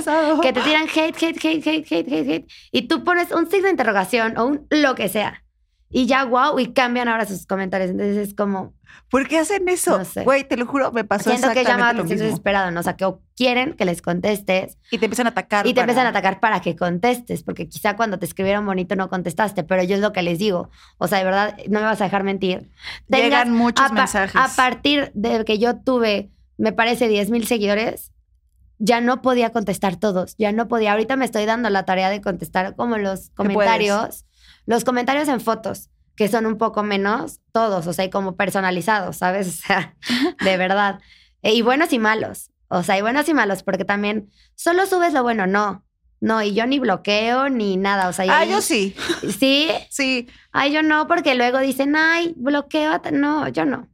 que 0.43 0.53
te 0.53 0.61
tiran 0.61 0.87
hate, 0.89 1.17
hate, 1.23 1.37
hate, 1.45 1.67
hate, 1.67 1.93
hate, 1.93 2.13
hate, 2.13 2.31
hate. 2.31 2.53
Y 2.73 2.83
tú 2.89 3.05
pones 3.05 3.33
un 3.33 3.51
signo 3.51 3.65
de 3.67 3.71
interrogación 3.71 4.37
o 4.39 4.47
un 4.47 4.67
lo 4.71 4.95
que 4.95 5.09
sea. 5.09 5.43
Y 5.89 6.07
ya, 6.07 6.25
wow, 6.25 6.59
y 6.59 6.73
cambian 6.73 7.09
ahora 7.09 7.25
sus 7.27 7.47
comentarios. 7.47 7.91
Entonces 7.91 8.17
es 8.29 8.35
como, 8.35 8.75
¿Por 9.11 9.29
qué 9.29 9.39
hacen 9.39 9.69
eso? 9.69 9.99
No 9.99 10.05
sé. 10.05 10.25
Güey, 10.25 10.43
te 10.49 10.57
lo 10.57 10.67
juro, 10.67 10.91
me 10.91 11.05
pasó 11.05 11.31
siento 11.31 11.49
que 11.53 11.63
llama 11.63 11.63
la 11.63 11.63
exactamente 11.63 11.95
lo 11.95 12.01
atención 12.01 12.17
mismo. 12.19 12.27
desesperado, 12.27 12.71
¿no? 12.73 12.81
O 12.81 12.83
sea, 12.83 12.97
que 12.97 13.05
o 13.05 13.21
quieren 13.37 13.75
que 13.75 13.85
les 13.85 14.03
contestes 14.03 14.79
Y 14.91 14.99
te 14.99 15.05
empiezan 15.07 15.27
a 15.27 15.31
atacar. 15.31 15.65
y 15.67 15.71
te 15.71 15.75
para- 15.75 15.83
empiezan 15.85 16.07
a 16.07 16.11
atacar 16.11 16.41
para 16.41 16.61
que 16.61 16.75
contestes, 16.75 17.43
porque 17.45 17.69
quizá 17.69 17.95
cuando 17.95 18.19
te 18.19 18.27
escribieron 18.27 18.67
bonito 18.67 18.97
no 18.97 19.09
contestaste, 19.09 19.63
pero 19.65 19.83
yo 19.85 19.95
es 19.95 20.01
lo 20.01 20.13
que 20.13 20.23
les 20.23 20.39
digo. 20.39 20.71
O 20.99 21.07
sea, 21.09 21.19
de 21.19 21.25
verdad, 21.25 21.57
no 21.69 21.79
me 21.81 21.87
vas 21.87 22.01
a 22.01 22.05
dejar 22.05 22.25
mentir. 22.25 22.69
Llegan 23.09 23.53
muchos 23.53 23.91
a, 23.91 23.93
mensajes. 23.95 24.35
a 24.41 24.49
partir 24.57 25.13
de 25.15 25.45
que 25.45 25.59
yo 25.59 25.77
tuve, 25.79 26.31
me 26.59 26.73
parece, 26.73 27.07
10 27.07 27.31
mil 27.31 27.47
seguidores, 27.47 28.13
ya 28.79 29.01
no 29.01 29.23
podía 29.23 29.51
contestar 29.53 29.97
todos, 29.97 30.35
ya 30.37 30.53
no 30.53 30.69
podía. 30.69 30.93
Ahorita 30.93 31.17
me 31.17 31.25
estoy 31.25 31.45
dando 31.47 31.71
la 31.71 31.85
tarea 31.85 32.11
de 32.11 32.21
contestar 32.21 32.75
como 32.77 32.99
los 32.99 33.31
comentarios, 33.31 34.25
los 34.67 34.85
comentarios 34.85 35.29
en 35.29 35.41
fotos, 35.41 35.91
que 36.15 36.29
son 36.29 36.47
un 36.47 36.59
poco 36.59 36.83
menos 36.83 37.41
todos, 37.53 37.87
o 37.87 37.93
sea, 37.93 38.05
y 38.05 38.11
como 38.11 38.37
personalizados, 38.37 39.17
¿sabes? 39.17 39.47
O 39.49 39.67
sea, 39.67 39.95
de 40.45 40.57
verdad. 40.57 41.01
E- 41.43 41.55
y 41.55 41.63
buenos 41.63 41.93
y 41.93 41.99
malos, 41.99 42.51
o 42.69 42.83
sea, 42.83 42.99
y 42.99 43.03
buenos 43.03 43.29
y 43.29 43.35
malos, 43.35 43.63
porque 43.63 43.85
también 43.85 44.31
solo 44.55 44.87
subes 44.87 45.13
lo 45.13 45.23
bueno, 45.23 45.47
no. 45.47 45.83
No, 46.19 46.43
y 46.43 46.55
yo 46.55 46.67
ni 46.67 46.79
bloqueo 46.79 47.51
ni 47.51 47.77
nada, 47.77 48.09
o 48.09 48.13
sea, 48.15 48.25
Ah, 48.35 48.39
ahí- 48.41 48.51
yo 48.51 48.63
sí. 48.63 48.97
Sí, 49.39 49.69
Sí, 49.91 50.29
ay, 50.51 50.73
yo 50.73 50.83
no, 50.83 51.07
porque 51.07 51.35
luego 51.35 51.59
dicen, 51.59 51.95
ay, 51.95 52.33
bloqueo, 52.39 52.91
a 52.93 53.03
ta-". 53.03 53.11
no, 53.11 53.47
yo 53.49 53.67
no. 53.67 53.87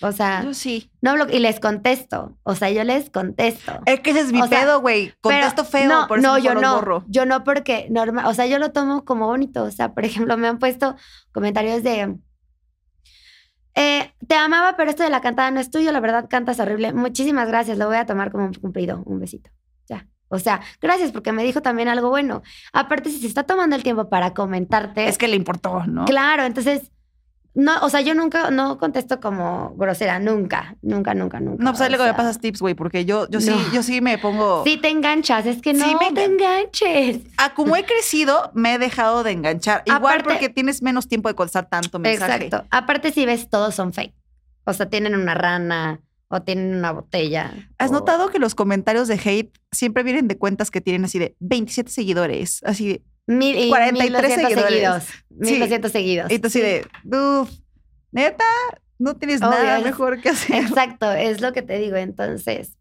O 0.00 0.12
sea, 0.12 0.42
yo 0.42 0.54
sí. 0.54 0.90
no 1.00 1.14
bloqueo, 1.14 1.36
y 1.36 1.40
les 1.40 1.60
contesto, 1.60 2.36
o 2.42 2.54
sea, 2.54 2.70
yo 2.70 2.82
les 2.82 3.10
contesto. 3.10 3.80
Es 3.86 4.00
que 4.00 4.10
ese 4.10 4.20
es 4.20 4.32
mi 4.32 4.42
O 4.42 4.48
pedo, 4.48 4.80
güey. 4.80 5.14
Contesto 5.20 5.64
feo, 5.64 5.88
no, 5.88 6.08
por 6.08 6.18
eso 6.18 6.26
no, 6.26 6.38
yo 6.38 6.54
no, 6.54 6.74
borro. 6.74 7.04
yo 7.06 7.26
no 7.26 7.44
porque 7.44 7.86
normal, 7.90 8.26
o 8.26 8.34
sea, 8.34 8.46
yo 8.46 8.58
lo 8.58 8.72
tomo 8.72 9.04
como 9.04 9.26
bonito, 9.26 9.62
o 9.62 9.70
sea, 9.70 9.94
por 9.94 10.04
ejemplo, 10.04 10.36
me 10.36 10.48
han 10.48 10.58
puesto 10.58 10.96
comentarios 11.32 11.82
de 11.82 12.16
eh, 13.76 14.12
te 14.26 14.34
amaba, 14.36 14.76
pero 14.76 14.90
esto 14.90 15.02
de 15.02 15.10
la 15.10 15.20
cantada 15.20 15.50
no 15.50 15.60
es 15.60 15.70
tuyo, 15.70 15.90
la 15.90 16.00
verdad 16.00 16.28
cantas 16.28 16.60
horrible. 16.60 16.92
Muchísimas 16.92 17.48
gracias, 17.48 17.76
lo 17.78 17.86
voy 17.86 17.96
a 17.96 18.06
tomar 18.06 18.30
como 18.30 18.44
un 18.46 18.54
cumplido, 18.54 19.02
un 19.04 19.18
besito. 19.18 19.50
Ya. 19.88 20.06
O 20.28 20.38
sea, 20.38 20.60
gracias 20.80 21.12
porque 21.12 21.32
me 21.32 21.42
dijo 21.42 21.60
también 21.60 21.88
algo 21.88 22.08
bueno. 22.08 22.42
Aparte, 22.72 23.10
si 23.10 23.18
se 23.18 23.26
está 23.26 23.42
tomando 23.42 23.74
el 23.74 23.82
tiempo 23.82 24.08
para 24.08 24.32
comentarte, 24.32 25.08
Es 25.08 25.18
que 25.18 25.28
le 25.28 25.36
importó, 25.36 25.84
¿no? 25.86 26.04
claro, 26.04 26.44
entonces 26.44 26.90
no, 27.54 27.78
o 27.82 27.88
sea, 27.88 28.00
yo 28.00 28.14
nunca 28.14 28.50
no 28.50 28.78
contesto 28.78 29.20
como 29.20 29.74
grosera, 29.76 30.18
nunca, 30.18 30.76
nunca, 30.82 31.14
nunca, 31.14 31.38
nunca. 31.40 31.62
No, 31.62 31.70
pues 31.70 31.80
ahí 31.82 31.88
luego 31.88 32.04
me 32.04 32.14
pasas 32.14 32.40
tips, 32.40 32.60
güey, 32.60 32.74
porque 32.74 33.04
yo, 33.04 33.28
yo 33.30 33.40
sí, 33.40 33.50
No. 33.50 33.72
yo 33.72 33.82
sí 33.82 34.00
me 34.00 34.18
pongo. 34.18 34.64
Sí 34.64 34.76
te 34.76 34.88
enganchas, 34.88 35.46
es 35.46 35.62
que 35.62 35.72
no 35.72 35.84
Sí, 35.84 35.94
me 36.00 36.12
te 36.12 36.24
enganches. 36.24 37.20
A 37.36 37.54
como 37.54 37.76
he 37.76 37.84
crecido, 37.84 38.50
me 38.54 38.74
he 38.74 38.78
dejado 38.78 39.22
de 39.22 39.30
enganchar. 39.32 39.82
Igual 39.86 40.02
Aparte- 40.20 40.24
porque 40.30 40.48
tienes 40.48 40.82
menos 40.82 41.06
tiempo 41.08 41.28
de 41.28 41.34
contestar 41.36 41.68
tanto 41.68 41.98
mensaje. 41.98 42.46
Exacto. 42.46 42.66
Aparte, 42.70 43.12
si 43.12 43.24
ves, 43.26 43.48
todos 43.48 43.74
son 43.74 43.92
fake. 43.92 44.14
O 44.64 44.72
sea, 44.72 44.86
tienen 44.88 45.14
una 45.14 45.34
rana 45.34 46.00
o 46.28 46.42
tienen 46.42 46.74
una 46.74 46.90
botella. 46.90 47.52
¿Has 47.78 47.90
o- 47.90 47.94
notado 47.94 48.30
que 48.30 48.38
los 48.38 48.54
comentarios 48.54 49.06
de 49.08 49.14
hate 49.24 49.56
siempre 49.70 50.02
vienen 50.02 50.26
de 50.26 50.38
cuentas 50.38 50.70
que 50.70 50.80
tienen 50.80 51.04
así 51.04 51.18
de 51.18 51.36
27 51.38 51.90
seguidores? 51.90 52.60
Así 52.64 52.88
de. 52.88 53.02
Mil, 53.26 53.56
y 53.58 53.68
43 53.68 54.22
1200 54.22 54.52
seguidores. 54.52 55.04
seguidos. 55.04 55.04
Sí. 55.30 55.52
1200 55.52 55.92
seguidos. 55.92 56.30
Y 56.32 56.38
tú 56.38 56.46
así 56.48 56.58
Sí. 56.60 56.64
de. 56.64 56.86
"Uf, 57.16 57.50
neta, 58.12 58.44
no 58.98 59.16
tienes 59.16 59.40
Obvio, 59.42 59.50
nada 59.50 59.80
mejor 59.80 60.20
que 60.20 60.28
hacer. 60.30 60.56
Exacto, 60.64 61.10
es 61.12 61.40
lo 61.40 61.52
que 61.52 61.62
te 61.62 61.78
digo. 61.78 61.96
Entonces, 61.96 62.76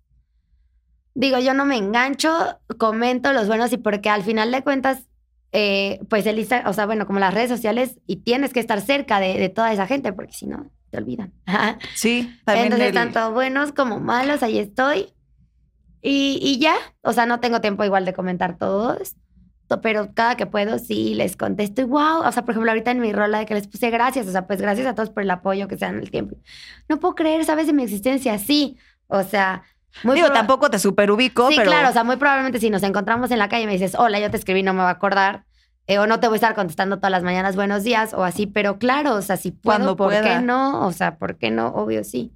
digo, 1.15 1.39
yo 1.39 1.53
no 1.53 1.65
me 1.65 1.77
engancho, 1.77 2.59
comento 2.77 3.33
los 3.33 3.47
buenos 3.47 3.71
y 3.73 3.77
porque 3.77 4.09
al 4.09 4.23
final 4.23 4.51
de 4.51 4.63
cuentas, 4.63 5.07
eh, 5.51 5.99
pues 6.09 6.25
el 6.25 6.39
Instagram, 6.39 6.69
o 6.69 6.73
sea, 6.73 6.85
bueno, 6.87 7.05
como 7.05 7.19
las 7.19 7.33
redes 7.33 7.49
sociales 7.49 7.99
y 8.07 8.17
tienes 8.17 8.51
que 8.53 8.59
estar 8.59 8.81
cerca 8.81 9.19
de, 9.19 9.37
de 9.37 9.49
toda 9.49 9.71
esa 9.71 9.85
gente 9.87 10.11
porque 10.13 10.33
si 10.33 10.45
no, 10.47 10.69
te 10.89 10.97
olvidan. 10.97 11.31
Sí, 11.95 12.35
también. 12.45 12.65
Entonces, 12.65 12.87
el- 12.89 12.93
tanto 12.93 13.31
buenos 13.31 13.71
como 13.71 13.99
malos, 13.99 14.43
ahí 14.43 14.59
estoy. 14.59 15.13
Y, 16.01 16.39
y 16.41 16.59
ya, 16.59 16.75
o 17.01 17.13
sea, 17.13 17.25
no 17.25 17.39
tengo 17.39 17.61
tiempo 17.61 17.83
igual 17.85 18.03
de 18.03 18.13
comentar 18.13 18.57
todos, 18.57 19.13
to- 19.13 19.19
pero 19.81 20.13
cada 20.13 20.35
que 20.37 20.45
puedo 20.45 20.79
sí 20.79 21.13
les 21.15 21.35
contesto 21.37 21.81
y 21.81 21.85
wow, 21.85 22.21
o 22.25 22.31
sea, 22.31 22.43
por 22.43 22.51
ejemplo, 22.53 22.71
ahorita 22.71 22.91
en 22.91 22.99
mi 22.99 23.13
rola 23.13 23.39
de 23.39 23.45
que 23.45 23.53
les 23.53 23.67
puse 23.67 23.89
gracias, 23.89 24.27
o 24.27 24.31
sea, 24.31 24.47
pues 24.47 24.61
gracias 24.61 24.87
a 24.87 24.95
todos 24.95 25.09
por 25.09 25.23
el 25.23 25.31
apoyo 25.31 25.67
que 25.67 25.77
se 25.77 25.85
dan 25.85 25.99
el 25.99 26.11
tiempo. 26.11 26.35
No 26.89 26.99
puedo 26.99 27.15
creer, 27.15 27.45
¿sabes? 27.45 27.67
De 27.67 27.73
mi 27.73 27.83
existencia, 27.83 28.37
sí. 28.39 28.77
O 29.07 29.23
sea, 29.23 29.63
muy 30.03 30.15
Digo, 30.15 30.31
tampoco 30.31 30.69
te 30.69 30.79
superubico, 30.79 31.49
Sí, 31.49 31.55
pero. 31.57 31.69
claro, 31.71 31.89
o 31.89 31.93
sea, 31.93 32.03
muy 32.03 32.15
probablemente 32.17 32.59
si 32.59 32.69
nos 32.69 32.83
encontramos 32.83 33.29
en 33.31 33.39
la 33.39 33.49
calle 33.49 33.63
y 33.63 33.67
me 33.67 33.73
dices, 33.73 33.95
hola, 33.97 34.19
yo 34.19 34.31
te 34.31 34.37
escribí, 34.37 34.63
no 34.63 34.73
me 34.73 34.79
va 34.81 34.89
a 34.89 34.91
acordar. 34.93 35.45
eh, 35.87 35.99
o 35.99 36.07
no 36.07 36.19
te 36.19 36.27
voy 36.27 36.35
a 36.35 36.37
estar 36.37 36.55
contestando 36.55 36.97
todas 36.97 37.11
las 37.11 37.23
mañanas 37.23 37.55
buenos 37.57 37.83
días 37.83 38.13
o 38.13 38.23
así, 38.23 38.47
pero 38.47 38.79
claro, 38.79 39.15
o 39.15 39.21
sea, 39.21 39.35
si 39.37 39.51
puedo, 39.51 39.77
Cuando 39.77 39.95
¿por 39.97 40.07
pueda. 40.09 40.23
qué 40.23 40.39
no? 40.45 40.85
O 40.87 40.91
sea, 40.93 41.17
¿por 41.17 41.37
qué 41.37 41.51
no? 41.51 41.67
Obvio 41.69 42.03
sí. 42.05 42.31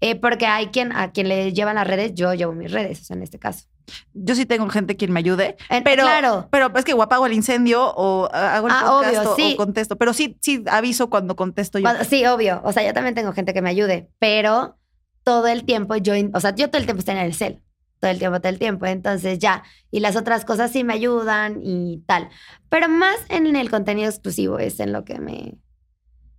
Eh, 0.00 0.14
porque 0.16 0.46
hay 0.46 0.68
quien, 0.68 0.92
a 0.92 1.12
quien 1.12 1.28
le 1.28 1.52
llevan 1.52 1.74
las 1.76 1.86
redes, 1.86 2.14
yo 2.14 2.32
llevo 2.34 2.52
mis 2.52 2.72
redes, 2.72 3.00
o 3.02 3.04
sea, 3.04 3.16
en 3.16 3.22
este 3.22 3.38
caso. 3.38 3.66
Yo 4.14 4.34
sí 4.34 4.46
tengo 4.46 4.68
gente 4.70 4.96
quien 4.96 5.12
me 5.12 5.18
ayude. 5.20 5.56
Pero, 5.84 6.04
claro. 6.04 6.48
pero 6.50 6.70
es 6.76 6.84
que 6.84 6.94
o 6.94 7.02
apago 7.02 7.26
el 7.26 7.32
incendio 7.32 7.92
o 7.96 8.28
ah, 8.32 8.56
hago 8.56 8.68
el 8.68 8.72
Ah, 8.74 8.80
podcast 8.86 9.16
obvio, 9.18 9.32
o- 9.32 9.36
sí. 9.36 9.52
o 9.54 9.56
contesto. 9.56 9.96
Pero 9.96 10.12
sí, 10.14 10.38
sí 10.40 10.62
aviso 10.70 11.10
cuando 11.10 11.34
contesto 11.36 11.78
yo. 11.78 11.82
Cuando- 11.82 12.04
sí, 12.04 12.24
obvio. 12.24 12.60
O 12.64 12.72
sea, 12.72 12.86
yo 12.86 12.94
también 12.94 13.14
tengo 13.14 13.32
gente 13.32 13.52
que 13.52 13.62
me 13.62 13.68
ayude, 13.70 14.08
pero 14.20 14.78
todo 15.24 15.48
el 15.48 15.64
tiempo 15.64 15.96
yo, 15.96 16.14
o 16.32 16.40
sea, 16.40 16.54
yo 16.54 16.68
todo 16.70 16.78
el 16.78 16.86
tiempo 16.86 17.00
estoy 17.00 17.16
en 17.16 17.20
el 17.22 17.34
cel. 17.34 17.60
Todo 17.98 18.10
el 18.12 18.18
tiempo, 18.18 18.38
todo 18.40 18.48
el 18.48 18.58
tiempo. 18.58 18.86
Entonces 18.86 19.38
ya. 19.40 19.64
Y 19.90 20.00
las 20.00 20.16
otras 20.16 20.44
cosas 20.46 20.70
sí 20.70 20.84
me 20.84 20.94
ayudan 20.94 21.60
y 21.62 22.02
tal. 22.06 22.28
Pero 22.70 22.88
más 22.88 23.16
en 23.28 23.54
el 23.56 23.70
contenido 23.70 24.08
exclusivo 24.08 24.58
es 24.60 24.80
en 24.80 24.92
lo 24.92 25.04
que 25.04 25.18
me, 25.18 25.58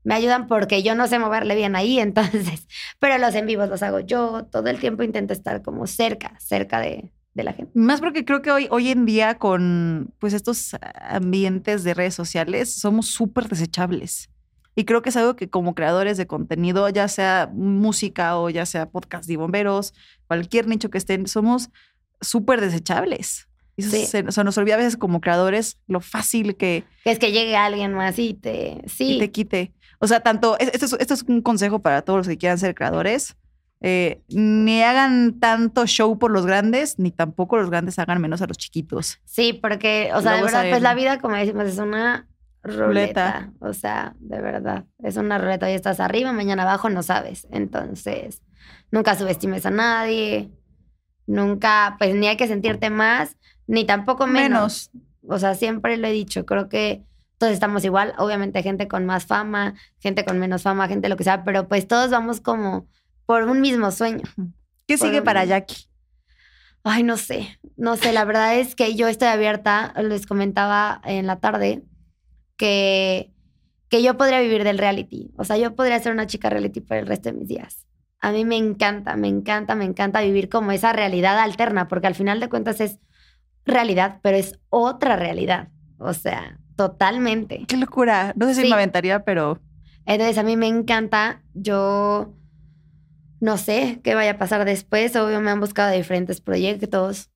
me 0.03 0.15
ayudan 0.15 0.47
porque 0.47 0.83
yo 0.83 0.95
no 0.95 1.07
sé 1.07 1.19
moverle 1.19 1.55
bien 1.55 1.75
ahí, 1.75 1.99
entonces. 2.07 2.67
Pero 2.99 3.17
los 3.17 3.35
en 3.35 3.45
vivos 3.47 3.69
los 3.69 3.83
hago 3.83 3.99
yo. 3.99 4.45
Todo 4.51 4.67
el 4.69 4.79
tiempo 4.79 5.03
intento 5.03 5.33
estar 5.33 5.61
como 5.61 5.87
cerca, 5.87 6.33
cerca 6.39 6.79
de, 6.79 7.11
de 7.33 7.43
la 7.43 7.53
gente. 7.53 7.71
Más 7.75 7.99
porque 8.01 8.25
creo 8.25 8.41
que 8.41 8.51
hoy, 8.51 8.67
hoy 8.71 8.89
en 8.89 9.05
día 9.05 9.35
con 9.35 10.13
pues 10.19 10.33
estos 10.33 10.75
ambientes 11.15 11.83
de 11.83 11.93
redes 11.93 12.15
sociales 12.15 12.73
somos 12.73 13.07
súper 13.07 13.47
desechables. 13.47 14.29
Y 14.73 14.85
creo 14.85 15.01
que 15.01 15.09
es 15.09 15.17
algo 15.17 15.35
que 15.35 15.49
como 15.49 15.75
creadores 15.75 16.15
de 16.17 16.27
contenido, 16.27 16.87
ya 16.89 17.07
sea 17.09 17.49
música 17.53 18.37
o 18.37 18.49
ya 18.49 18.65
sea 18.65 18.89
podcast 18.89 19.27
de 19.27 19.35
bomberos, 19.35 19.93
cualquier 20.27 20.67
nicho 20.67 20.89
que 20.89 20.97
estén, 20.97 21.27
somos 21.27 21.69
súper 22.21 22.61
desechables. 22.61 23.47
Y 23.75 23.83
Sí. 23.83 24.05
se, 24.05 24.31
se 24.31 24.43
nos 24.43 24.57
olvida 24.57 24.75
a 24.75 24.77
veces 24.77 24.95
como 24.95 25.19
creadores 25.21 25.77
lo 25.87 25.99
fácil 25.99 26.55
que, 26.55 26.83
Que 27.03 27.11
es 27.11 27.19
que 27.19 27.31
llegue 27.31 27.55
alguien 27.57 27.93
más 27.93 28.17
y 28.19 28.33
te. 28.33 28.81
Sí. 28.87 29.15
y 29.15 29.19
te 29.19 29.31
quite. 29.31 29.73
O 30.01 30.07
sea, 30.07 30.19
tanto, 30.19 30.57
es- 30.59 30.71
esto 30.73 30.85
es, 30.85 30.93
esto 30.99 31.13
es 31.13 31.23
un 31.23 31.41
consejo 31.41 31.79
para 31.79 32.01
todos 32.01 32.17
los 32.17 32.27
que 32.27 32.37
quieran 32.37 32.57
ser 32.57 32.75
creadores. 32.75 33.35
eh, 33.83 34.21
ni 34.29 34.83
hagan 34.83 35.39
tanto 35.39 35.87
show 35.87 36.19
por 36.19 36.29
los 36.29 36.45
grandes, 36.45 36.99
ni 36.99 37.09
tampoco 37.09 37.57
los 37.57 37.71
grandes 37.71 37.97
hagan 37.97 38.21
menos 38.21 38.39
a 38.43 38.45
los 38.45 38.55
chiquitos. 38.57 39.17
Sí, 39.25 39.53
porque, 39.53 40.11
o 40.13 40.21
sea, 40.21 40.33
de 40.35 40.43
verdad, 40.43 40.65
pues 40.69 40.83
la 40.83 40.93
vida, 40.93 41.17
como 41.19 41.35
decimos, 41.35 41.65
es 41.65 41.79
una 41.79 42.27
Ruleta. 42.61 43.39
ruleta. 43.49 43.51
O 43.59 43.73
sea, 43.73 44.13
de 44.19 44.39
verdad, 44.39 44.85
es 45.03 45.17
una 45.17 45.39
ruleta. 45.39 45.65
Hoy 45.65 45.71
estás 45.71 45.99
arriba, 45.99 46.31
mañana 46.31 46.61
abajo, 46.61 46.91
no 46.91 47.01
sabes. 47.01 47.47
Entonces, 47.49 48.43
nunca 48.91 49.15
subestimes 49.15 49.65
a 49.65 49.71
nadie. 49.71 50.51
Nunca, 51.25 51.95
pues 51.97 52.13
ni 52.15 52.27
hay 52.27 52.37
que 52.37 52.47
sentirte 52.47 52.89
más, 52.91 53.35
ni 53.65 53.85
tampoco 53.85 54.27
menos. 54.27 54.91
O 55.27 55.39
sea, 55.39 55.55
siempre 55.55 55.97
lo 55.97 56.05
he 56.07 56.11
dicho, 56.11 56.45
creo 56.45 56.67
que 56.69 57.03
todos 57.41 57.51
estamos 57.53 57.83
igual. 57.83 58.13
Obviamente, 58.17 58.63
gente 58.63 58.87
con 58.87 59.05
más 59.05 59.25
fama, 59.25 59.73
gente 59.99 60.23
con 60.23 60.39
menos 60.39 60.61
fama, 60.63 60.87
gente 60.87 61.09
lo 61.09 61.17
que 61.17 61.25
sea, 61.25 61.43
pero 61.43 61.67
pues 61.67 61.87
todos 61.87 62.09
vamos 62.09 62.39
como 62.39 62.87
por 63.25 63.43
un 63.43 63.59
mismo 63.59 63.91
sueño. 63.91 64.23
¿Qué 64.87 64.97
Por 64.97 65.07
sigue 65.07 65.19
un- 65.19 65.25
para 65.25 65.43
Jackie? 65.45 65.85
Ay, 66.83 67.03
no 67.03 67.17
sé, 67.17 67.59
no 67.77 67.95
sé, 67.97 68.11
la 68.11 68.25
verdad 68.25 68.55
es 68.57 68.73
que 68.75 68.95
yo 68.95 69.07
estoy 69.07 69.27
abierta, 69.27 69.93
les 70.01 70.25
comentaba 70.25 70.99
en 71.05 71.27
la 71.27 71.39
tarde 71.39 71.83
que, 72.57 73.31
que 73.89 74.01
yo 74.01 74.17
podría 74.17 74.39
vivir 74.41 74.63
del 74.63 74.77
reality, 74.79 75.31
o 75.37 75.43
sea, 75.43 75.57
yo 75.57 75.75
podría 75.75 75.99
ser 75.99 76.11
una 76.13 76.25
chica 76.27 76.49
reality 76.49 76.81
por 76.81 76.97
el 76.97 77.05
resto 77.07 77.29
de 77.29 77.37
mis 77.37 77.47
días. 77.47 77.85
A 78.19 78.31
mí 78.31 78.45
me 78.45 78.57
encanta, 78.57 79.15
me 79.15 79.27
encanta, 79.27 79.75
me 79.75 79.85
encanta 79.85 80.21
vivir 80.21 80.49
como 80.49 80.71
esa 80.71 80.93
realidad 80.93 81.37
alterna, 81.39 81.87
porque 81.87 82.07
al 82.07 82.15
final 82.15 82.39
de 82.39 82.49
cuentas 82.49 82.79
es 82.81 82.99
realidad, 83.65 84.19
pero 84.23 84.37
es 84.37 84.59
otra 84.69 85.15
realidad, 85.15 85.69
o 85.99 86.13
sea, 86.13 86.59
totalmente. 86.75 87.65
Qué 87.67 87.77
locura. 87.77 88.33
No 88.35 88.47
sé 88.47 88.55
si 88.55 88.61
Sí. 88.63 88.67
me 88.69 88.75
aventaría, 88.75 89.23
pero 89.23 89.59
Entonces 90.05 90.37
a 90.39 90.43
mí 90.43 90.57
me 90.57 90.67
encanta, 90.67 91.43
yo 91.53 92.33
no 93.39 93.57
sé 93.57 93.99
qué 94.03 94.15
vaya 94.15 94.31
a 94.31 94.37
pasar 94.37 94.65
después, 94.65 95.15
obvio 95.15 95.39
me 95.41 95.51
han 95.51 95.59
buscado 95.59 95.91
de 95.91 95.97
diferentes 95.97 96.41
proyectos, 96.41 97.29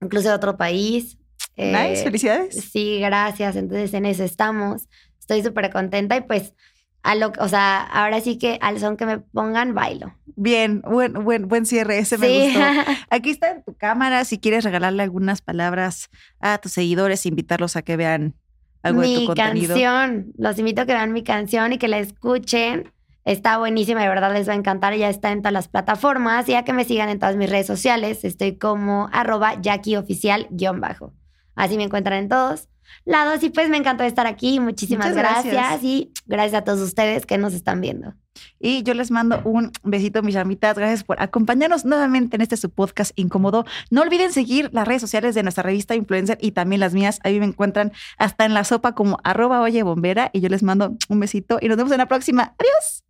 incluso 0.00 0.28
de 0.28 0.34
otro 0.34 0.56
país. 0.56 1.18
nice, 1.56 2.00
Eh, 2.00 2.04
felicidades. 2.04 2.54
Sí, 2.72 3.00
gracias, 3.00 3.56
entonces 3.56 3.92
en 3.94 4.06
eso 4.06 4.24
estamos, 4.24 4.88
estoy 5.18 5.42
súper 5.42 5.70
contenta 5.70 6.16
y 6.16 6.22
pues, 6.22 6.54
a 7.02 7.14
lo, 7.14 7.32
o 7.38 7.48
sea, 7.48 7.82
ahora 7.82 8.20
sí 8.20 8.38
que 8.38 8.58
al 8.62 8.78
son 8.80 8.96
que 8.96 9.06
me 9.06 9.18
pongan, 9.18 9.74
bailo. 9.74 10.14
Bien, 10.36 10.80
buen, 10.82 11.12
buen, 11.12 11.48
buen 11.48 11.66
cierre, 11.66 11.98
ese 11.98 12.16
me 12.18 12.28
Sí. 12.28 12.54
gustó. 12.54 12.60
Aquí 13.10 13.30
está 13.30 13.50
en 13.50 13.62
tu 13.62 13.74
cámara, 13.74 14.24
si 14.24 14.38
quieres 14.38 14.64
regalarle 14.64 15.02
algunas 15.02 15.42
palabras 15.42 16.08
a 16.40 16.58
tus 16.58 16.72
seguidores, 16.72 17.24
invitarlos 17.26 17.76
a 17.76 17.82
que 17.82 17.96
vean 17.96 18.34
algo 18.82 19.00
de 19.02 19.06
mi 19.08 19.20
tu 19.20 19.26
contenido. 19.26 19.68
canción. 19.68 20.32
Los 20.36 20.58
invito 20.58 20.82
a 20.82 20.86
que 20.86 20.92
vean 20.92 21.12
mi 21.12 21.22
canción 21.22 21.72
y 21.72 21.78
que 21.78 21.88
la 21.88 21.98
escuchen. 21.98 22.92
Está 23.24 23.58
buenísima, 23.58 24.02
de 24.02 24.08
verdad 24.08 24.32
les 24.32 24.48
va 24.48 24.54
a 24.54 24.56
encantar. 24.56 24.94
Ya 24.96 25.10
está 25.10 25.30
en 25.30 25.42
todas 25.42 25.52
las 25.52 25.68
plataformas 25.68 26.48
y 26.48 26.54
a 26.54 26.64
que 26.64 26.72
me 26.72 26.84
sigan 26.84 27.08
en 27.08 27.18
todas 27.18 27.36
mis 27.36 27.50
redes 27.50 27.66
sociales. 27.66 28.24
Estoy 28.24 28.56
como 28.56 29.08
arroba 29.12 29.60
Jackie 29.60 29.96
Oficial 29.96 30.46
guion 30.50 30.80
bajo. 30.80 31.12
Así 31.54 31.76
me 31.76 31.84
encuentran 31.84 32.18
en 32.18 32.28
todos 32.28 32.68
lados. 33.04 33.42
Y 33.42 33.50
pues 33.50 33.68
me 33.68 33.76
encantó 33.76 34.04
estar 34.04 34.26
aquí. 34.26 34.60
Muchísimas 34.60 35.14
gracias. 35.14 35.52
gracias. 35.52 35.84
Y 35.84 36.12
gracias 36.26 36.62
a 36.62 36.64
todos 36.64 36.80
ustedes 36.80 37.26
que 37.26 37.38
nos 37.38 37.52
están 37.52 37.80
viendo. 37.80 38.14
Y 38.58 38.82
yo 38.82 38.94
les 38.94 39.10
mando 39.10 39.40
un 39.44 39.72
besito, 39.82 40.22
mis 40.22 40.36
amitas. 40.36 40.76
Gracias 40.76 41.04
por 41.04 41.20
acompañarnos 41.20 41.84
nuevamente 41.84 42.36
en 42.36 42.42
este 42.42 42.56
su 42.56 42.70
podcast 42.70 43.12
incómodo. 43.16 43.64
No 43.90 44.02
olviden 44.02 44.32
seguir 44.32 44.70
las 44.72 44.86
redes 44.86 45.00
sociales 45.00 45.34
de 45.34 45.42
nuestra 45.42 45.62
revista 45.62 45.94
Influencer 45.94 46.38
y 46.40 46.52
también 46.52 46.80
las 46.80 46.94
mías. 46.94 47.20
Ahí 47.24 47.38
me 47.40 47.46
encuentran 47.46 47.92
hasta 48.18 48.44
en 48.44 48.54
la 48.54 48.64
sopa 48.64 48.94
como 48.94 49.18
arroba 49.24 49.60
oye 49.60 49.82
bombera. 49.82 50.30
Y 50.32 50.40
yo 50.40 50.48
les 50.48 50.62
mando 50.62 50.96
un 51.08 51.20
besito 51.20 51.58
y 51.60 51.68
nos 51.68 51.76
vemos 51.76 51.92
en 51.92 51.98
la 51.98 52.06
próxima. 52.06 52.54
Adiós. 52.58 53.09